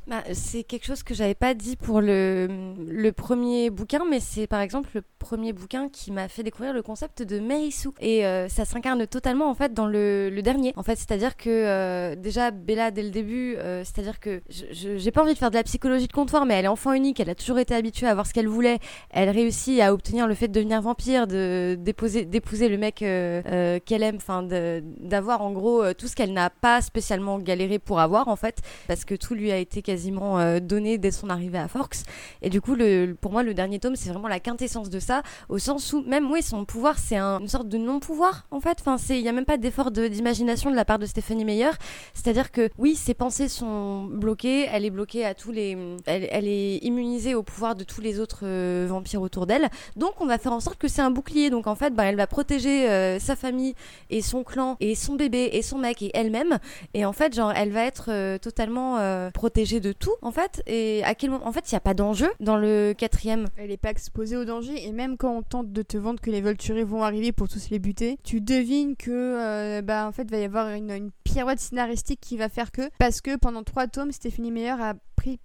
[0.08, 4.60] Bah, c'est quelque chose que j'avais pas dit pour le, premier bouquin, mais c'est par
[4.60, 8.66] exemple le premier bouquin qui m'a fait découvrir le concept de Sue Et euh, ça
[8.66, 10.74] s'incarne totalement en fait dans le, dernier.
[10.76, 15.22] En fait, c'est-à-dire que euh, déjà Bella dès le début, euh, c'est-à-dire que j'ai pas
[15.22, 17.36] envie de faire de la psychologie de comptoir, mais elle est enfant unique, elle a
[17.36, 18.80] toujours été habituée à voir ce qu'elle voulait.
[19.12, 24.16] Elle réussit à obtenir le fait de devenir vampire, de d'épouser le mec qu'elle aime,
[24.16, 28.62] enfin d'avoir en gros tout ce qu'elle n'a pas spécialement galéré pour avoir en fait,
[28.88, 31.98] parce que tout lui a été quasiment euh, donné dès son arrivée à Forks.
[32.42, 35.22] Et du coup, le, pour moi, le dernier tome, c'est vraiment la quintessence de ça,
[35.50, 38.78] au sens où même, oui, son pouvoir, c'est une sorte de non-pouvoir, en fait.
[38.80, 41.72] Enfin, il n'y a même pas d'effort d'imagination de, la part de Stephanie Meyer.
[42.14, 45.78] C'est-à-dire que, oui, ses pensées sont bloquées, elle est bloquée à tous les...
[46.06, 49.68] Elle, est immunisée au pouvoir de tous les autres euh, vampires autour d'elle.
[49.98, 51.50] Donc, on va faire en sorte que c'est un bouclier.
[51.50, 53.76] Donc, en fait, bah, elle va protéger euh, sa famille
[54.10, 56.60] et son clan et son bébé et son mec et elle-même.
[56.94, 58.98] Et en fait, genre, elle va être totalement
[59.34, 61.94] protégée de tout en fait et à quel moment en fait il n'y a pas
[61.94, 63.48] d'enjeu dans le quatrième.
[63.58, 66.32] Elle n'est pas exposée au danger et même quand on tente de te vendre que
[66.32, 70.30] les Volturi vont arriver pour tous les buter tu devines que euh, bah en fait
[70.30, 73.88] va y avoir une, une pirouette scénaristique qui va faire que parce que pendant trois
[73.88, 74.94] tomes Stéphanie Meyer a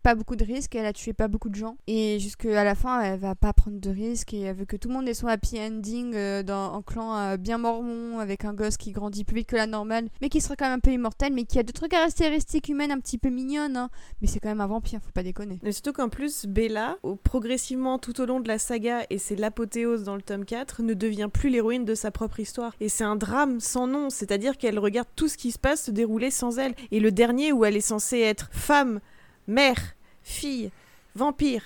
[0.03, 1.77] pas beaucoup de risques, elle a tué pas beaucoup de gens.
[1.87, 4.89] Et jusqu'à la fin, elle va pas prendre de risques et elle veut que tout
[4.89, 8.55] le monde ait son happy ending euh, dans un clan euh, bien mormon avec un
[8.55, 10.93] gosse qui grandit plus vite que la normale, mais qui sera quand même un peu
[10.93, 13.77] immortel, mais qui a d'autres caractéristiques humaines un petit peu mignonnes.
[13.77, 13.91] Hein.
[14.21, 15.61] Mais c'est quand même un vampire, faut pas déconner.
[15.71, 20.17] Surtout qu'en plus, Bella, progressivement tout au long de la saga, et c'est l'apothéose dans
[20.17, 22.75] le tome 4, ne devient plus l'héroïne de sa propre histoire.
[22.81, 25.91] Et c'est un drame sans nom, c'est-à-dire qu'elle regarde tout ce qui se passe se
[25.91, 26.75] dérouler sans elle.
[26.91, 29.01] Et le dernier où elle est censée être femme,
[29.47, 30.71] mère, fille,
[31.15, 31.63] vampire,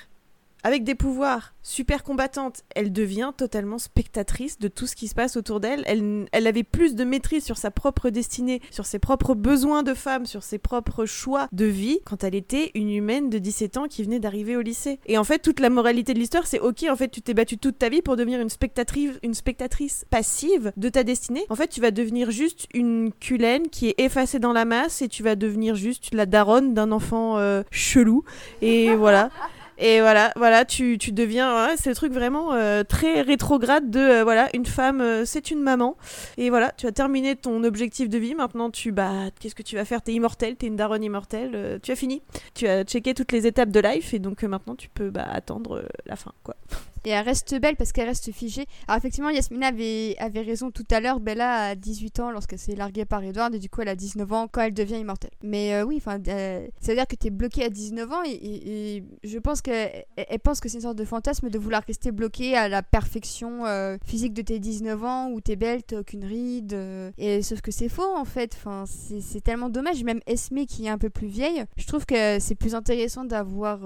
[0.62, 5.36] avec des pouvoirs, super combattante, elle devient totalement spectatrice de tout ce qui se passe
[5.36, 5.82] autour d'elle.
[5.86, 9.94] Elle, elle avait plus de maîtrise sur sa propre destinée, sur ses propres besoins de
[9.94, 13.88] femme, sur ses propres choix de vie quand elle était une humaine de 17 ans
[13.88, 15.00] qui venait d'arriver au lycée.
[15.06, 17.58] Et en fait, toute la moralité de l'histoire, c'est ok, en fait, tu t'es battue
[17.58, 21.44] toute ta vie pour devenir une spectatrice, une spectatrice passive de ta destinée.
[21.48, 25.08] En fait, tu vas devenir juste une culène qui est effacée dans la masse et
[25.08, 28.24] tu vas devenir juste la daronne d'un enfant euh, chelou.
[28.62, 29.30] Et voilà.
[29.82, 33.98] Et voilà, voilà, tu, tu deviens, ouais, c'est le truc vraiment euh, très rétrograde de,
[33.98, 35.96] euh, voilà, une femme, euh, c'est une maman.
[36.36, 38.34] Et voilà, tu as terminé ton objectif de vie.
[38.34, 40.02] Maintenant, tu, bah, qu'est-ce que tu vas faire?
[40.02, 41.80] T'es immortel, t'es une daronne immortelle.
[41.82, 42.20] tu as fini.
[42.54, 45.82] Tu as checké toutes les étapes de life et donc maintenant tu peux bah, attendre
[46.04, 46.56] la fin, quoi.
[47.04, 48.66] Et elle reste belle parce qu'elle reste figée.
[48.88, 51.20] Alors effectivement, Yasmina avait, avait raison tout à l'heure.
[51.20, 54.32] Bella a 18 ans lorsqu'elle s'est larguée par Edward et du coup elle a 19
[54.32, 55.30] ans quand elle devient immortelle.
[55.42, 58.22] Mais euh, oui, enfin, euh, ça veut dire que tu es bloqué à 19 ans
[58.26, 61.82] et, je pense qu'elle elle- elle pense que c'est une sorte de fantasme de vouloir
[61.86, 66.00] rester bloqué à la perfection euh, physique de tes 19 ans où t'es belle, t'as
[66.00, 66.72] aucune ride.
[66.74, 68.54] euh, et sauf que c'est faux en fait.
[68.56, 70.02] Enfin, c'est tellement dommage.
[70.04, 73.80] Même Esme qui est un peu plus vieille, je trouve que c'est plus intéressant d'avoir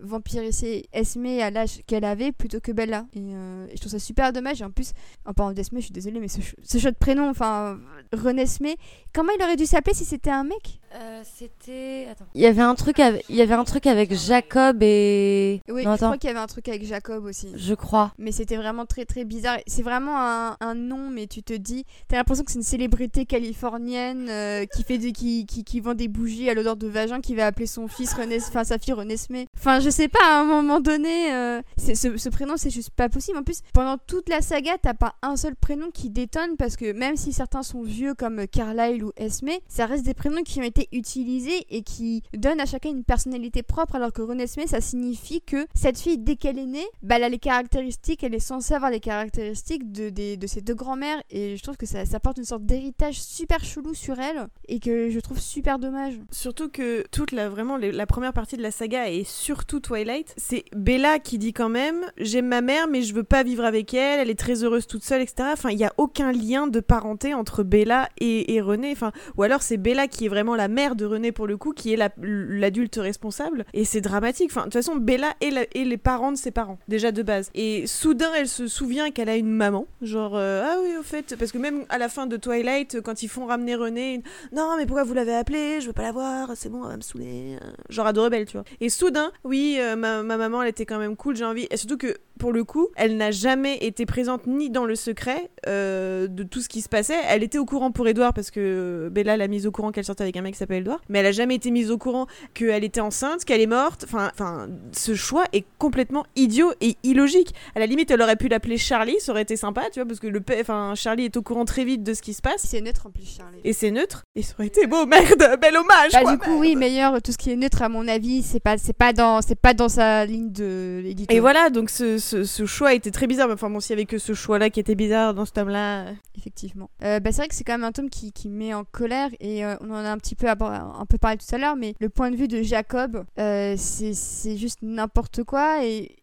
[0.00, 3.06] vampirisé Esme à l'âge qu'elle avait plutôt que Bella.
[3.14, 4.60] Et, euh, et je trouve ça super dommage.
[4.60, 4.92] Et en plus,
[5.24, 7.78] en parlant d'Esme, je suis désolée, mais ce, ce de prénom, enfin,
[8.12, 8.68] René Esme,
[9.14, 10.80] comment il aurait dû s'appeler si c'était un mec?
[10.94, 12.08] Euh, C'était.
[12.10, 12.26] Attends.
[12.34, 15.60] Il y avait un truc avec, il y avait un truc avec Jacob et.
[15.68, 17.52] Oui, Non, je crois qu'il y avait un truc avec Jacob aussi.
[17.54, 18.12] Je crois.
[18.18, 19.58] Mais c'était vraiment très très bizarre.
[19.66, 23.24] C'est vraiment un, un nom, mais tu te dis, t'as l'impression que c'est une célébrité
[23.26, 27.20] californienne euh, qui fait des, qui, qui, qui vend des bougies à l'odeur de vagin,
[27.20, 29.46] qui va appeler son fils René, enfin sa fille Renesmé.
[29.56, 32.90] Enfin, je sais pas, à un moment donné, euh, c'est- ce, ce prénom c'est juste
[32.90, 33.38] pas possible.
[33.38, 36.92] En plus, pendant toute la saga, t'as pas un seul prénom qui détonne parce que
[36.92, 40.64] même si certains sont vieux comme Carlyle ou Esme, ça reste des prénoms qui ont
[40.64, 43.94] été utilisés et qui donnent à chacun une personnalité propre.
[43.96, 47.28] Alors que Renesmé, ça signifie que cette fille, dès qu'elle est née, bah, elle a
[47.28, 51.22] les caractéristiques, elle est censée avoir les caractéristiques de, des- de ses deux grands-mères.
[51.30, 54.80] Et je trouve que ça, ça porte une sorte d'héritage super chelou sur elle et
[54.80, 56.14] que je trouve super dommage.
[56.30, 60.64] Surtout que toute la vraiment la première partie de la saga et surtout Twilight, c'est
[60.74, 64.20] Bella qui dit quand même j'aime ma mère mais je veux pas vivre avec elle,
[64.20, 65.48] elle est très heureuse toute seule, etc.
[65.52, 68.92] Enfin, il y a aucun lien de parenté entre Bella et, et René.
[68.92, 71.72] Enfin, ou alors c'est Bella qui est vraiment la mère de René pour le coup,
[71.72, 73.64] qui est la- l'adulte responsable.
[73.74, 74.50] Et c'est dramatique.
[74.50, 75.50] Enfin, de toute façon, Bella est,
[75.84, 77.50] les parents de ses parents déjà de base.
[77.54, 79.86] Et soudain, elle se souvient qu'elle a une maman.
[80.02, 83.22] Genre euh, ah oui au fait, parce que même à la fin de Twilight, quand
[83.22, 84.22] ils font ramener René,
[84.52, 85.80] non mais pourquoi vous l'avez appelée?
[85.80, 87.56] Je veux pas la voir, c'est bon, elle va me saouler.
[87.88, 88.64] Genre adorable, tu vois.
[88.80, 91.66] Et soudain, oui, euh, ma, ma maman, elle était quand même cool, j'ai envie.
[91.70, 95.50] Et surtout que pour le coup, elle n'a jamais été présente ni dans le secret
[95.66, 97.18] euh, de tout ce qui se passait.
[97.28, 100.22] Elle était au courant pour Edouard parce que Bella l'a mise au courant qu'elle sortait
[100.22, 103.00] avec un mec s'appelle Edouard, mais elle a jamais été mise au courant qu'elle était
[103.00, 104.04] enceinte, qu'elle est morte.
[104.06, 107.54] Enfin, enfin, ce choix est complètement idiot et illogique.
[107.74, 110.20] À la limite, elle aurait pu l'appeler Charlie, ça aurait été sympa, tu vois, parce
[110.20, 112.62] que le, enfin, Charlie est au courant très vite de ce qui se passe.
[112.64, 113.58] C'est neutre en plus, Charlie.
[113.64, 114.22] Et c'est neutre.
[114.34, 116.12] Et ça aurait été beau, merde, bel hommage.
[116.12, 116.60] Bah, quoi, du coup, merde.
[116.60, 119.42] oui, meilleur, tout ce qui est neutre, à mon avis, c'est pas, c'est pas, dans,
[119.42, 121.36] c'est pas dans sa ligne de l'éditeur.
[121.36, 123.48] Et voilà, donc ce, ce, ce choix était très bizarre.
[123.50, 126.06] Enfin bon, s'il y avait que ce choix-là qui était bizarre dans ce tome-là.
[126.36, 126.90] Effectivement.
[127.04, 129.30] Euh, bah, c'est vrai que c'est quand même un tome qui, qui met en colère
[129.40, 131.94] et euh, on en a un petit peu, un peu parlé tout à l'heure, mais
[132.00, 136.16] le point de vue de Jacob, euh, c'est juste n'importe quoi et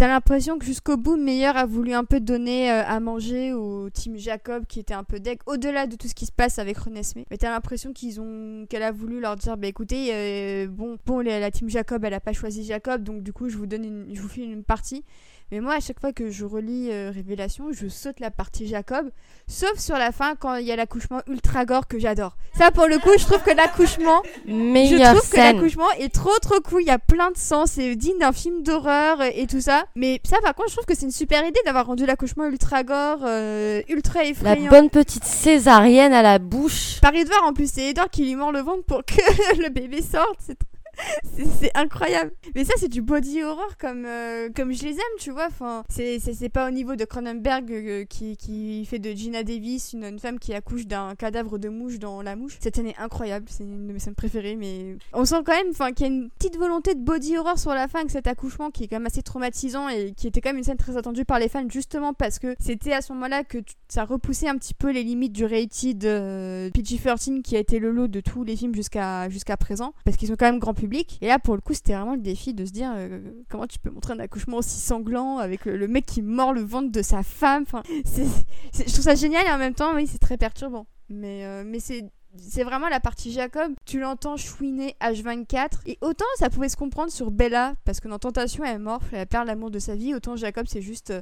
[0.00, 3.90] t'as l'impression que jusqu'au bout, Meilleur a voulu un peu donner euh, à manger au
[3.90, 6.78] team Jacob qui était un peu deck, au-delà de tout ce qui se passe avec
[6.78, 7.26] Renesmee.
[7.30, 11.20] Mais t'as l'impression qu'ils ont, qu'elle a voulu leur dire, bah écoutez, euh, bon, bon,
[11.20, 13.84] la, la team Jacob, elle a pas choisi Jacob, donc du coup, je vous donne,
[13.84, 15.04] une, je vous file une partie.
[15.52, 19.10] Mais moi, à chaque fois que je relis euh, Révélation, je saute la partie Jacob,
[19.48, 22.36] sauf sur la fin quand il y a l'accouchement ultra gore que j'adore.
[22.56, 26.60] Ça, pour le coup, je trouve que l'accouchement, je trouve que l'accouchement est trop trop
[26.60, 26.82] cool.
[26.82, 29.84] Il y a plein de sang, c'est digne d'un film d'horreur et tout ça.
[29.96, 32.84] Mais ça, par contre, je trouve que c'est une super idée d'avoir rendu l'accouchement ultra
[32.84, 34.70] gore, euh, ultra La effrayant.
[34.70, 37.00] bonne petite césarienne à la bouche.
[37.00, 39.14] Par Edouard, en plus, c'est Edouard qui lui mord le ventre pour que
[39.62, 40.36] le bébé sorte.
[40.46, 40.58] C'est
[41.60, 42.32] c'est- incroyable.
[42.54, 45.46] Mais ça, c'est du body horror comme, euh, comme je les aime, tu vois.
[45.46, 50.18] Enfin, c'est pas au niveau de Cronenberg euh, qui, qui fait de Gina Davis une,
[50.18, 52.56] femme qui accouche d'un cadavre de mouche dans La Mouche.
[52.60, 54.56] Cette scène est incroyable, c'est une de mes scènes préférées.
[54.56, 57.72] Mais on sent quand même qu'il y a une petite volonté de body horror sur
[57.72, 60.50] la fin avec cet accouchement qui est quand même assez traumatisant et qui était quand
[60.50, 63.44] même une scène très attendue par les fans justement parce que c'était à ce moment-là
[63.44, 63.58] que
[63.88, 67.90] ça repoussait un petit peu les limites du rated euh, PG-13 qui a été le
[67.90, 70.89] lot de tous les films jusqu'à jusqu'à présent parce qu'ils sont quand même grand public
[71.20, 73.78] et là pour le coup c'était vraiment le défi de se dire euh, comment tu
[73.78, 77.02] peux montrer un accouchement aussi sanglant avec le, le mec qui mord le ventre de
[77.02, 80.86] sa femme enfin je trouve ça génial et en même temps oui c'est très perturbant
[81.08, 83.72] mais euh, mais c'est c'est vraiment la partie Jacob.
[83.84, 85.80] Tu l'entends chouiner H24.
[85.86, 89.02] Et autant ça pouvait se comprendre sur Bella, parce que dans Tentation, elle est morte,
[89.12, 90.14] elle perd l'amour de sa vie.
[90.14, 91.12] Autant Jacob, c'est juste.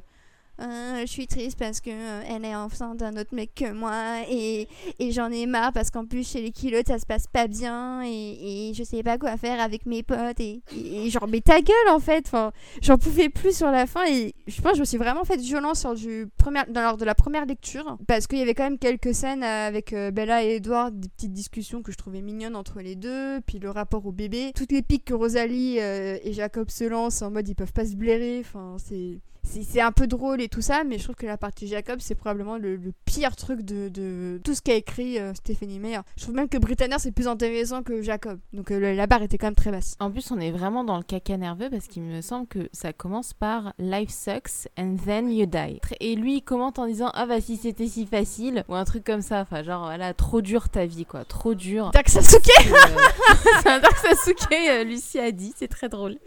[0.61, 4.23] Euh, je suis triste parce que euh, elle est enceinte d'un autre mec que moi
[4.29, 4.67] et,
[4.99, 8.03] et j'en ai marre parce qu'en plus chez les kilos ça se passe pas bien
[8.05, 11.61] et, et je sais pas quoi faire avec mes potes et, et, genre mais ta
[11.61, 12.51] gueule en fait enfin
[12.83, 15.37] j'en pouvais plus sur la fin et je pense que je me suis vraiment fait
[15.37, 18.65] violence lors, du premier, dans- lors de la première lecture parce qu'il y avait quand
[18.65, 22.57] même quelques scènes avec euh, Bella et Edward, des petites discussions que je trouvais mignonnes
[22.57, 26.33] entre les deux, puis le rapport au bébé, toutes les piques que Rosalie euh, et
[26.33, 29.21] Jacob se lancent en mode ils peuvent pas se blairer, enfin c'est...
[29.49, 32.15] C'est un peu drôle et tout ça, mais je trouve que la partie Jacob, c'est
[32.15, 36.01] probablement le, le pire truc de, de tout ce qu'a écrit euh, Stéphanie Meyer.
[36.16, 38.39] Je trouve même que Britannia, c'est plus intéressant que Jacob.
[38.53, 39.97] Donc euh, la barre était quand même très basse.
[40.01, 42.93] En plus, on est vraiment dans le caca nerveux parce qu'il me semble que ça
[42.93, 45.81] commence par Life sucks and then you die.
[46.01, 49.05] Et lui, il commente en disant Ah bah si c'était si facile ou un truc
[49.05, 49.41] comme ça.
[49.41, 51.91] Enfin, genre, voilà, trop dur ta vie quoi, trop dur.
[51.93, 52.75] Dark Sasuke Euh,
[53.62, 56.19] c'est un Dark Sasuke, euh, Lucie a dit, c'est très drôle.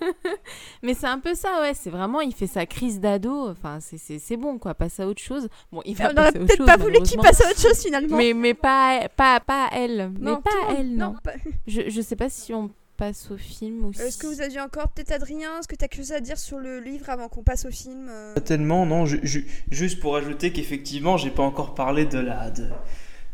[0.82, 3.98] Mais c'est un peu ça, ouais, c'est vraiment, il fait sa crise d'ado, enfin, c'est-
[3.98, 5.48] c'est c'est bon, quoi, passe à autre chose.
[5.72, 7.60] Bon, il va On aurait passer à autre peut-être pas voulu qu'il passe à autre
[7.60, 8.16] chose finalement.
[8.16, 10.10] Mais, mais pas, pas, pas à elle.
[10.18, 11.14] mais Non, pas à monde- elle, non.
[11.22, 11.32] pas-
[11.66, 14.00] Je, je sais pas si on passe au film aussi.
[14.00, 16.38] Est-ce que vous aviez encore peut-être Adrien Est-ce que tu as quelque chose à dire
[16.38, 18.34] sur le livre avant qu'on passe au film euh?
[18.34, 19.04] Pas tellement, non.
[19.04, 22.50] ju- ju- juste pour ajouter qu'effectivement, j'ai pas encore parlé de la.
[22.50, 22.68] De,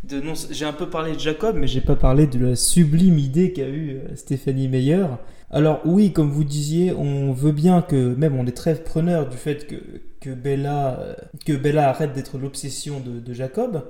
[0.05, 3.19] de non, j'ai un peu parlé de Jacob, mais j'ai pas parlé de la sublime
[3.19, 5.05] idée qu'a eue euh, Stéphanie Meyer.
[5.51, 8.15] Alors, oui, comme vous disiez, on veut bien que.
[8.15, 9.77] Même on est très preneur du fait que,
[10.21, 11.15] que, Bella, euh,
[11.45, 13.85] que Bella arrête d'être l'obsession de, Jacob,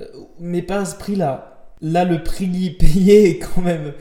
[0.00, 0.04] euh,
[0.38, 1.74] mais pas à ce prix-là.
[1.82, 3.92] Là, le prix payé est quand même.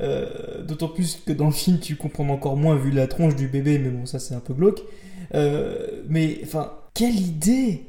[0.00, 3.46] euh, D'autant plus que dans le film, tu comprends encore moins vu la tronche du
[3.48, 4.82] bébé, mais bon, ça c'est un peu glauque.
[6.08, 7.82] Mais enfin, quelle idée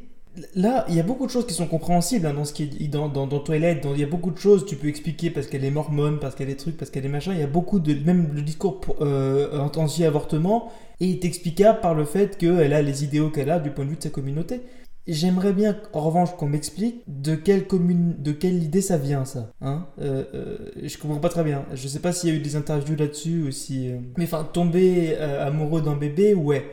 [0.56, 2.88] Là, il y a beaucoup de choses qui sont compréhensibles hein, dans ce qui est
[2.88, 5.64] dans, dans, dans dans- Il y a beaucoup de choses tu peux expliquer parce qu'elle
[5.66, 7.34] est mormone, parce qu'elle est truc, parce qu'elle est machin.
[7.34, 12.38] Il y a beaucoup de même le discours euh, anti-avortement est explicable par le fait
[12.38, 14.62] qu'elle a les idéaux qu'elle a du point de vue de sa communauté.
[15.08, 19.52] J'aimerais bien, en revanche, qu'on m'explique de quelle commune, de quelle idée ça vient, ça.
[19.62, 21.64] Hein euh, euh, je comprends pas très bien.
[21.74, 23.90] Je sais pas s'il y a eu des interviews là-dessus ou si.
[23.90, 26.66] euh, Mais enfin, tomber euh, amoureux d'un bébé, ouais.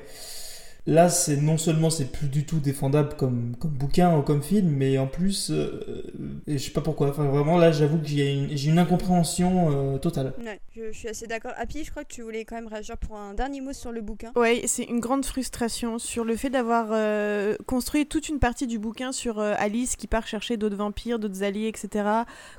[0.87, 4.69] Là, c'est non seulement c'est plus du tout défendable comme, comme bouquin ou comme film,
[4.69, 5.83] mais en plus, euh,
[6.21, 7.09] euh, je sais pas pourquoi.
[7.09, 10.35] Enfin, vraiment, là, j'avoue que j'ai une, une incompréhension euh, totale.
[10.45, 11.53] Ouais, je, je suis assez d'accord.
[11.57, 14.03] Happy, je crois que tu voulais quand même réagir pour un dernier mot sur le
[14.03, 14.31] bouquin.
[14.37, 18.79] Ouais, c'est une grande frustration sur le fait d'avoir euh, construit toute une partie du
[18.79, 22.09] bouquin sur euh, Alice qui part chercher d'autres vampires, d'autres alliés, etc.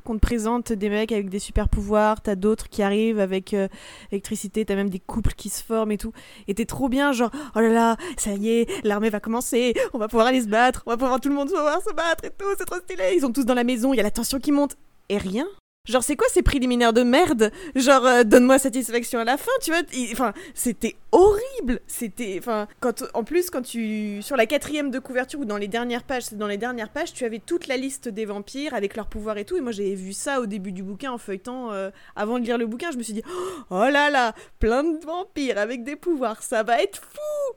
[0.03, 3.67] Qu'on te présente des mecs avec des super pouvoirs, t'as d'autres qui arrivent avec euh,
[4.11, 6.11] électricité, t'as même des couples qui se forment et tout.
[6.47, 9.97] Et t'es trop bien, genre, oh là là, ça y est, l'armée va commencer, on
[9.97, 12.29] va pouvoir aller se battre, on va pouvoir tout le monde pouvoir se battre et
[12.29, 13.13] tout, c'est trop stylé.
[13.15, 14.75] Ils sont tous dans la maison, il y a la tension qui monte.
[15.07, 15.47] Et rien.
[15.87, 17.51] Genre, c'est quoi ces préliminaires de merde?
[17.75, 19.81] Genre, euh, donne-moi satisfaction à la fin, tu vois
[20.11, 21.79] Enfin, c'était horrible.
[21.85, 25.67] C'était, enfin, quand, en plus, quand tu, sur la quatrième de couverture ou dans les
[25.67, 28.95] dernières pages, c'est dans les dernières pages, tu avais toute la liste des vampires avec
[28.95, 29.57] leurs pouvoirs et tout.
[29.57, 31.71] Et moi, j'avais vu ça au début du bouquin en feuilletant.
[31.71, 33.23] euh, avant de lire le bouquin, je me suis dit,
[33.69, 37.55] oh là là, plein de vampires avec des pouvoirs, ça va être fou.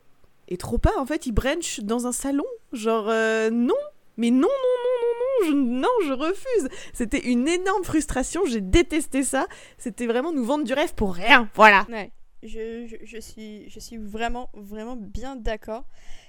[0.48, 2.46] Et trop pas, en fait, ils branchent dans un salon.
[2.72, 3.74] Genre, euh, non,
[4.16, 6.68] mais non, non, non, non, non, je, non, je refuse.
[6.92, 9.46] C'était une énorme frustration, j'ai détesté ça.
[9.76, 11.86] C'était vraiment nous vendre du rêve pour rien, voilà.
[11.90, 12.10] Ouais,
[12.42, 15.84] je, je, suis, je suis vraiment, vraiment bien d'accord.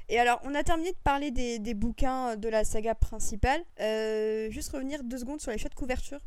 [0.10, 3.64] Et alors, on a terminé de parler des, des bouquins de la saga principale.
[3.80, 6.20] Euh, juste revenir deux secondes sur les choix de couverture,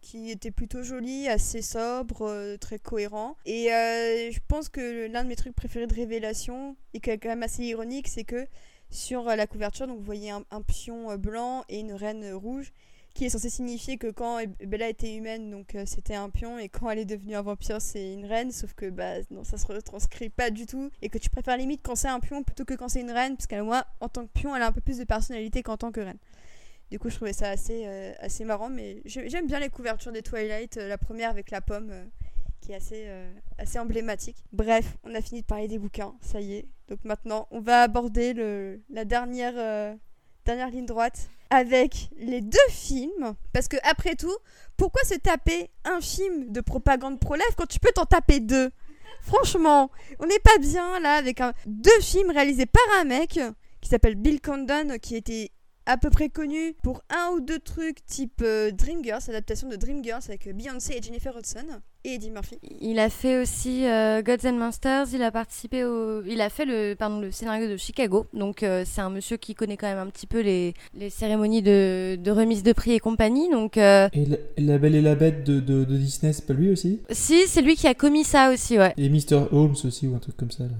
[0.00, 3.36] qui étaient plutôt jolis, assez sobres, euh, très cohérents.
[3.46, 7.18] Et euh, je pense que l'un de mes trucs préférés de Révélation, et qui est
[7.18, 8.46] quand même assez ironique, c'est que
[8.90, 12.72] sur euh, la couverture, donc vous voyez un, pion blanc et une reine rouge
[13.12, 16.88] qui est censé signifier que quand Bella était humaine, donc c'était un pion, et quand
[16.90, 20.28] elle est devenue un vampire, c'est une reine, sauf que bah non, ça se retranscrit
[20.28, 22.88] pas du tout, et que tu préfères limite quand c'est un pion plutôt que quand
[22.88, 24.98] c'est une reine, parce qu'à moi, en tant que pion, elle a un peu plus
[24.98, 26.18] de personnalité qu'en tant que reine.
[26.90, 30.10] Du coup, je trouvais ça assez, euh, assez marrant, mais j'ai- j'aime bien les couvertures
[30.12, 32.04] des Twilight, euh, la première avec la pomme, euh,
[32.60, 33.06] qui est assez,
[33.58, 34.36] assez emblématique.
[34.52, 36.66] Bref, on a fini de parler des bouquins, ça y est.
[36.88, 39.96] Donc maintenant, on va aborder le, la dernière,
[40.44, 43.34] dernière ligne droite avec les deux films.
[43.54, 44.36] Parce que après tout,
[44.76, 48.70] pourquoi se taper un film de propagande pro-life quand tu peux t'en taper deux?
[49.22, 53.40] Franchement, on n'est pas bien là avec deux films réalisés par un mec
[53.80, 55.50] qui s'appelle Bill Condon, qui était
[55.90, 60.22] à peu près connu pour un ou deux trucs type euh, Dreamgirls, adaptation de Dreamgirls
[60.28, 61.66] avec euh, Beyoncé et Jennifer Hudson.
[62.04, 62.58] Et Eddie Murphy.
[62.80, 66.22] Il a fait aussi euh, Gods and Monsters, il a participé au...
[66.24, 69.54] Il a fait le, pardon, le scénario de Chicago, donc euh, c'est un monsieur qui
[69.54, 73.00] connaît quand même un petit peu les, les cérémonies de, de remise de prix et
[73.00, 73.76] compagnie, donc...
[73.76, 76.70] euh, Et la, la Belle et la Bête de, de, de Disney, c'est pas lui
[76.70, 77.00] aussi?
[77.10, 78.94] Si, c'est lui qui a commis ça aussi, ouais.
[78.96, 79.48] Et Mr.
[79.52, 80.64] Holmes aussi, ou un truc comme ça.
[80.64, 80.70] Là.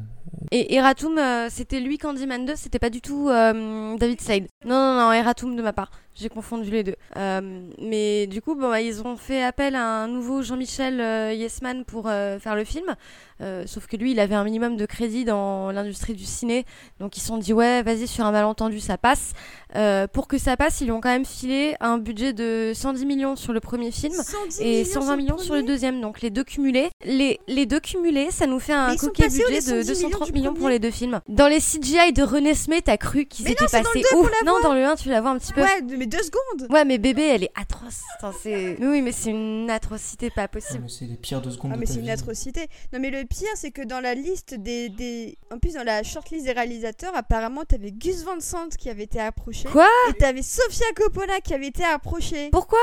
[0.52, 4.44] Et Eratum, euh, c'était lui Candyman 2, c'était pas du tout euh, David Slade.
[4.64, 5.90] Non, non, non, Eratum de ma part.
[6.14, 6.96] J'ai confondu les deux.
[7.16, 11.32] Euh, mais du coup, bon, bah, ils ont fait appel à un nouveau Jean-Michel euh,
[11.32, 12.96] Yesman pour euh, faire le film.
[13.40, 16.64] Euh, sauf que lui, il avait un minimum de crédit dans l'industrie du ciné.
[16.98, 19.32] Donc ils se sont dit, ouais, vas-y, sur un malentendu, ça passe.
[19.76, 23.06] Euh, pour que ça passe, ils lui ont quand même filé un budget de 110
[23.06, 24.12] millions sur le premier film.
[24.14, 26.90] 110 Et 120 millions sur le deuxième, donc les deux cumulés.
[27.04, 30.68] Les, les deux cumulés, ça nous fait un coquet budget de 110 230 millions pour
[30.68, 31.20] les deux films.
[31.28, 34.84] Dans les CGI de René Smet, t'as cru qu'ils étaient passés où Non, dans le
[34.84, 35.62] 1, tu la vois un petit peu.
[35.62, 36.68] Ouais, mais deux secondes.
[36.70, 38.00] Ouais, mais bébé, elle est atroce.
[38.42, 38.76] C'est...
[38.78, 40.80] Mais oui, mais c'est une atrocité pas Ah, possible.
[40.82, 42.66] mais c'est les pires deux secondes Ah de mais c'est une atrocité.
[42.92, 45.38] Non mais le pire c'est que dans la liste des, des...
[45.50, 49.20] En plus dans la shortlist des réalisateurs apparemment t'avais Gus Van Sant qui avait été
[49.20, 49.68] approché.
[49.68, 49.88] Quoi?
[50.10, 52.50] Et t'avais Sofia Coppola qui avait été approchée.
[52.50, 52.78] Pourquoi?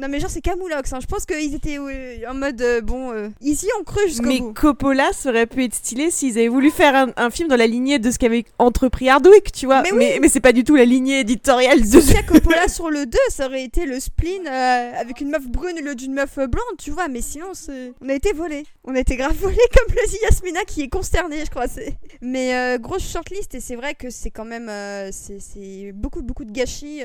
[0.00, 0.98] Non mais genre c'est Camoulox, hein.
[1.02, 4.38] je pense qu'ils étaient euh, en mode euh, bon euh, ici on creuse jusqu'au Mais
[4.40, 4.54] bout.
[4.54, 7.66] Coppola, ça aurait pu être stylé s'ils avaient voulu faire un, un film dans la
[7.66, 9.82] lignée de ce qu'avait entrepris Hardwick, tu vois.
[9.82, 10.18] Mais Mais, oui.
[10.22, 13.46] mais, c'est pas du tout la lignée éditoriale de Sofia Coppola sur le 2 ça
[13.46, 16.90] aurait été le spleen euh, avec une meuf brune au lieu d'une meuf blonde tu
[16.90, 18.64] vois mais sinon c'est- on a été volé.
[18.84, 21.68] On a été grave volé comme le Yasmina qui est consternée je crois.
[21.68, 24.70] c'est- Mais grosse shortlist et c'est vrai que c'est quand même
[25.12, 27.02] c'est- c'est beaucoup beaucoup de gâchis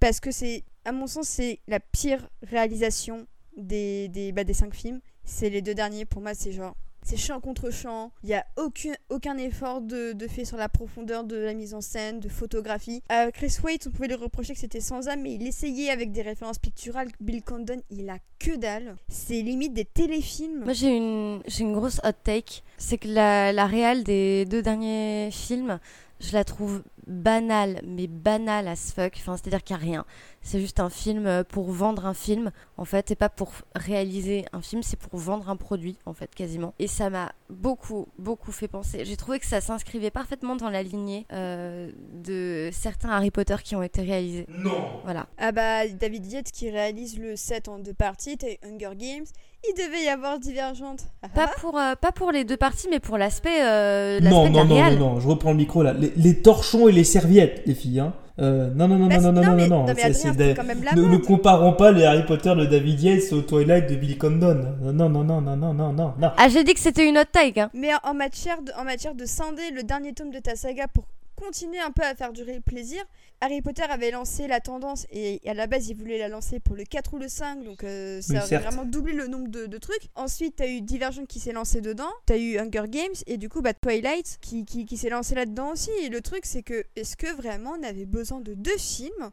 [0.00, 4.74] parce que c'est à mon sens c'est la pire réalisation des, des, bah, des cinq
[4.74, 5.00] films.
[5.24, 6.74] C'est les deux derniers pour moi c'est genre
[7.04, 10.68] c'est chant contre chant, il n'y a aucun, aucun effort de, de fait sur la
[10.68, 13.02] profondeur de la mise en scène, de photographie.
[13.32, 16.20] Chris Waits, on pouvait lui reprocher que c'était sans âme, mais il essayait avec des
[16.20, 17.08] références picturales.
[17.18, 18.96] Bill Condon, il a que dalle.
[19.08, 20.64] C'est limite des téléfilms.
[20.64, 22.62] Moi, j'ai une, une grosse hot take.
[22.76, 25.78] C'est que la, la réal des deux derniers films,
[26.20, 29.14] je la trouve banale, mais banale as fuck.
[29.16, 30.04] Enfin, c'est-à-dire qu'il n'y a rien.
[30.42, 34.44] C'est juste un film euh, pour vendre un film, en fait, et pas pour réaliser
[34.52, 36.74] un film, c'est pour vendre un produit, en fait, quasiment.
[36.78, 39.04] Et ça m'a beaucoup, beaucoup fait penser.
[39.04, 43.76] J'ai trouvé que ça s'inscrivait parfaitement dans la lignée euh, de certains Harry Potter qui
[43.76, 44.46] ont été réalisés.
[44.48, 45.26] Non Voilà.
[45.38, 49.26] Ah bah, David Yates qui réalise le set en deux parties, Hunger Games.
[49.68, 51.00] Il devait y avoir Divergente.
[51.22, 54.64] Ah, Pas pour, euh, pas pour les deux parties, mais pour l'aspect euh, Non, non,
[54.64, 55.92] non, non, non, je reprends le micro là.
[55.92, 58.14] Les, les torchons et les serviettes, les filles, hein.
[58.40, 60.54] Euh, non, non, non, bah, non, non, non, mais, non, non, mais Adrien, de...
[60.54, 63.90] quand même la ne, ne, comparons pas les Harry Potter de David Yates au Twilight
[63.90, 64.76] de Billy Condon.
[64.80, 66.14] Non, non, non, non, non, non, non, non.
[66.18, 67.58] non Ah, j'ai dit que c'était une autre taille.
[67.58, 67.70] Hein.
[67.74, 71.04] Mais en matière, de, en matière de scinder le dernier tome de ta saga pour
[71.38, 73.02] continuer un peu à faire durer le plaisir,
[73.40, 76.74] Harry Potter avait lancé la tendance et à la base il voulait la lancer pour
[76.74, 78.64] le 4 ou le 5 donc euh, ça Oui, certes.
[78.64, 80.08] vraiment doublé le nombre de, de trucs.
[80.16, 83.62] Ensuite t'as eu Divergent qui s'est lancé dedans, t'as eu Hunger Games et du coup
[83.62, 87.16] bah, Twilight qui, qui, qui s'est lancé là-dedans aussi et le truc c'est que est-ce
[87.16, 89.30] que vraiment on avait besoin de deux films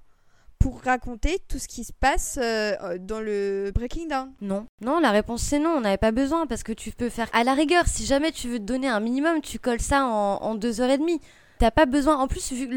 [0.59, 4.31] pour raconter tout ce qui se passe euh, dans le Breaking Down?
[4.41, 4.65] Non.
[4.81, 5.71] Non, la réponse c'est non.
[5.77, 7.29] On n'avait pas besoin parce que tu peux faire.
[7.33, 10.37] À la rigueur, si jamais tu veux te donner un minimum, tu colles ça en,
[10.41, 11.19] en deux heures et demie.
[11.57, 12.17] T'as pas besoin.
[12.17, 12.67] En plus, vu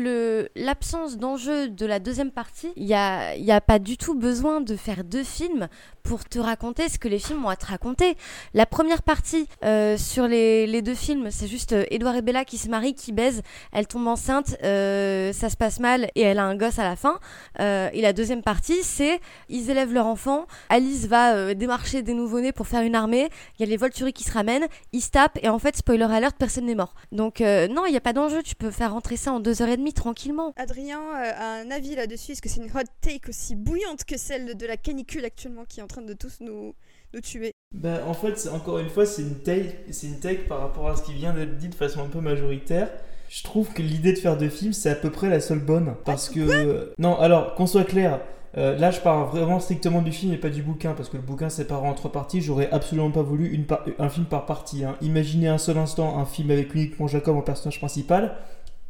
[0.54, 4.60] l'absence d'enjeu de la deuxième partie, il y a, y a pas du tout besoin
[4.60, 5.68] de faire deux films
[6.08, 8.16] pour te raconter ce que les films ont à te raconter.
[8.54, 12.56] La première partie euh, sur les, deux films, c'est juste euh, Edouard et Bella qui
[12.56, 16.44] se marient, qui baisent, elle tombe enceinte, euh, ça se passe mal et elle a
[16.44, 17.20] un gosse à la fin.
[17.60, 19.20] Euh, et la deuxième partie, c'est
[19.50, 23.28] ils élèvent leur enfant, Alice va euh, démarcher des nouveau-nés pour faire une armée,
[23.58, 26.04] il y a les Volturi qui se ramènent, ils se tapent et en fait, spoiler
[26.04, 26.94] alert, personne n'est mort.
[27.12, 29.60] Donc euh, non, il n'y a pas d'enjeu, tu peux faire rentrer ça en deux
[29.60, 30.52] heures et demie tranquillement.
[30.56, 32.32] Adrien euh, a un avis là-dessus.
[32.32, 35.80] Est-ce que c'est une hot take aussi bouillante que celle de la canicule actuellement qui
[35.80, 36.74] est en train de tous nous,
[37.14, 40.60] nous tuer Bah, en fait, encore une fois, c'est une take, c'est une take par
[40.60, 42.88] rapport à ce qui vient d'être dit de façon un peu majoritaire.
[43.28, 45.94] Je trouve que l'idée de faire deux films, c'est à peu près la seule bonne.
[46.04, 46.94] Parce que.
[46.98, 48.20] non, alors, qu'on soit clair,
[48.56, 50.94] euh, là, je parle vraiment strictement du film et pas du bouquin.
[50.94, 54.08] Parce que le bouquin séparé en trois parties, j'aurais absolument pas voulu une par- un
[54.08, 54.82] film par partie.
[54.84, 54.96] hein.
[55.02, 58.34] Imaginez un seul instant un film avec uniquement Jacob en personnage principal.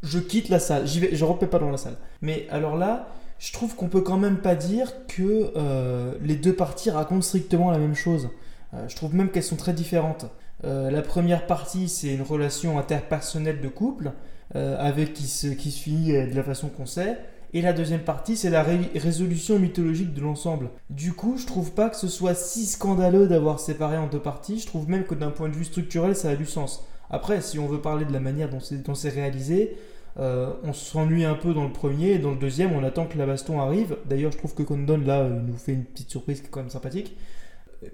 [0.04, 1.96] Je quitte la salle, j'y vais, je repais pas dans la salle.
[2.22, 6.54] Mais alors là, je trouve qu'on peut quand même pas dire que euh, les deux
[6.54, 8.28] parties racontent strictement la même chose.
[8.74, 10.26] Euh, je trouve même qu'elles sont très différentes.
[10.64, 14.12] Euh, la première partie, c'est une relation interpersonnelle de couple,
[14.54, 17.18] avec qui se, qui se finit de la façon qu'on sait.
[17.52, 20.70] Et la deuxième partie, c'est la ré- résolution mythologique de l'ensemble.
[20.88, 24.58] Du coup, je trouve pas que ce soit si scandaleux d'avoir séparé en deux parties.
[24.58, 26.82] Je trouve même que d'un point de vue structurel, ça a du sens.
[27.10, 29.76] Après, si on veut parler de la manière dont c'est réalisé,
[30.18, 33.16] euh, on s'ennuie un peu dans le premier et dans le deuxième, on attend que
[33.18, 33.96] la baston arrive.
[34.06, 36.70] D'ailleurs, je trouve que Condon, là, nous fait une petite surprise qui est quand même
[36.70, 37.16] sympathique.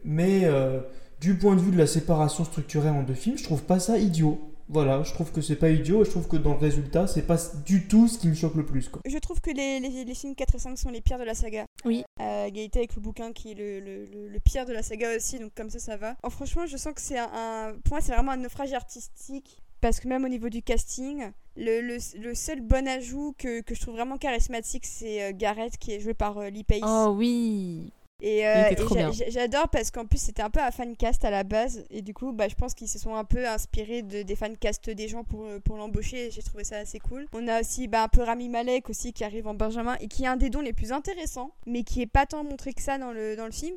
[0.04, 0.80] mais euh,
[1.20, 3.98] du point de vue de la séparation structurelle en deux films, je trouve pas ça
[3.98, 4.50] idiot.
[4.70, 7.26] Voilà, je trouve que c'est pas idiot et je trouve que dans le résultat, c'est
[7.26, 7.36] pas
[7.66, 8.88] du tout ce qui me choque le plus.
[8.88, 9.02] Quoi.
[9.06, 11.34] Je trouve que les, les, les films 4 et 5 sont les pires de la
[11.34, 11.66] saga.
[11.84, 12.02] Oui.
[12.20, 15.14] Euh, égalité avec le bouquin qui est le, le, le, le pire de la saga
[15.14, 16.16] aussi, donc comme ça, ça va.
[16.22, 19.60] Oh, franchement, je sens que c'est un, un- Pour moi, c'est vraiment un naufrage artistique.
[19.82, 21.24] Parce que même au niveau du casting,
[21.56, 25.76] le, le, le seul bon ajout que, que je trouve vraiment charismatique, c'est euh, Gareth
[25.78, 26.80] qui est joué par euh, Lee Pace.
[26.84, 27.92] Oh oui.
[28.20, 31.42] Et, euh, était et j'adore parce qu'en plus c'était un peu un fancast à la
[31.42, 34.36] base et du coup bah, je pense qu'ils se sont un peu inspirés de, des
[34.36, 37.26] fancasts des gens pour, euh, pour l'embaucher et j'ai trouvé ça assez cool.
[37.34, 40.22] On a aussi bah, un peu Rami Malek aussi qui arrive en Benjamin et qui
[40.22, 42.98] est un des dons les plus intéressants mais qui est pas tant montré que ça
[42.98, 43.76] dans le, dans le film.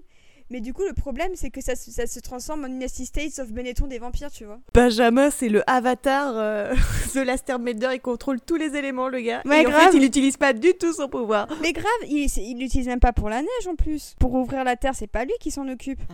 [0.49, 3.39] Mais du coup le problème c'est que ça, se- ça se transforme en United States
[3.39, 4.59] of Benetton des vampires tu vois.
[4.73, 6.73] Benjamin, c'est le avatar euh,
[7.13, 9.41] The Last Airbender, il contrôle tous les éléments, le gars.
[9.45, 9.91] Ouais, et en grave.
[9.91, 11.47] fait, il n'utilise pas du tout son pouvoir.
[11.61, 14.15] Mais grave, il l'utilise même pas pour la neige en plus.
[14.19, 15.99] Pour ouvrir la terre c'est pas lui qui s'en occupe.
[16.11, 16.13] Euh,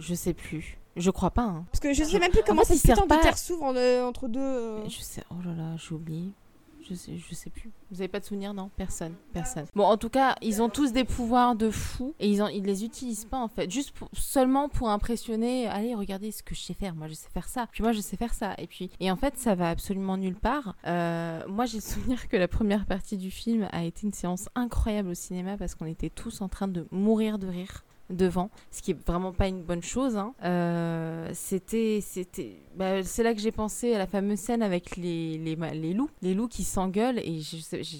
[0.00, 0.78] je sais plus.
[0.96, 1.42] Je crois pas.
[1.42, 1.64] Hein.
[1.72, 3.64] Parce que je sais même plus comment fait, il cette putain sert de terre s'ouvre
[3.64, 4.38] en- euh, entre deux...
[4.40, 4.88] euh.
[4.88, 5.22] Je sais.
[5.30, 6.30] Oh là là, j'ai oublié.
[6.88, 7.70] Je sais, je sais plus.
[7.90, 9.64] Vous avez pas de souvenir Non, personne, personne.
[9.74, 12.62] Bon, en tout cas, ils ont tous des pouvoirs de fou et ils, en, ils
[12.62, 15.66] les utilisent pas en fait, juste seulement pour impressionner.
[15.66, 16.94] Allez, regardez ce que je sais faire.
[16.94, 17.66] Moi, je sais faire ça.
[17.72, 18.54] Puis moi, je sais faire ça.
[18.58, 20.76] Et puis, et en fait, ça va absolument nulle part.
[20.86, 24.48] Euh, moi, j'ai le souvenir que la première partie du film a été une séance
[24.54, 28.82] incroyable au cinéma parce qu'on était tous en train de mourir de rire devant, ce
[28.82, 30.16] qui est vraiment pas une bonne chose.
[30.16, 30.34] hein.
[30.44, 35.38] Euh, c'était, c'était, bah, c'est là que j'ai pensé à la fameuse scène avec les,
[35.38, 35.56] les,
[35.94, 37.96] loups, les loups qui s'engueulent et je, je, je,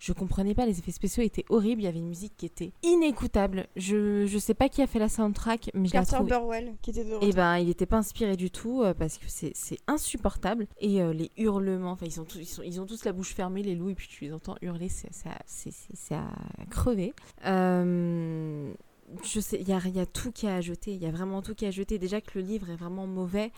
[0.00, 2.70] je comprenais pas, les effets spéciaux étaient horribles, il y avait une musique qui était
[2.84, 3.66] inécoutable.
[3.74, 6.30] Je, je sais pas qui a fait la soundtrack, mais je Carter trouvé.
[6.30, 7.28] Burwell qui était de retour.
[7.28, 10.68] Et ben, il n'était pas inspiré du tout euh, parce que c'est c'est insupportable.
[10.80, 13.34] Et euh, les hurlements, enfin, ils, sont tous- ils, sont, ils ont tous la bouche
[13.34, 15.08] fermée, les loups, et puis tu les entends hurler, c'est-
[15.44, 16.28] c'est à
[16.70, 17.12] crever.
[17.44, 18.72] Euh,
[19.24, 21.42] je sais, il y a, y a tout qui a ajouté, il y a vraiment
[21.42, 21.98] tout qui a ajouté.
[21.98, 23.52] Déjà que le livre est vraiment mauvais.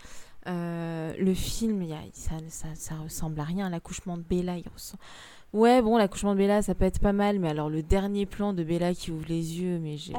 [0.47, 3.69] Euh, le film, il y a, ça, ça, ça ressemble à rien.
[3.69, 5.01] L'accouchement de Bella, il ressemble.
[5.53, 8.53] Ouais, bon, l'accouchement de Bella, ça peut être pas mal, mais alors le dernier plan
[8.53, 10.13] de Bella qui ouvre les yeux, mais j'ai.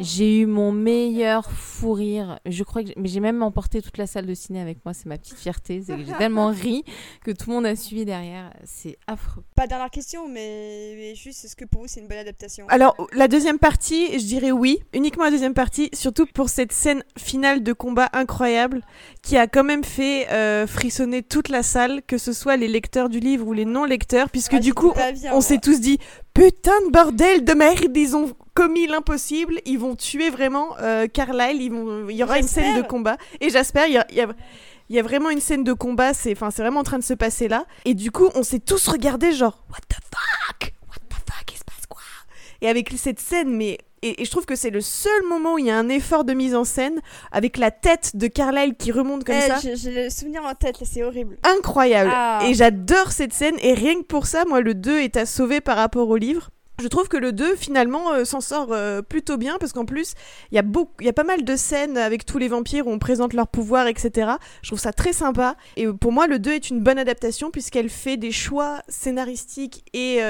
[0.00, 2.40] J'ai eu mon meilleur fou rire.
[2.44, 4.94] Je crois que, j'ai- mais j'ai même emporté toute la salle de ciné avec moi.
[4.94, 5.80] C'est ma petite fierté.
[5.86, 6.82] C'est que j'ai tellement ri
[7.24, 8.52] que tout le monde a suivi derrière.
[8.64, 9.44] C'est affreux.
[9.54, 12.66] Pas dernière question, mais, mais juste, est-ce que pour vous c'est une bonne adaptation?
[12.68, 17.04] Alors, la deuxième partie, je dirais oui, uniquement la deuxième partie, surtout pour cette scène
[17.16, 18.80] finale de combat incroyable
[19.22, 23.08] qui a quand même fait euh, frissonner toute la salle, que ce soit les lecteurs
[23.08, 25.98] du livre ou les non-lecteurs, puisque Ah, du coup, bien, on s'est tous dit
[26.34, 31.60] putain de bordel de merde, ils ont commis l'impossible, ils vont tuer vraiment euh, Carlyle,
[31.62, 34.16] ils vont, il y aura une scène de combat, et j'espère, il y a- il
[34.16, 34.28] y a...
[34.90, 37.04] il y a vraiment une scène de combat, c'est enfin c'est vraiment en train de
[37.04, 37.66] se passer là.
[37.84, 41.58] Et du coup, on s'est tous regardés genre what the fuck, what the fuck, il
[41.58, 42.00] se passe quoi?
[42.62, 45.58] Et avec cette scène, mais et, et je trouve que c'est le seul moment où
[45.58, 47.00] il y a un effort de mise en scène
[47.32, 49.58] avec la tête de Carlyle qui remonte comme Eh, ça.
[49.74, 51.36] j'ai- le souvenir en tête, c'est horrible.
[51.42, 52.10] Incroyable.
[52.12, 52.40] Ah.
[52.46, 53.56] Et j'adore cette scène.
[53.62, 56.50] Et rien que pour ça, moi, le 2 est à sauver par rapport au livre.
[56.80, 60.14] Je trouve que le 2 finalement euh, s'en sort euh, plutôt bien parce qu'en plus
[60.52, 62.90] il y a beaucoup y a pas mal de scènes avec tous les vampires où
[62.90, 64.32] on présente leur pouvoir etc.
[64.62, 67.50] Je trouve ça très sympa et euh, pour moi le 2 est une bonne adaptation
[67.50, 70.20] puisqu'elle fait des choix scénaristiques et,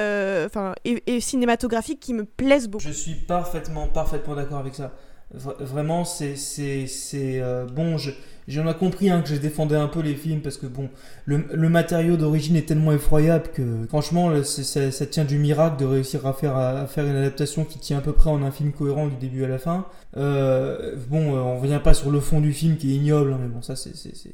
[1.06, 2.84] et cinématographiques qui me plaisent beaucoup.
[2.84, 4.92] Je suis parfaitement, parfaitement d'accord avec ça.
[5.36, 7.98] Vra- vraiment, c'est, c'est, c'est euh, bon.
[7.98, 8.10] Je,
[8.48, 10.88] j'en ai compris hein, que je défendais un peu les films parce que bon,
[11.26, 16.32] le, matériau d'origine est tellement effroyable que franchement, ça, tient du miracle de réussir à
[16.32, 19.16] faire, à, faire une adaptation qui tient à peu près en un film cohérent du
[19.16, 19.86] début à la fin.
[20.16, 23.38] Euh, bon, euh, on revient pas sur le fond du film qui est ignoble, hein,
[23.40, 24.32] mais bon, ça c'est, c'est, c'est,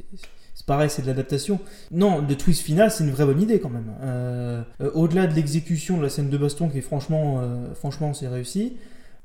[0.65, 1.59] pareil, c'est de l'adaptation.
[1.91, 3.93] Non, le twist final, c'est une vraie bonne idée quand même.
[4.03, 7.43] Euh, euh, au-delà de l'exécution de la scène de baston qui est franchement,
[7.75, 8.77] franchement, c'est réussi.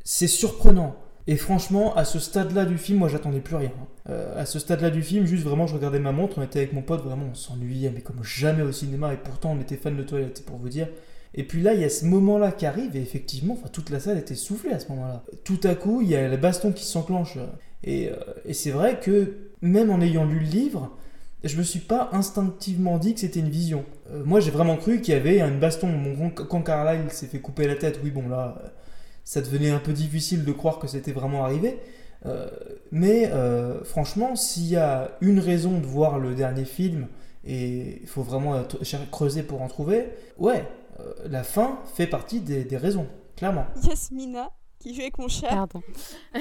[0.04, 0.96] C'est surprenant.
[1.32, 3.72] Et franchement, à ce stade-là du film, moi j'attendais plus rien.
[4.10, 6.74] Euh, à ce stade-là du film, juste vraiment, je regardais ma montre, on était avec
[6.74, 9.96] mon pote, vraiment, on s'ennuyait, mais comme jamais au cinéma, et pourtant on était fan
[9.96, 10.88] de Twilight, pour vous dire.
[11.36, 14.18] Et puis là, il y a ce moment-là qui arrive, et effectivement, toute la salle
[14.18, 15.24] était soufflée à ce moment-là.
[15.44, 17.38] Tout à coup, il y a le baston qui s'enclenche.
[17.84, 18.16] Et, euh,
[18.46, 20.98] et c'est vrai que, même en ayant lu le livre,
[21.44, 23.86] je me suis pas instinctivement dit que c'était une vision.
[24.12, 25.90] Euh, moi, j'ai vraiment cru qu'il y avait une baston.
[26.18, 28.68] Bon, quand- Carlyle s'est fait couper la tête, oui, bon, là, euh,
[29.30, 31.78] ça devenait un peu difficile de croire que c'était vraiment arrivé.
[32.26, 32.50] Euh,
[32.92, 37.08] mais euh, franchement, s'il y a une raison de voir le dernier film,
[37.46, 38.64] et il faut vraiment
[39.12, 40.68] creuser pour en trouver, ouais,
[41.00, 43.68] euh, la fin fait partie des, des raisons, clairement.
[43.84, 44.50] Yasmina
[44.80, 45.50] qui joue avec mon chat.
[45.50, 45.84] Pardon.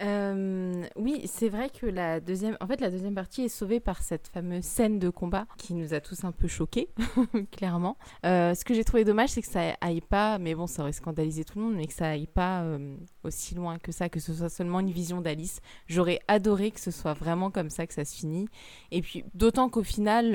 [0.00, 4.02] Euh, oui, c'est vrai que la deuxième, en fait, la deuxième partie est sauvée par
[4.02, 6.88] cette fameuse scène de combat qui nous a tous un peu choqués,
[7.52, 7.96] clairement.
[8.24, 10.92] Euh, ce que j'ai trouvé dommage, c'est que ça aille pas, mais bon, ça aurait
[10.92, 14.20] scandalisé tout le monde, mais que ça aille pas euh, aussi loin que ça, que
[14.20, 15.60] ce soit seulement une vision d'Alice.
[15.86, 18.48] J'aurais adoré que ce soit vraiment comme ça que ça se finit.
[18.90, 20.32] Et puis, d'autant qu'au final,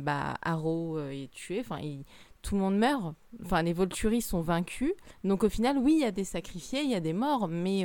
[0.00, 1.80] bah, Arrow est tué, enfin,
[2.42, 3.14] tout le monde meurt.
[3.44, 4.92] Enfin, les Volturi sont vaincus.
[5.24, 7.84] Donc au final, oui, il y a des sacrifiés, il y a des morts, mais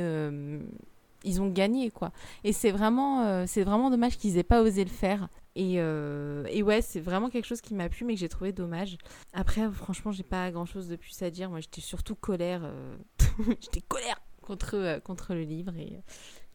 [1.24, 2.12] ils ont gagné quoi.
[2.44, 5.28] Et c'est vraiment, euh, c'est vraiment dommage qu'ils aient pas osé le faire.
[5.54, 8.52] Et, euh, et ouais, c'est vraiment quelque chose qui m'a plu, mais que j'ai trouvé
[8.52, 8.96] dommage.
[9.32, 11.50] Après, franchement, j'ai pas grand chose de plus à dire.
[11.50, 12.62] Moi, j'étais surtout colère.
[12.64, 12.96] Euh,
[13.60, 16.00] j'étais colère contre, contre le livre et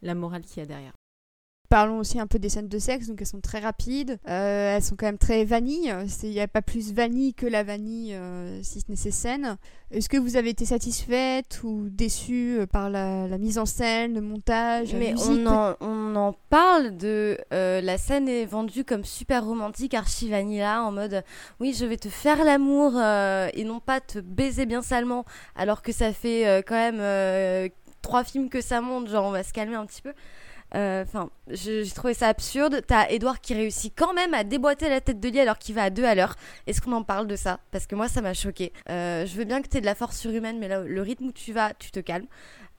[0.02, 0.94] la morale qu'il y a derrière.
[1.70, 4.84] Parlons aussi un peu des scènes de sexe, donc elles sont très rapides, euh, elles
[4.84, 8.64] sont quand même très vanille, il n'y a pas plus vanille que la vanille euh,
[8.64, 9.58] si ce n'est ces scènes.
[9.92, 14.22] Est-ce que vous avez été satisfaite ou déçue euh, par la, mise en scène, le
[14.22, 15.30] montage, Mais la musique?
[15.30, 20.84] on en, on en parle de la scène est vendue comme super romantique, archi vanilla,
[20.84, 21.22] en mode
[21.60, 25.26] oui je vais te faire l'amour et non pas te baiser bien salement,
[25.58, 27.70] alors que ça fait quand même
[28.02, 30.14] trois films que ça monte, genre on va se calmer un petit peu.
[30.74, 32.82] Enfin, j'ai trouvé ça absurde.
[32.86, 35.84] T'as Edouard qui réussit quand même à déboîter la tête de lit alors qu'il va
[35.84, 36.36] à deux à l'heure.
[36.68, 37.60] Est-ce qu'on en parle de ça?
[37.72, 38.74] Parce que moi, ça m'a choqué.
[38.90, 41.32] Euh, je veux bien que t'aies de la force surhumaine, mais là, le rythme où
[41.32, 42.28] tu vas, tu te calmes.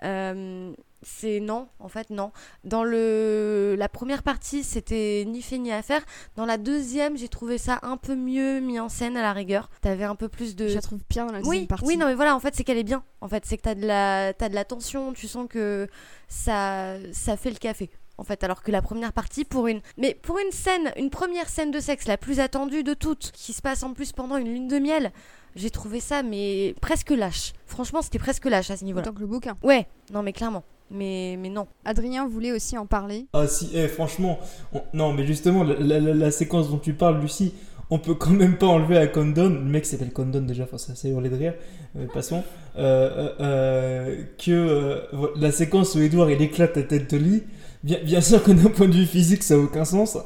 [0.05, 0.73] Euh,
[1.03, 2.33] c'est non, en fait non.
[2.65, 6.03] Dans le la première partie, c'était ni fait ni à faire.
[6.37, 9.71] Dans la deuxième, j'ai trouvé ça un peu mieux mis en scène à la rigueur.
[9.81, 10.69] T'avais un peu plus de.
[10.69, 11.87] Je la trouve bien dans la deuxième oui, partie.
[11.87, 13.05] Oui, non, mais voilà, en fait, c'est qu'elle est bien.
[13.21, 15.13] En fait, c'est que t'as de la t'as de la tension.
[15.13, 15.89] Tu sens que
[16.29, 17.91] ça ça fait le café.
[18.21, 21.49] En fait, alors que la première partie, pour une, mais pour une scène, une première
[21.49, 24.53] scène de sexe la plus attendue de toutes, qui se passe en plus pendant une
[24.53, 25.13] lune de miel,
[25.57, 27.53] j'ai trouvé ça mais presque lâche.
[27.67, 29.05] Franchement, c'était presque lâche à ce niveau-là.
[29.05, 29.57] Tant que le bouquin.
[29.63, 30.65] Ouais, non mais clairement.
[30.91, 31.67] Mais, mais non.
[31.85, 33.27] Adrien voulait aussi en parler.
[33.35, 34.39] Ah si, eh, franchement,
[34.95, 37.53] non mais justement, la, séquence dont tu parles, Lucie,
[37.91, 40.95] on peut quand même pas enlever à Condon, le mec s'appelle Condon déjà, enfin ça
[40.95, 41.55] c'est hurler de rire,
[41.97, 42.43] euh, passons,
[42.77, 45.03] euh, euh, que
[45.39, 47.43] la séquence où Edouard il éclate la tête de lit,
[47.83, 50.19] bien, bien sûr que d'un point de vue physique ça a aucun sens,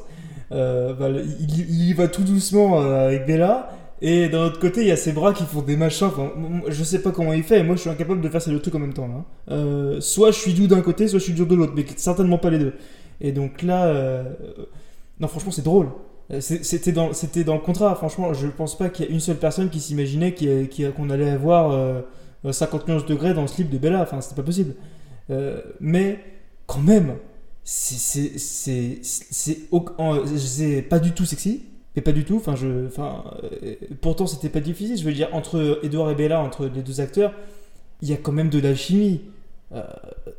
[0.51, 1.09] bah,
[1.39, 3.71] il, il, y va tout doucement avec Bella,
[4.05, 6.07] et d'un autre côté, il y a ses bras qui font des machins.
[6.07, 6.33] Enfin,
[6.67, 8.59] je sais pas comment il fait, et moi je suis incapable de faire ces deux
[8.59, 9.07] trucs en même temps.
[9.07, 9.23] Là.
[9.55, 12.37] Euh, soit je suis doux d'un côté, soit je suis dur de l'autre, mais certainement
[12.37, 12.73] pas les deux.
[13.21, 14.25] Et donc là, euh,
[15.21, 15.87] non, franchement, c'est drôle.
[16.31, 19.69] Euh, c'était dans, le contrat, franchement, je pense pas qu'il y ait une seule personne
[19.69, 20.35] qui s'imaginait
[20.97, 22.03] qu'on allait avoir
[22.51, 24.75] 50 nuances degrés dans le slip de Bella, enfin, c'était pas possible.
[25.79, 26.19] mais
[26.67, 27.15] quand même,
[27.63, 28.33] c'est
[30.89, 31.63] pas du tout sexy,
[31.95, 32.37] mais pas du tout.
[32.37, 34.97] Enfin, je, enfin, euh, pourtant, c'était pas difficile.
[34.97, 37.33] Je veux dire, entre Edouard et Bella, entre les deux acteurs,
[38.01, 39.21] il y a quand même de l'alchimie.
[39.73, 39.83] Euh,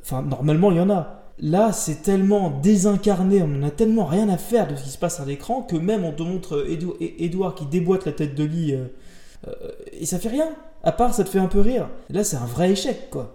[0.03, 1.21] enfin, normalement, il y en a.
[1.41, 5.19] Là, c'est tellement désincarné, on n'a tellement rien à faire de ce qui se passe
[5.19, 6.65] à l'écran que même on te montre
[7.19, 9.53] Edouard qui déboîte la tête de lit euh,
[9.93, 10.49] et ça fait rien.
[10.85, 11.89] À part, ça te fait un peu rire.
[12.09, 13.35] Là, c'est un vrai échec, quoi.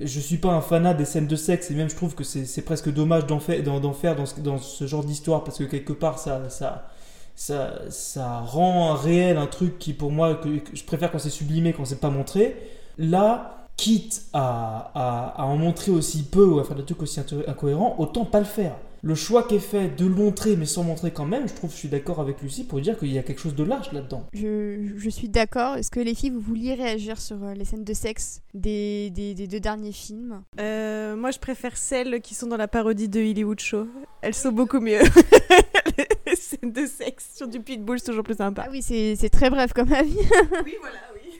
[0.00, 2.62] je suis pas un fanat des scènes de sexe et même je trouve que c'est
[2.62, 3.64] presque dommage d'en faire,
[3.96, 6.86] faire dans, ce, dans ce genre d'histoire parce que quelque part, ça, ça,
[7.34, 11.72] ça, ça rend réel un truc qui pour moi que, je préfère quand c'est sublimé
[11.72, 12.56] quand c'est pas montré.
[12.98, 17.18] Là quitte à, à, à, en montrer aussi peu ou à faire des trucs aussi
[17.48, 18.76] incohérents autant pas le faire.
[19.02, 21.72] Le choix qui est fait de le montrer mais sans montrer quand même je trouve
[21.72, 24.24] je suis d'accord avec Lucie pour dire qu'il y a quelque chose de large là-dedans.
[24.32, 25.76] Je, je, suis d'accord.
[25.76, 29.34] Est-ce que les filles vous vouliez réagir sur euh, les scènes de sexe des, des,
[29.34, 30.42] des deux derniers films?
[30.60, 33.88] Euh, moi je préfère celles qui sont dans la parodie de Hollywood Show.
[34.22, 35.00] Elles sont beaucoup mieux
[36.62, 38.64] de sexe sur du pitbull, c'est toujours plus sympa.
[38.66, 40.16] Ah oui, c'est très bref comme avis.
[40.64, 41.32] oui, voilà, oui.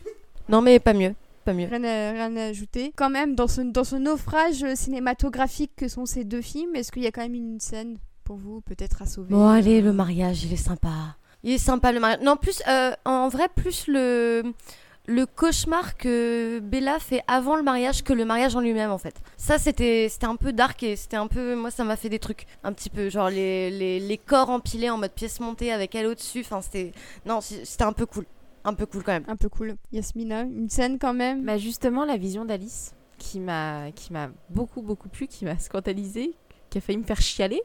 [0.49, 1.15] Non, mais pas mieux.
[1.45, 1.66] Pas mieux.
[1.66, 2.93] Rien à, rien à ajouter.
[2.97, 7.03] Quand même, dans ce, dans ce naufrage cinématographique que sont ces deux films, est-ce qu'il
[7.03, 9.31] y a quand même une scène pour vous peut-être à sauver?
[9.31, 11.16] Bon, allez, le mariage, il est sympa.
[11.43, 12.20] Il est sympa le mariage.
[12.23, 14.55] Non, plus, euh, en vrai, plus le
[15.06, 19.14] le cauchemar que Bella fait avant le mariage que le mariage en lui-même en fait.
[19.36, 22.18] Ça c'était c'était un peu dark et c'était un peu moi ça m'a fait des
[22.18, 25.94] trucs un petit peu genre les, les, les corps empilés en mode pièce montée avec
[25.94, 26.40] elle au-dessus.
[26.40, 26.93] Enfin c'était
[27.26, 28.24] non c'était un peu cool.
[28.64, 29.24] Un peu cool quand même.
[29.28, 29.76] Un peu cool.
[29.93, 31.44] Yasmina, une scène quand même?
[31.44, 36.35] Bah justement la vision d'Alice qui m'a qui m'a beaucoup beaucoup plu, qui m'a scandalisé,
[36.70, 37.60] qui a failli me faire chialer,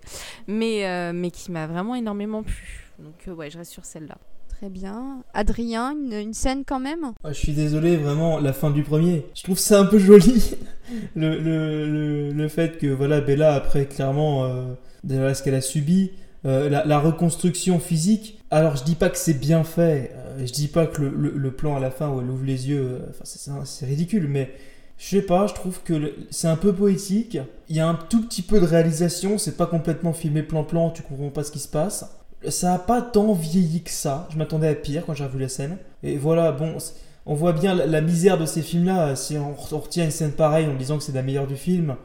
[0.48, 2.91] mais euh, mais qui m'a vraiment énormément plu.
[2.99, 4.18] Donc euh, ouais, je reste sur celle-là.
[4.60, 5.23] Très bien.
[5.34, 7.14] Adrien, une, scène quand même?
[7.23, 9.26] Ah, Je suis désolé, vraiment, la fin du premier.
[9.34, 10.53] Je trouve ça un peu joli.
[11.15, 16.11] le, le, le, fait que voilà, Bella, après, clairement, euh, ce qu'elle a subi,
[16.45, 18.44] euh, la, reconstruction physique.
[18.52, 20.11] Alors, je dis pas que c'est bien fait.
[20.14, 22.99] Euh, je dis pas que le, plan à la fin où elle ouvre les yeux,
[23.23, 24.52] c'est ridicule, mais
[24.98, 27.38] Je sais pas, je trouve que le- c'est un peu poétique.
[27.69, 31.02] Il y a un tout petit peu de réalisation, c'est pas complètement filmé plan-plan, tu
[31.02, 32.19] comprends pas ce qui se passe.
[32.48, 34.28] Ça a pas tant vieilli que ça.
[34.32, 35.78] Je m'attendais à pire quand j'ai revu la scène.
[36.03, 36.78] Et voilà, bon,
[37.26, 39.16] on voit bien la, misère de ces films-là.
[39.16, 41.95] Si on, retient une scène pareille en disant que c'est la meilleure du film,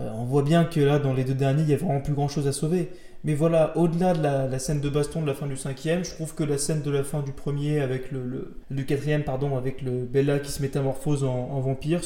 [0.00, 2.12] euh, on voit bien que là, dans les deux derniers, il y a vraiment plus
[2.12, 2.90] grand-chose à sauver.
[3.24, 6.34] Mais voilà, au-delà de la, scène de baston de la fin du cinquième, je trouve
[6.34, 9.82] que la scène de la fin du premier avec le, le- du quatrième, pardon, avec
[9.82, 12.02] le Bella qui se métamorphose en, en vampire,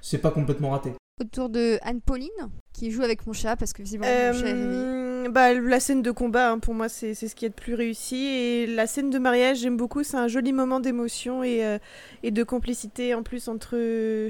[0.00, 0.92] c'est pas complètement raté.
[1.20, 2.28] Autour de Anne-Pauline,
[2.72, 4.54] qui joue avec mon chat, parce que visiblement mon chat est.
[4.54, 7.54] Euh, bah, la scène de combat, hein, pour moi, c'est c'est ce qui est de
[7.54, 8.24] plus réussi.
[8.26, 10.04] Et la scène de mariage, j'aime beaucoup.
[10.04, 11.78] C'est un joli moment d'émotion et, euh,
[12.22, 13.76] et de complicité en plus entre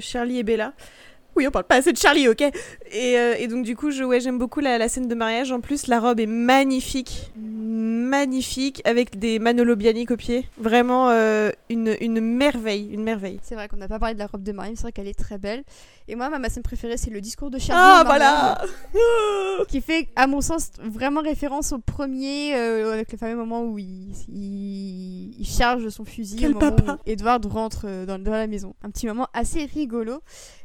[0.01, 0.73] Charlie et Bella.
[1.35, 2.41] Oui, on parle pas assez de Charlie, ok?
[2.41, 2.51] Et,
[3.19, 5.51] euh, et donc, du coup, je- ouais, j'aime beaucoup la, la scène de mariage.
[5.51, 7.31] En plus, la robe est magnifique.
[7.37, 10.45] Magnifique, avec des Manolo Bianic au pied.
[10.57, 11.09] Vraiment
[11.69, 12.89] une, une merveille.
[12.91, 13.39] Une merveille.
[13.43, 15.07] C'est vrai qu'on n'a pas parlé de la robe de Marie, mais c'est vrai qu'elle
[15.07, 15.63] est très belle.
[16.09, 17.81] Et moi, ma, scène préférée, c'est le discours de Charlie.
[17.81, 18.59] Ah, voilà
[19.67, 23.77] Qui fait, à mon sens, vraiment référence au premier, euh, avec le fameux moment où
[23.77, 26.37] il, il, il charge son fusil.
[26.39, 26.93] Quel au moment papa.
[26.93, 28.73] où Edward rentre euh, dans, dans la maison.
[28.81, 30.21] Un petit moment assez rigolo.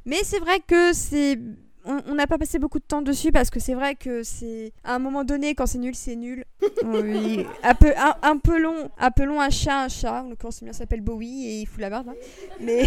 [0.07, 1.39] Mais c'est vrai que c'est.
[1.85, 4.94] On n'a pas passé beaucoup de temps dessus parce que c'est vrai que c'est à
[4.94, 6.44] un moment donné quand c'est nul c'est nul.
[6.85, 10.23] Oui, un peu un, un peu long appelons un chat un chat.
[10.23, 12.15] En l'occurrence le mien s'appelle Bowie et il fout la barbe hein.
[12.61, 12.85] mais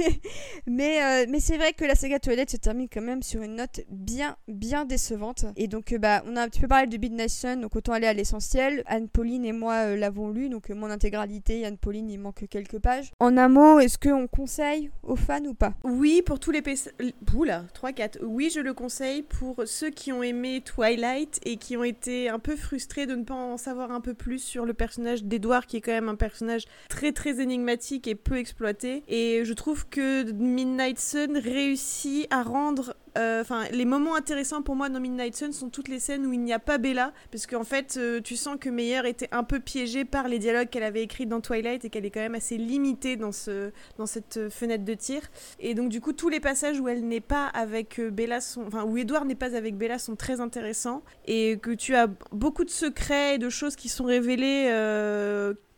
[0.66, 3.56] mais euh, mais c'est vrai que la saga Toilette se termine quand même sur une
[3.56, 5.44] note bien bien décevante.
[5.56, 7.92] Et donc euh, bah on a un petit peu parlé de Midnight Sun donc autant
[7.92, 8.82] aller à l'essentiel.
[8.86, 12.46] Anne Pauline et moi euh, l'avons lu donc euh, mon intégralité Anne Pauline il manque
[12.48, 13.12] quelques pages.
[13.20, 15.74] En un mot est-ce qu'on conseille aux fans ou pas?
[15.84, 16.90] Oui, pour tous les PC...
[17.34, 18.21] Oula, 3-4.
[18.24, 22.38] Oui, je le conseille pour ceux qui ont aimé Twilight et qui ont été un
[22.38, 25.78] peu frustrés de ne pas en savoir un peu plus sur le personnage d'Edward, qui
[25.78, 29.02] est quand même un personnage très très énigmatique et peu exploité.
[29.08, 34.88] Et je trouve que Midnight Sun réussit à rendre Enfin, les moments intéressants pour moi
[34.88, 37.64] dans Midnight Sun sont toutes les scènes où il n'y a pas Bella, parce qu'en
[37.64, 41.02] fait, euh, tu sens que Meyer était un peu piégée par les dialogues qu'elle avait
[41.02, 44.50] écrits dans Twilight et qu'elle est quand même assez limitée dans, ce, dans cette euh,
[44.50, 45.22] fenêtre de tir.
[45.60, 48.66] Et donc, du coup, tous les passages où elle n'est pas avec euh, Bella sont.
[48.66, 51.02] Enfin, où Edward n'est pas avec Bella sont très intéressants.
[51.26, 54.68] Et que tu as beaucoup de secrets et de choses qui sont révélées.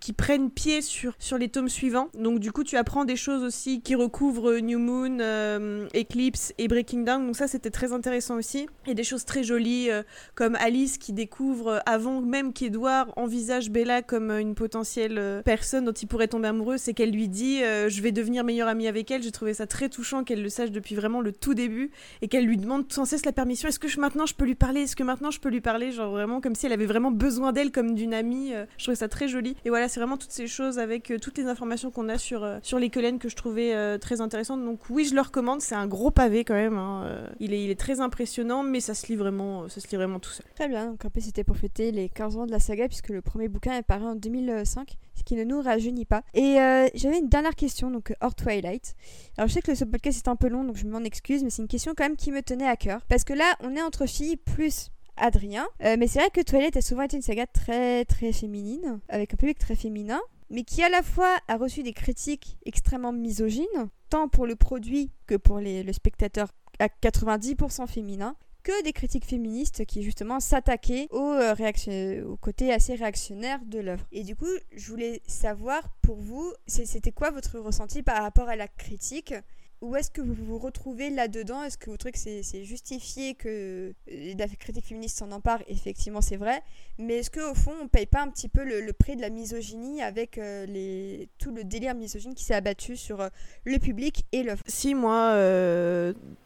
[0.04, 2.08] Qui prennent pied sur, sur les tomes suivants.
[2.12, 6.68] Donc du coup, tu apprends des choses aussi qui recouvrent New Moon, euh, Eclipse et
[6.68, 7.24] Breaking Down.
[7.26, 8.66] Donc ça, c'était très intéressant aussi.
[8.86, 10.02] Et des choses très jolies euh,
[10.34, 15.40] comme Alice qui découvre, euh, avant même qu'Edward envisage Bella comme euh, une potentielle euh,
[15.42, 18.68] personne dont il pourrait tomber amoureux, c'est qu'elle lui dit euh, je vais devenir meilleure
[18.68, 19.22] amie avec elle.
[19.22, 21.90] J'ai trouvé ça très touchant qu'elle le sache depuis vraiment le tout début
[22.20, 23.70] et qu'elle lui demande sans cesse la permission.
[23.70, 24.82] Est-ce que je- maintenant je peux lui parler?
[24.82, 25.92] Est-ce que maintenant je peux lui parler?
[25.92, 28.52] Genre vraiment comme si elle avait vraiment besoin d'elle comme d'une amie.
[28.52, 29.56] euh, je trouvais ça très joli.
[29.64, 32.42] Et voilà, c'est vraiment toutes ces choses avec euh, toutes les informations qu'on a sur,
[32.42, 34.64] euh, sur les Cullen que je trouvais euh, très intéressantes.
[34.64, 35.60] Donc oui, je le recommande.
[35.60, 36.76] C'est un gros pavé quand même.
[36.76, 37.28] hein.
[37.38, 40.18] Il, est, il est très impressionnant, mais ça se lit vraiment, ça se lit vraiment
[40.18, 40.44] tout seul.
[40.56, 43.10] Très bien, donc en plus c'était pour fêter les 15 ans de la saga puisque
[43.10, 46.22] le premier bouquin est paru en 2005, ce qui ne nous rajeunit pas.
[46.34, 46.54] Et
[46.94, 48.96] j'avais une dernière question, donc hors Twilight.
[49.38, 51.50] Alors je sais que ce podcast est un peu long, donc je m'en excuse, mais
[51.50, 53.00] c'est une question quand même qui me tenait à cœur.
[53.08, 55.66] Parce que là, on est entre filles plus Adrien.
[55.82, 59.34] Euh, mais c'est vrai que Twilight a souvent été une saga très très féminine, avec
[59.34, 60.20] un public très féminin,
[60.50, 65.10] mais qui à la fois a reçu des critiques extrêmement misogynes, tant pour le produit
[65.26, 71.20] que pour le spectateur à 90% féminin que des critiques féministes qui justement s'attaquaient au,
[71.20, 74.06] euh, au côté assez réactionnaire de l'œuvre.
[74.10, 78.56] Et du coup, je voulais savoir pour vous, c'était quoi votre ressenti par rapport à
[78.56, 79.34] la critique?
[79.80, 81.62] Où est-ce que vous vous retrouvez là-dedans?
[81.62, 85.60] Est-ce que vous trouvez que c'est justifié que euh, la critique féministe s'en empare?
[85.68, 86.62] Effectivement, c'est vrai.
[86.98, 90.02] Mais est-ce qu'au fond, on paye pas un petit peu le, prix de la misogynie
[90.02, 93.28] avec euh, tout le délire misogyne qui s'est abattu sur euh,
[93.64, 95.32] le public et l'œuvre Si moi,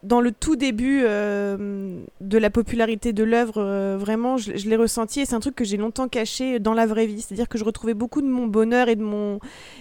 [0.03, 5.35] dans le tout début de la popularité de l'œuvre, vraiment, je, l'ai ressenti et c'est
[5.35, 7.21] un truc que j'ai longtemps caché dans la vraie vie.
[7.21, 9.39] C'est-à-dire que je retrouvais beaucoup de mon bonheur et de mon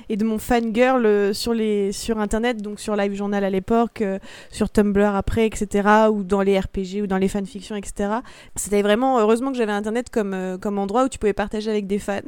[0.08, 4.18] et de mon fangirl sur les sur internet, donc sur Live Journal à l'époque, euh,
[4.50, 8.10] sur Tumblr après, etc., ou dans les RPG ou dans les fanfictions, etc.
[8.54, 11.86] C'était vraiment heureusement que j'avais internet comme euh, comme endroit où tu pouvais partager avec
[11.86, 12.20] des fans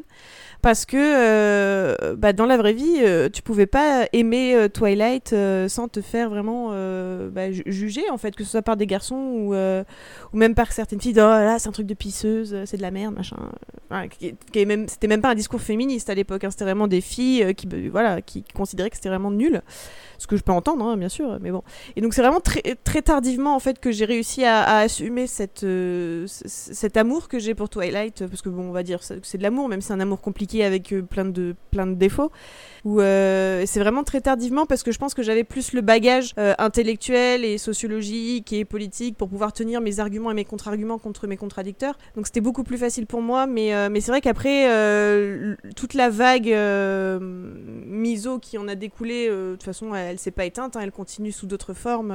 [0.62, 5.32] parce que euh, bah, dans la vraie vie, euh, tu pouvais pas aimer euh, Twilight
[5.32, 6.70] euh, sans te faire vraiment
[7.30, 9.54] bah, ju- juger en fait, que ce soit par des garçons ou,
[10.36, 11.14] même par certaines filles.
[11.16, 13.36] Oh là, c'est un truc de pisseuse, c'est de la merde, machin.
[13.88, 16.44] Voilà, qui- qui même, c'était même pas un discours féministe à l'époque.
[16.44, 19.62] hein, c'était vraiment des filles qui, bah, voilà, qui considéraient que c'était vraiment nul.
[20.18, 21.62] Ce que je peux entendre, hein, bien sûr, mais bon.
[21.96, 25.26] Et donc c'est vraiment très, très tardivement en fait que j'ai réussi à, à assumer
[25.26, 25.64] cette,
[26.26, 29.42] cet amour que j'ai pour Twilight, parce que bon, on va dire que c'est de
[29.42, 32.30] l'amour, même si c'est un amour compliqué avec euh, plein de plein de défauts.
[32.84, 36.32] Où euh, c'est vraiment très tardivement parce que je pense que j'avais plus le bagage
[36.38, 41.26] euh, intellectuel et sociologique et politique pour pouvoir tenir mes arguments et mes contre-arguments contre
[41.26, 41.98] mes contradicteurs.
[42.16, 45.94] Donc c'était beaucoup plus facile pour moi, mais, euh, mais c'est vrai qu'après, euh, toute
[45.94, 47.18] la vague euh,
[47.86, 50.80] miso qui en a découlé, euh, de toute façon, elle, elle s'est pas éteinte, hein,
[50.82, 52.14] elle continue sous d'autres formes,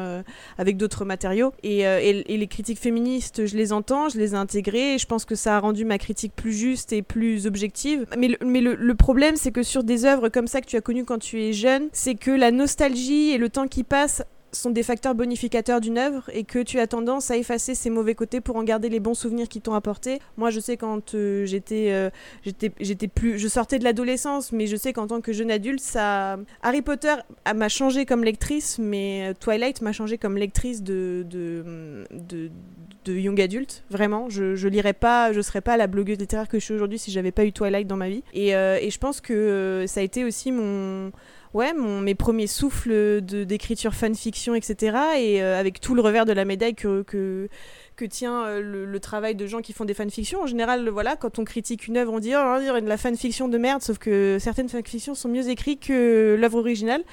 [0.57, 1.53] avec d'autres matériaux.
[1.63, 5.05] Et, et- et les critiques féministes, je les entends, je les ai intégrées, et je
[5.05, 8.05] pense que ça a rendu ma critique plus juste et plus objective.
[8.17, 10.75] Mais le, mais le, le problème, c'est que sur des œuvres comme ça que tu
[10.75, 14.23] as connues quand tu es jeune, c'est que la nostalgie et le temps qui passe
[14.55, 18.15] sont des facteurs bonificateurs d'une œuvre et que tu as tendance à effacer ses mauvais
[18.15, 20.19] côtés pour en garder les bons souvenirs qui t'ont apporté.
[20.37, 22.09] Moi, je sais quand euh, j'étais euh,
[22.43, 25.79] j'étais j'étais plus je sortais de l'adolescence, mais je sais qu'en tant que jeune adulte,
[25.79, 27.15] ça Harry Potter
[27.53, 32.03] m'a changé comme lectrice, mais euh, Twilight m'a changé comme lectrice de de,
[33.05, 34.29] de young adulte, vraiment.
[34.29, 37.11] Je, je lirais pas, je serais pas la blogueuse littéraire que je suis aujourd'hui si
[37.11, 38.23] j'avais pas eu Twilight dans ma vie.
[38.33, 41.11] Et, et je pense que ça a été aussi mon,
[41.55, 44.97] ouais, mon, mes premiers souffles d'écriture fanfiction, etc.
[45.17, 47.49] Et euh, avec tout le revers de la médaille que,
[47.95, 50.41] que tient euh, le, travail de gens qui font des fanfictions.
[50.41, 52.97] En général, voilà, quand on critique une œuvre, on dit oh, on dirait de la
[52.97, 57.03] fanfiction de merde, sauf que certaines fanfictions sont mieux écrites que l'œuvre originale.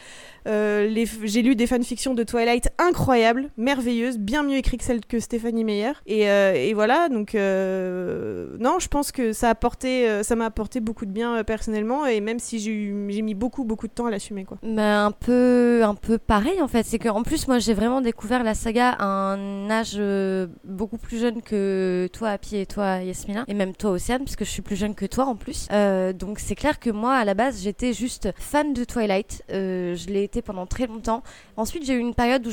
[0.48, 5.20] Euh, J'ai lu des fanfictions de Twilight incroyables, merveilleuses, bien mieux écrites que celles que
[5.20, 5.92] Stéphanie Meyer.
[6.06, 11.06] Et, euh, voilà, donc euh, non, je pense que ça a apporté, m'a apporté beaucoup
[11.06, 14.46] de bien personnellement, et même si j'ai mis beaucoup beaucoup de temps à l'assumer.
[14.62, 18.00] Bah, un peu un peu pareil en fait c'est que en plus moi j'ai vraiment
[18.00, 19.96] découvert la saga à un âge
[20.72, 23.44] beaucoup plus jeune que toi Happy et toi Yasmina.
[23.48, 25.68] Et même toi Océane puisque je suis plus jeune que toi en plus.
[25.70, 29.44] Euh, donc c'est clair que moi à la base j'étais juste fan de Twilight.
[29.50, 31.22] Euh, je l'ai été pendant très longtemps.
[31.56, 32.50] Ensuite j'ai eu une période où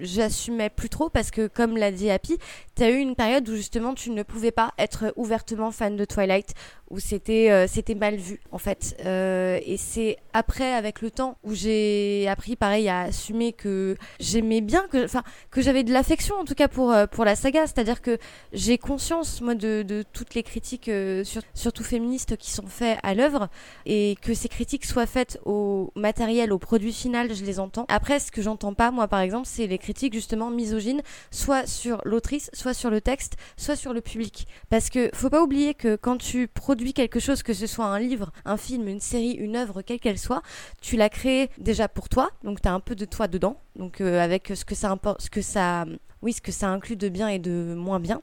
[0.00, 2.36] j'assumais plus trop parce que comme l'a dit Happy
[2.74, 6.54] t'as eu une période où justement tu ne pouvais pas être ouvertement fan de Twilight
[6.92, 8.96] où c'était euh, c'était mal vu en fait.
[9.06, 14.60] Euh, et c'est après avec le temps où j'ai appris pareil à assumer que j'aimais
[14.60, 17.66] bien que enfin que j'avais de l'affection en tout cas pour euh, pour la saga.
[17.66, 18.18] C'est-à-dire que
[18.52, 20.90] j'ai conscience moi de, toutes les critiques
[21.24, 23.48] sur- surtout féministes qui sont faites à l'œuvre
[23.86, 27.86] et que ces critiques soient faites au matériel au produit final je les entends.
[27.88, 31.00] Après ce que j'entends pas moi par exemple c'est les critiques justement misogynes
[31.30, 34.46] soit sur l'autrice soit sur le texte soit sur le public.
[34.68, 38.00] Parce que faut pas oublier que quand tu produis quelque chose, que ce soit un
[38.00, 40.42] livre, un film, une série, une œuvre, quelle qu'elle soit,
[40.80, 44.00] tu l'as créé déjà pour toi, donc tu as un peu de toi dedans, donc
[44.00, 45.84] euh, avec ce que ça importe, ce que ça
[46.22, 48.20] oui, ce que ça inclut de bien et de moins bien,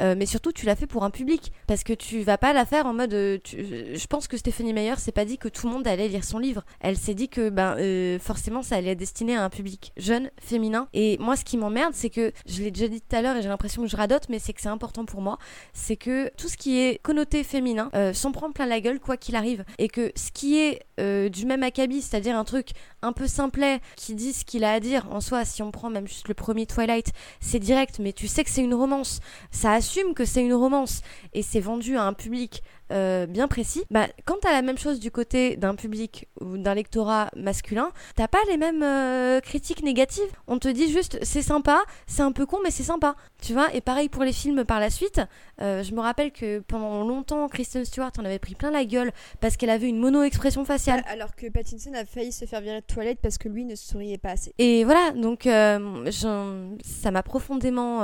[0.00, 2.64] Euh, mais surtout tu l'as fait pour un public, parce que tu vas pas la
[2.64, 5.66] faire en mode, euh, tu- je pense que Stéphanie Meyer s'est pas dit que tout
[5.66, 8.92] le monde allait lire son livre, elle s'est dit que ben euh, forcément ça allait
[8.92, 12.62] être destiné à un public jeune, féminin, et moi ce qui m'emmerde c'est que je
[12.62, 14.60] l'ai déjà dit tout à l'heure et j'ai l'impression que je radote, mais c'est que
[14.60, 15.38] c'est important pour moi,
[15.72, 19.16] c'est que tout ce qui est connoté féminin euh, s'en prend plein la gueule quoi
[19.16, 22.68] qu'il arrive, et que ce qui est euh, du même acabit, c'est-à-dire un truc
[23.02, 25.90] un peu simplet qui dit ce qu'il a à dire en soi, si on prend
[25.90, 29.20] même juste le premier Twilight, c'est direct, mais tu sais que c'est une romance.
[29.50, 31.02] Ça assume que c'est une romance
[31.32, 33.84] et c'est vendu à un public euh, bien précis.
[33.90, 38.28] Bah, quand t'as la même chose du côté d'un public ou d'un lectorat masculin, t'as
[38.28, 40.28] pas les mêmes euh, critiques négatives.
[40.46, 43.14] On te dit juste c'est sympa, c'est un peu con, mais c'est sympa.
[43.42, 45.20] Tu vois Et pareil pour les films par la suite.
[45.60, 49.12] Euh, je me rappelle que pendant longtemps, Kristen Stewart en avait pris plein la gueule
[49.40, 51.02] parce qu'elle avait une mono-expression faciale.
[51.08, 54.18] Alors que Pattinson a failli se faire virer de toilette parce que lui ne souriait
[54.18, 54.54] pas assez.
[54.58, 58.02] Et voilà, donc ça m'a profondément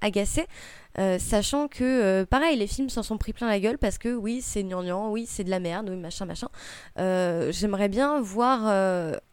[0.00, 0.46] agacée,
[0.98, 4.14] euh, sachant que, euh, pareil, les films s'en sont pris plein la gueule parce que
[4.14, 6.48] oui, c'est gnangnan, oui, c'est de la merde, oui, machin, machin.
[6.98, 8.66] Euh, J'aimerais bien voir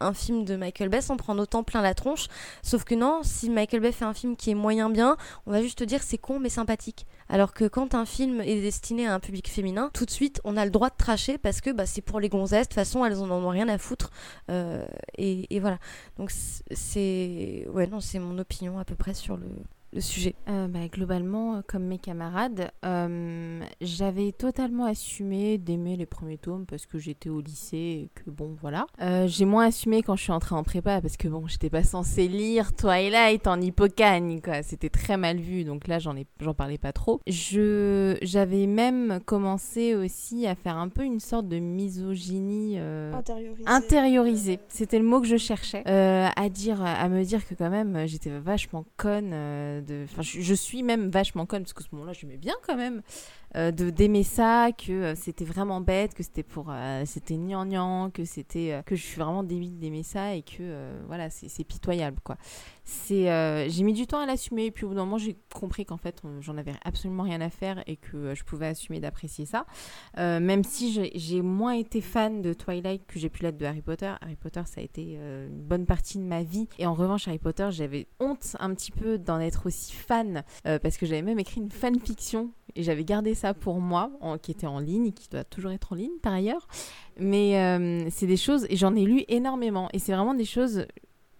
[0.00, 2.28] un film de Michael Bay en prendre autant plein la tronche,
[2.62, 5.16] sauf que non, si Michael Bay fait un film qui est moyen bien,
[5.46, 7.06] on va juste te dire c'est con mais sympathique.
[7.28, 10.56] Alors que quand un film est destiné à un public féminin, tout de suite on
[10.56, 13.04] a le droit de tracher parce que bah, c'est pour les gonzesses, de toute façon
[13.04, 14.10] elles en ont rien à foutre.
[15.18, 15.78] Et, et voilà.
[16.18, 19.46] Donc c'est ouais non c'est mon opinion à peu près sur le,
[19.92, 20.34] le sujet.
[20.48, 26.66] Euh, bah, globalement, euh, comme mes camarades, euh, j'avais totalement assumé d'aimer les premiers tomes
[26.66, 28.86] parce que j'étais au lycée et que bon, voilà.
[29.00, 31.82] Euh, j'ai moins assumé quand je suis entrée en prépa parce que bon, j'étais pas
[31.82, 34.62] censée lire Twilight en hippocagne, quoi.
[34.62, 37.20] C'était très mal vu, donc là, j'en ai, j'en parlais pas trop.
[37.26, 42.74] Je, j'avais même commencé aussi à faire un peu une sorte de misogynie.
[42.78, 43.62] euh, Intériorisé.
[43.66, 48.06] intériorisé c'était le mot que je cherchais à dire à me dire que quand même
[48.06, 49.75] j'étais vachement conne
[50.20, 53.02] je, suis même vachement conne parce que ce moment-là je bien quand même
[53.56, 57.36] euh, de d'aimer ça, que euh, c'était vraiment bête, que c'était pour euh, c'était
[58.10, 62.36] que c'était que je suis vraiment débile d'aimer ça et que voilà c'est pitoyable quoi.
[62.88, 65.36] C'est euh, j'ai mis du temps à l'assumer et puis au bout d'un moment j'ai
[65.52, 69.00] compris qu'en fait j'en avais absolument rien à faire et que euh, je pouvais assumer
[69.00, 69.66] d'apprécier ça.
[70.18, 73.82] Euh, même si j'ai- moins été fan de Twilight que j'ai pu l'être de Harry
[73.82, 74.12] Potter.
[74.20, 77.40] Harry Potter ça a été une bonne partie de ma vie et en revanche Harry
[77.40, 81.60] Potter j'avais honte un petit peu d'en être aussi fan parce que j'avais même écrit
[81.60, 84.10] une fanfiction et j'avais gardé ça pour moi,
[84.42, 86.68] qui était en ligne, qui doit toujours être en ligne par ailleurs.
[87.18, 90.86] Mais c'est des choses, et j'en ai lu énormément, et c'est vraiment des choses,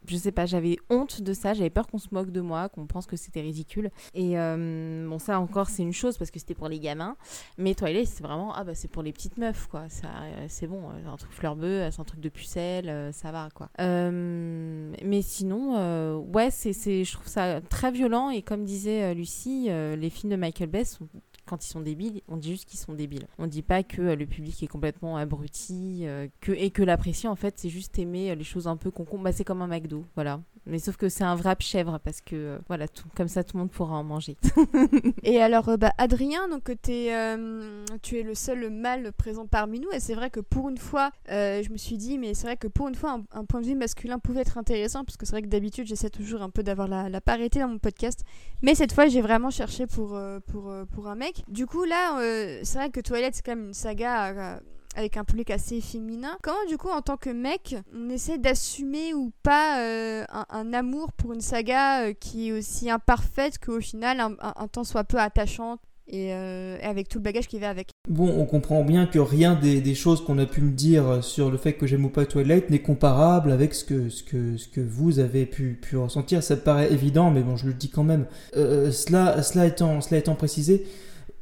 [0.06, 2.86] je sais pas, j'avais honte de ça, j'avais peur qu'on se moque de moi, qu'on
[2.86, 3.90] pense que c'était ridicule.
[4.14, 7.16] Et euh, bon, ça encore, c'est une chose parce que c'était pour les gamins,
[7.58, 9.88] mais Twilight, c'est vraiment, ah bah c'est pour les petites meufs, quoi.
[9.88, 13.32] Ça, euh, c'est bon, euh, un truc fleur bleue, c'est un truc de pucelle, ça
[13.32, 13.68] va, quoi.
[13.78, 19.68] Mais sinon, euh, ouais, c'est, c'est, je trouve ça très violent, et comme disait Lucie,
[19.68, 21.08] les films de Michael Bay sont
[21.46, 23.26] quand ils sont débiles, on dit juste qu'ils sont débiles.
[23.38, 27.28] On dit pas que euh, le public est complètement abruti, euh, que, et que l'apprécier
[27.28, 29.24] en fait, c'est juste aimer euh, les choses un peu concombre.
[29.24, 30.40] Bah, c'est comme un McDo, voilà.
[30.66, 33.70] Mais sauf que c'est un vrai chèvre parce que voilà, comme ça tout le monde
[33.70, 34.36] pourra en manger.
[35.22, 40.14] Et alors, bah, Adrien, donc tu es le seul mâle présent parmi nous, et c'est
[40.14, 42.96] vrai que pour une fois, je me suis dit, mais c'est vrai que pour une
[42.96, 45.86] fois, un, point de vue masculin pouvait être intéressant, parce que c'est vrai que d'habitude,
[45.86, 48.24] j'essaie toujours un peu d'avoir la, parité dans mon podcast,
[48.60, 50.18] mais cette fois, j'ai vraiment cherché pour,
[50.48, 51.35] pour, pour un mec.
[51.48, 54.26] Du coup, là, euh, c'est vrai que Toilette, c'est quand même une saga.
[54.28, 54.58] euh,
[54.98, 56.38] avec un public assez féminin.
[56.42, 61.12] Comment du coup en tant que mec on essaie d'assumer ou pas euh, un, amour
[61.12, 66.32] pour une saga qui est aussi imparfaite qu'au final un, temps soit peu attachante et,
[66.32, 67.90] avec tout le bagage qui va avec?
[68.08, 71.58] Bon, on comprend bien que rien des, choses qu'on a pu me dire sur le
[71.58, 74.80] fait que j'aime ou pas Twilight n'est comparable avec ce que, ce que, ce que
[74.80, 76.42] vous avez pu, ressentir.
[76.42, 78.24] Ça paraît évident, mais bon, je le dis quand même.
[78.54, 80.86] Cela, cela, étant, cela étant précisé,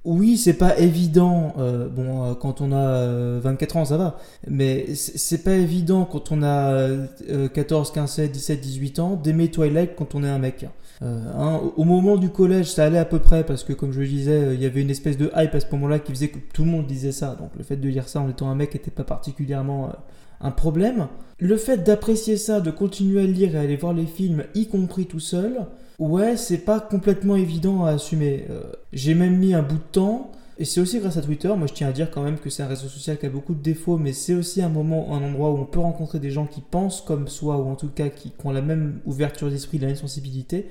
[0.05, 1.55] oui, c'est pas évident.
[1.59, 4.18] euh, bon, euh, quand on a euh, 24 ans, ça va.
[4.48, 9.48] Mais c'est pas évident quand on a euh, 14, 15, 16, 17, 18 ans d'aimer
[9.51, 10.66] Twilight quand on est un mec.
[11.02, 14.01] Euh, hein, au- moment du collège, ça allait à peu près parce que, comme je
[14.01, 16.28] le disais, euh, il y avait une espèce de hype à ce moment-là qui faisait
[16.28, 17.35] que tout le monde disait ça.
[17.39, 19.93] Donc, le fait de dire ça en étant un mec n'était pas particulièrement euh,
[20.40, 21.09] un problème.
[21.40, 24.66] Le fait d'apprécier ça, de continuer à lire et à aller voir les films, y
[24.68, 25.60] compris tout seul,
[25.99, 28.47] ouais, c'est pas complètement évident à assumer.
[28.51, 28.62] Euh,
[28.93, 30.31] J'ai même mis un bout de temps.
[30.57, 32.62] Et c'est aussi grâce à Twitter, moi je tiens à dire quand même que c'est
[32.62, 35.51] un réseau social qui a beaucoup de défauts, mais c'est aussi un moment, un endroit
[35.51, 38.31] où on peut rencontrer des gens qui pensent comme soi, ou en tout cas qui,
[38.31, 40.69] qui ont la même ouverture d'esprit, la même sensibilité.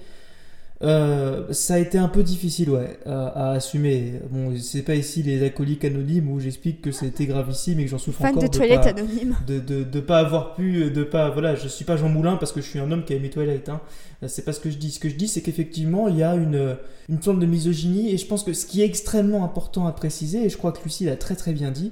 [0.81, 4.19] Euh, ça a été un peu difficile, ouais, à, à assumer.
[4.29, 7.97] Bon, c'est pas ici les alcooliques anonymes où j'explique que c'était gravissime et que j'en
[7.97, 9.37] souffre Fan encore de Toilette pas, anonyme.
[9.47, 12.51] de, de, de pas avoir pu, de pas, voilà, je suis pas Jean Moulin parce
[12.51, 13.79] que je suis un homme qui a aimé Twilight, hein.
[14.27, 14.91] C'est pas ce que je dis.
[14.91, 16.77] Ce que je dis, c'est qu'effectivement, il y a une,
[17.09, 20.45] une forme de misogynie et je pense que ce qui est extrêmement important à préciser,
[20.45, 21.91] et je crois que Lucie l'a très très bien dit,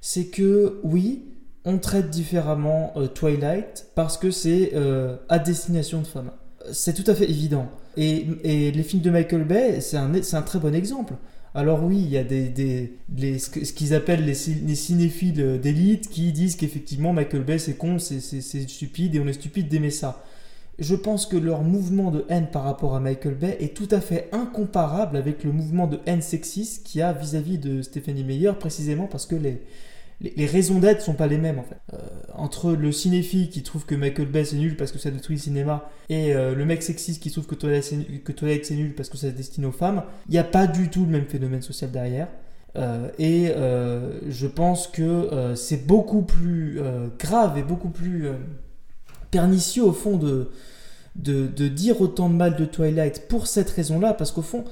[0.00, 1.24] c'est que oui,
[1.66, 6.30] on traite différemment euh, Twilight parce que c'est euh, à destination de femmes.
[6.72, 7.68] C'est tout à fait évident.
[7.96, 8.26] Et,
[8.72, 11.14] les films de Michael Bay, c'est un, un très bon exemple.
[11.54, 15.58] Alors oui, il y a des, des les, ce qu'ils appellent les, cin- les cinéphiles
[15.60, 19.90] d'élite qui disent qu'effectivement Michael Bay c'est con, c'est stupide et on est stupide d'aimer
[19.90, 20.24] ça.
[20.78, 24.00] Je pense que leur mouvement de haine par rapport à Michael Bay est tout à
[24.00, 28.52] fait incomparable avec le mouvement de haine sexiste qu'il y a vis-à-vis de Stephanie Meyer,
[28.58, 29.60] précisément parce que les,
[30.20, 31.80] les, raisons d'être sont pas les mêmes en fait.
[31.94, 31.98] Euh,
[32.34, 35.42] entre le cinéphile qui trouve que Michael Bay c'est nul parce que ça détruit le
[35.42, 37.84] cinéma et euh, le mec sexiste qui trouve que Twilight
[38.64, 41.04] c'est nul- parce que ça se destine aux femmes, il n'y a pas du tout
[41.04, 42.28] le même phénomène social derrière.
[42.76, 43.52] Euh, et
[44.30, 46.80] je pense que c'est beaucoup plus
[47.18, 48.28] grave et beaucoup plus
[49.30, 50.50] pernicieux au fond de,
[51.16, 54.64] de, de dire autant de mal de Twilight pour cette raison-là, parce qu'au fond,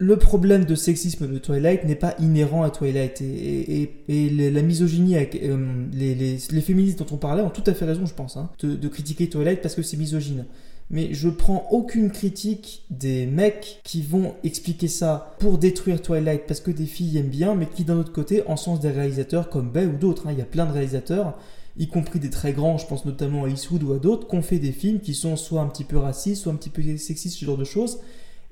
[0.00, 3.20] le problème de sexisme de Twilight n'est pas inhérent à Twilight.
[3.20, 8.06] Et, la misogynie, avec, euh, les, féministes dont on parlait ont tout à fait raison,
[8.06, 10.46] je pense, hein, de, critiquer Twilight parce que c'est misogyne.
[10.88, 16.60] Mais je prends aucune critique des mecs qui vont expliquer ça pour détruire Twilight parce
[16.60, 19.84] que des filles aiment bien, mais qui d'un autre côté encensent des réalisateurs comme Bay
[19.84, 20.28] ou d'autres.
[20.28, 20.32] hein.
[20.32, 21.38] Il y a plein de réalisateurs,
[21.76, 24.42] y compris des très grands, je pense notamment à Eastwood ou à d'autres, qui ont
[24.42, 27.36] fait des films qui sont soit un petit peu racistes, soit un petit peu sexistes,
[27.36, 27.98] ce genre de choses.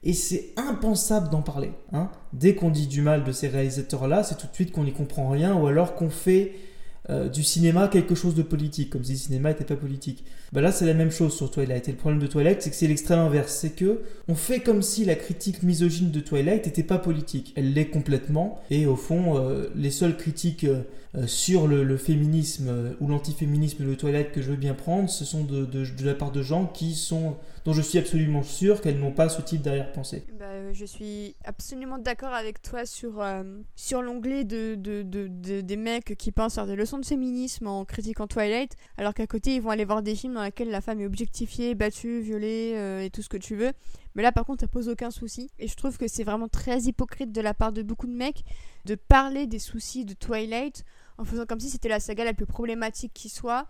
[0.08, 1.70] Et c'est impensable d'en parler.
[1.92, 2.08] hein.
[2.32, 5.28] Dès qu'on dit du mal de ces réalisateurs-là, c'est tout de suite qu'on n'y comprend
[5.28, 6.52] rien, ou alors qu'on fait
[7.10, 10.24] euh, du cinéma quelque chose de politique, comme si le cinéma n'était pas politique.
[10.52, 11.88] Bah là, c'est la même chose sur Twilight.
[11.88, 13.52] Et le problème de Twilight, c'est que c'est l'extrême inverse.
[13.52, 17.52] C'est que on fait comme si la critique misogyne de Twilight n'était pas politique.
[17.56, 18.60] Elle l'est complètement.
[18.70, 24.32] Et au fond, euh, les seules critiques euh, sur le, féminisme ou l'antiféminisme de Twilight
[24.32, 25.66] que je veux bien prendre, ce sont de,
[26.02, 27.36] la part de gens qui sont,
[27.68, 30.24] dont je suis absolument sûr qu'elles n'ont pas ce type d'arrière-pensée.
[30.38, 33.22] Bah, je suis absolument d'accord avec toi sur,
[33.76, 38.74] sur l'onglet de, des mecs qui pensent faire des leçons de féminisme en critiquant Twilight,
[38.96, 41.74] alors qu'à côté ils vont aller voir des films dans lesquels la femme est objectifiée,
[41.74, 43.72] battue, violée et tout ce que tu veux.
[44.14, 45.50] Mais là, par contre, ça pose aucun souci.
[45.58, 48.44] Et je trouve que c'est vraiment très hypocrite de la part de beaucoup de mecs
[48.86, 50.86] de parler des soucis de Twilight
[51.18, 53.68] en faisant comme si c'était la saga la plus problématique qui soit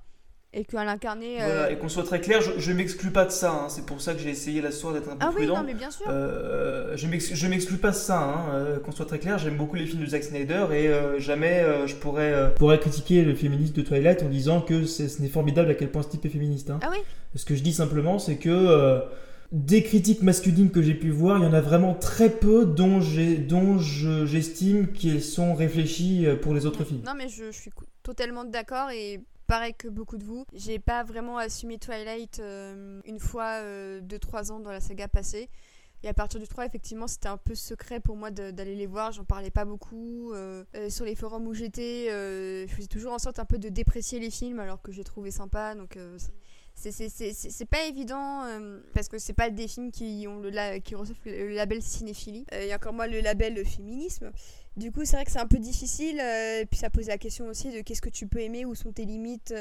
[0.52, 1.42] et qu'elle incarnait.
[1.42, 3.52] Euh, voilà, et qu'on soit très clair, je, ne m'exclus pas de ça.
[3.52, 3.68] Hein.
[3.68, 5.52] C'est pour ça que j'ai essayé la soirée d'être un peu ah prudent.
[5.54, 6.06] Oui, non, mais bien sûr.
[6.08, 8.22] Euh, je m'exclus pas de ça.
[8.22, 8.54] Hein.
[8.54, 11.94] Euh, qu'on soit très clair, j'aime beaucoup les films de Zack Snyder et jamais je
[11.94, 15.90] pourrais pourrais critiquer le féminisme de Twilight en disant que ce n'est formidable à quel
[15.90, 16.70] point ce type est féministe.
[16.70, 16.80] Hein.
[16.82, 16.98] Ah oui.
[17.34, 19.06] Ce que je dis simplement, c'est que
[19.52, 23.00] des critiques masculines que j'ai pu voir, il y en a vraiment très peu dont
[23.00, 27.02] j'estime qu'elles sont réfléchies euh, pour les autres films.
[27.06, 27.70] Non, mais je, suis
[28.02, 30.44] totalement d'accord et pareil que beaucoup de vous.
[30.52, 35.48] J'ai pas vraiment assumé Twilight euh, une fois euh, 2-3 ans dans la saga passée.
[36.04, 39.10] Et à partir du 3, effectivement, c'était un peu secret pour moi d'aller les voir.
[39.10, 40.32] J'en parlais pas beaucoup.
[40.32, 44.20] Euh, sur les forums où j'étais, je faisais toujours en sorte un peu de déprécier
[44.20, 45.74] les films alors que j'ai trouvé sympa.
[45.74, 45.98] Donc
[46.78, 51.18] c'est pas évident euh, parce que c'est pas des films qui ont le qui reçoivent
[51.24, 54.30] le label cinéphilie euh, et encore moins le label féminisme
[54.78, 57.18] du coup c'est vrai que c'est un peu difficile euh, et puis ça pose la
[57.18, 59.54] question aussi de qu'est-ce que tu peux aimer où sont tes limites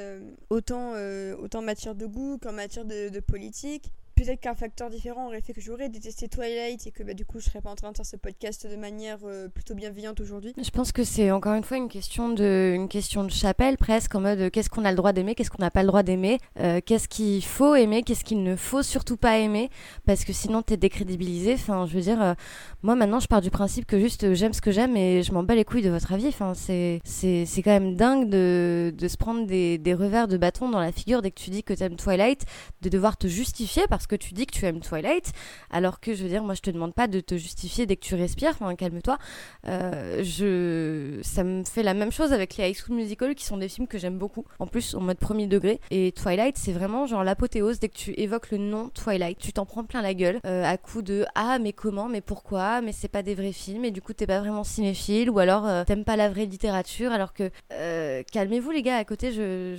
[0.50, 0.94] autant
[1.40, 5.54] autant en matière de goût qu'en matière de politique peut-être qu'un facteur différent aurait fait
[5.54, 7.98] que j'aurais détesté Twilight et que bah, du coup je serais pas en train de
[7.98, 10.54] faire ce podcast de manière euh, plutôt bienveillante aujourd'hui.
[10.58, 14.16] Je pense que c'est encore une fois une question de, une question de chapelle presque
[14.16, 16.40] en mode qu'est-ce qu'on a le droit d'aimer, qu'est-ce qu'on n'a pas le droit d'aimer,
[16.60, 19.70] euh, qu'est-ce qu'il faut aimer, qu'est-ce qu'il ne faut surtout pas aimer
[20.06, 21.54] parce que sinon t'es décrédibilisé.
[21.54, 22.34] Enfin, je veux dire, euh,
[22.82, 25.44] moi maintenant je pars du principe que juste j'aime ce que j'aime et je m'en
[25.44, 26.28] bats les couilles de votre avis.
[26.28, 30.70] Enfin, c'est, c'est, quand même dingue de, de se prendre des, des revers de bâton
[30.70, 32.46] dans la figure dès que tu dis que t'aimes Twilight,
[32.82, 35.32] de devoir te justifier parce que tu dis que tu aimes Twilight,
[35.70, 38.06] alors que je veux dire, moi je te demande pas de te justifier dès que
[38.06, 39.18] tu respires, enfin calme-toi.
[39.68, 41.20] Euh, je...
[41.24, 43.88] Ça me fait la même chose avec les High School Musical qui sont des films
[43.88, 45.80] que j'aime beaucoup, en plus en mode premier degré.
[45.92, 49.66] Et Twilight, c'est vraiment genre l'apothéose dès que tu évoques le nom Twilight, tu t'en
[49.66, 53.08] prends plein la gueule euh, à coup de ah mais comment, mais pourquoi, mais c'est
[53.08, 56.04] pas des vrais films et du coup t'es pas vraiment cinéphile ou alors euh, t'aimes
[56.04, 57.52] pas la vraie littérature alors que
[58.32, 59.76] calmez-vous les gars à côté je,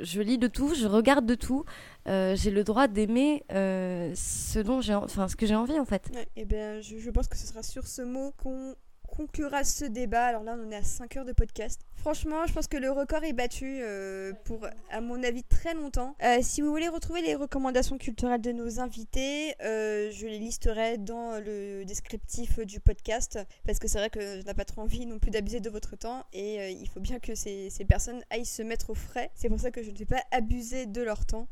[0.00, 1.64] je, lis de tout, je regarde de tout.
[2.08, 4.60] Euh, j'ai le droit d'aimer euh, ce
[4.94, 6.10] enfin ce que j'ai envie en fait.
[6.14, 8.74] et eh bien, je, je, pense que ce sera sur ce mot qu'on
[9.06, 10.24] conclura ce débat.
[10.24, 11.82] Alors là, on est à 5 heures de podcast.
[11.96, 16.14] Franchement, je pense que le record est battu euh, pour, à mon avis, très longtemps.
[16.40, 21.84] si vous voulez retrouver les recommandations culturelles de nos invités, je les listerai dans le
[21.84, 25.30] descriptif du podcast parce que c'est vrai que je n'ai pas trop envie non plus
[25.30, 28.90] d'abuser de votre temps et il faut bien que ces, ces personnes aillent se mettre
[28.90, 29.30] au frais.
[29.34, 31.48] C'est pour ça que je ne vais pas abuser de leur temps.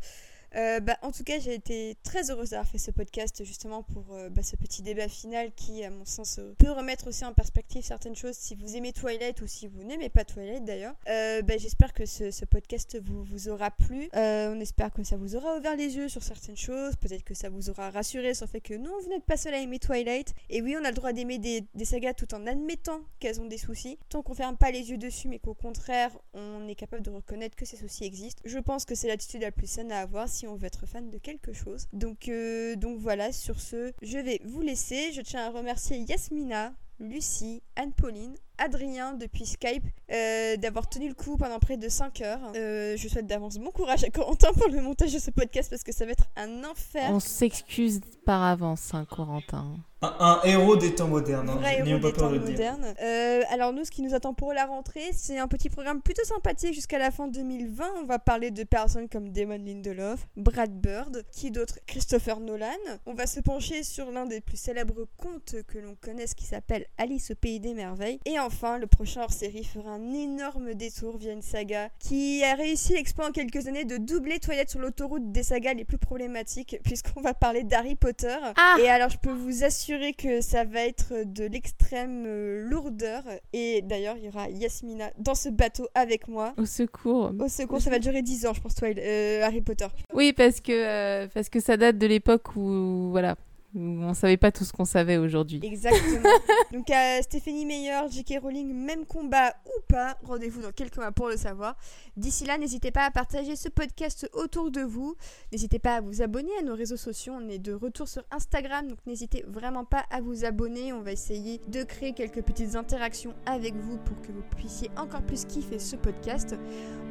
[0.55, 4.05] Euh, bah, en tout cas, j'ai été très heureuse d'avoir fait ce podcast justement pour
[4.13, 7.33] euh, bah, ce petit débat final qui, à mon sens, euh, peut remettre aussi en
[7.33, 10.95] perspective certaines choses si vous aimez Twilight ou si vous n'aimez pas Twilight d'ailleurs.
[11.07, 14.09] Bah, j'espère que ce, podcast vous, aura plu.
[14.15, 16.97] on espère que ça vous aura ouvert les yeux sur certaines choses.
[16.97, 19.55] Peut-être que ça vous aura rassuré sur le fait que non, vous n'êtes pas seul
[19.55, 20.35] à aimer Twilight.
[20.51, 23.59] Et oui, on a le droit d'aimer des, sagas tout en admettant qu'elles ont des
[23.59, 23.99] soucis.
[24.09, 27.57] Tant qu'on ferme pas les yeux dessus, mais qu'au contraire, on est capable de reconnaître
[27.57, 28.43] que ces soucis existent.
[28.45, 31.19] Je pense que c'est l'attitude la plus saine à avoir on veut être fan de
[31.19, 31.87] quelque chose.
[31.93, 35.13] Donc, euh, donc voilà, sur ce, je vais vous laisser.
[35.13, 41.37] Je tiens à remercier Yasmina, Lucie, Anne-Pauline, Adrien depuis Skype euh, d'avoir tenu le coup
[41.37, 42.53] pendant près de 5 heures.
[42.57, 45.83] Euh, je souhaite d'avance bon courage à Corentin pour le montage de ce podcast parce
[45.83, 47.11] que ça va être un enfer.
[47.11, 49.77] On s'excuse par avance, hein, Corentin.
[50.19, 51.49] Un, héros des temps modernes.
[51.49, 51.57] Hein.
[51.57, 52.95] Vrai héros des temps modernes.
[53.03, 56.25] Euh, alors nous, ce qui nous attend pour la rentrée, c'est un petit programme plutôt
[56.25, 57.85] sympathique jusqu'à la fin 2020.
[58.03, 62.67] On va parler de personnes comme Damon Lindelof, Brad Bird, qui d'autre Christopher Nolan.
[63.07, 66.87] On va se pencher sur l'un des plus célèbres contes que l'on connaisse qui s'appelle
[66.99, 68.21] Alice au pays des merveilles.
[68.25, 72.95] Et enfin, le prochain hors-série fera un énorme détour via une saga qui a réussi
[72.95, 77.21] l'exploit en quelques années de doubler Toilette sur l'autoroute des sagas les plus problématiques puisqu'on
[77.21, 78.37] va parler d'Harry Potter.
[78.57, 83.23] Ah Et alors je peux vous assurer que ça va être de l'extrême euh, lourdeur
[83.53, 86.55] et d'ailleurs il y aura Yasmina dans ce bateau avec moi.
[86.59, 87.33] Au secours.
[87.39, 89.87] Au secours, ça va durer 10 ans je pense toi euh, Harry Potter.
[90.13, 93.37] Oui parce que, euh, parce que ça date de l'époque où voilà
[93.77, 95.61] on savait pas tout ce qu'on savait aujourd'hui.
[95.63, 96.29] Exactement.
[96.73, 98.41] Donc à Stéphanie Meyer, J.K.
[98.43, 101.77] Rowling, même combat ou pas, rendez-vous dans quelques mois pour le savoir.
[102.17, 105.17] D'ici là, n'hésitez pas à partager ce podcast autour de vous.
[105.53, 107.35] N'hésitez pas à vous abonner à nos réseaux sociaux.
[107.37, 110.93] On est de retour sur Instagram, donc n'hésitez vraiment pas à vous abonner.
[110.93, 115.23] On va essayer de créer quelques petites interactions avec vous pour que vous puissiez encore
[115.23, 116.55] plus kiffer ce podcast.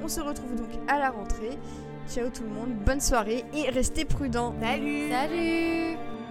[0.03, 1.57] On se retrouve donc à la rentrée.
[2.07, 4.53] Ciao tout le monde, bonne soirée et restez prudents.
[4.61, 6.24] Salut Salut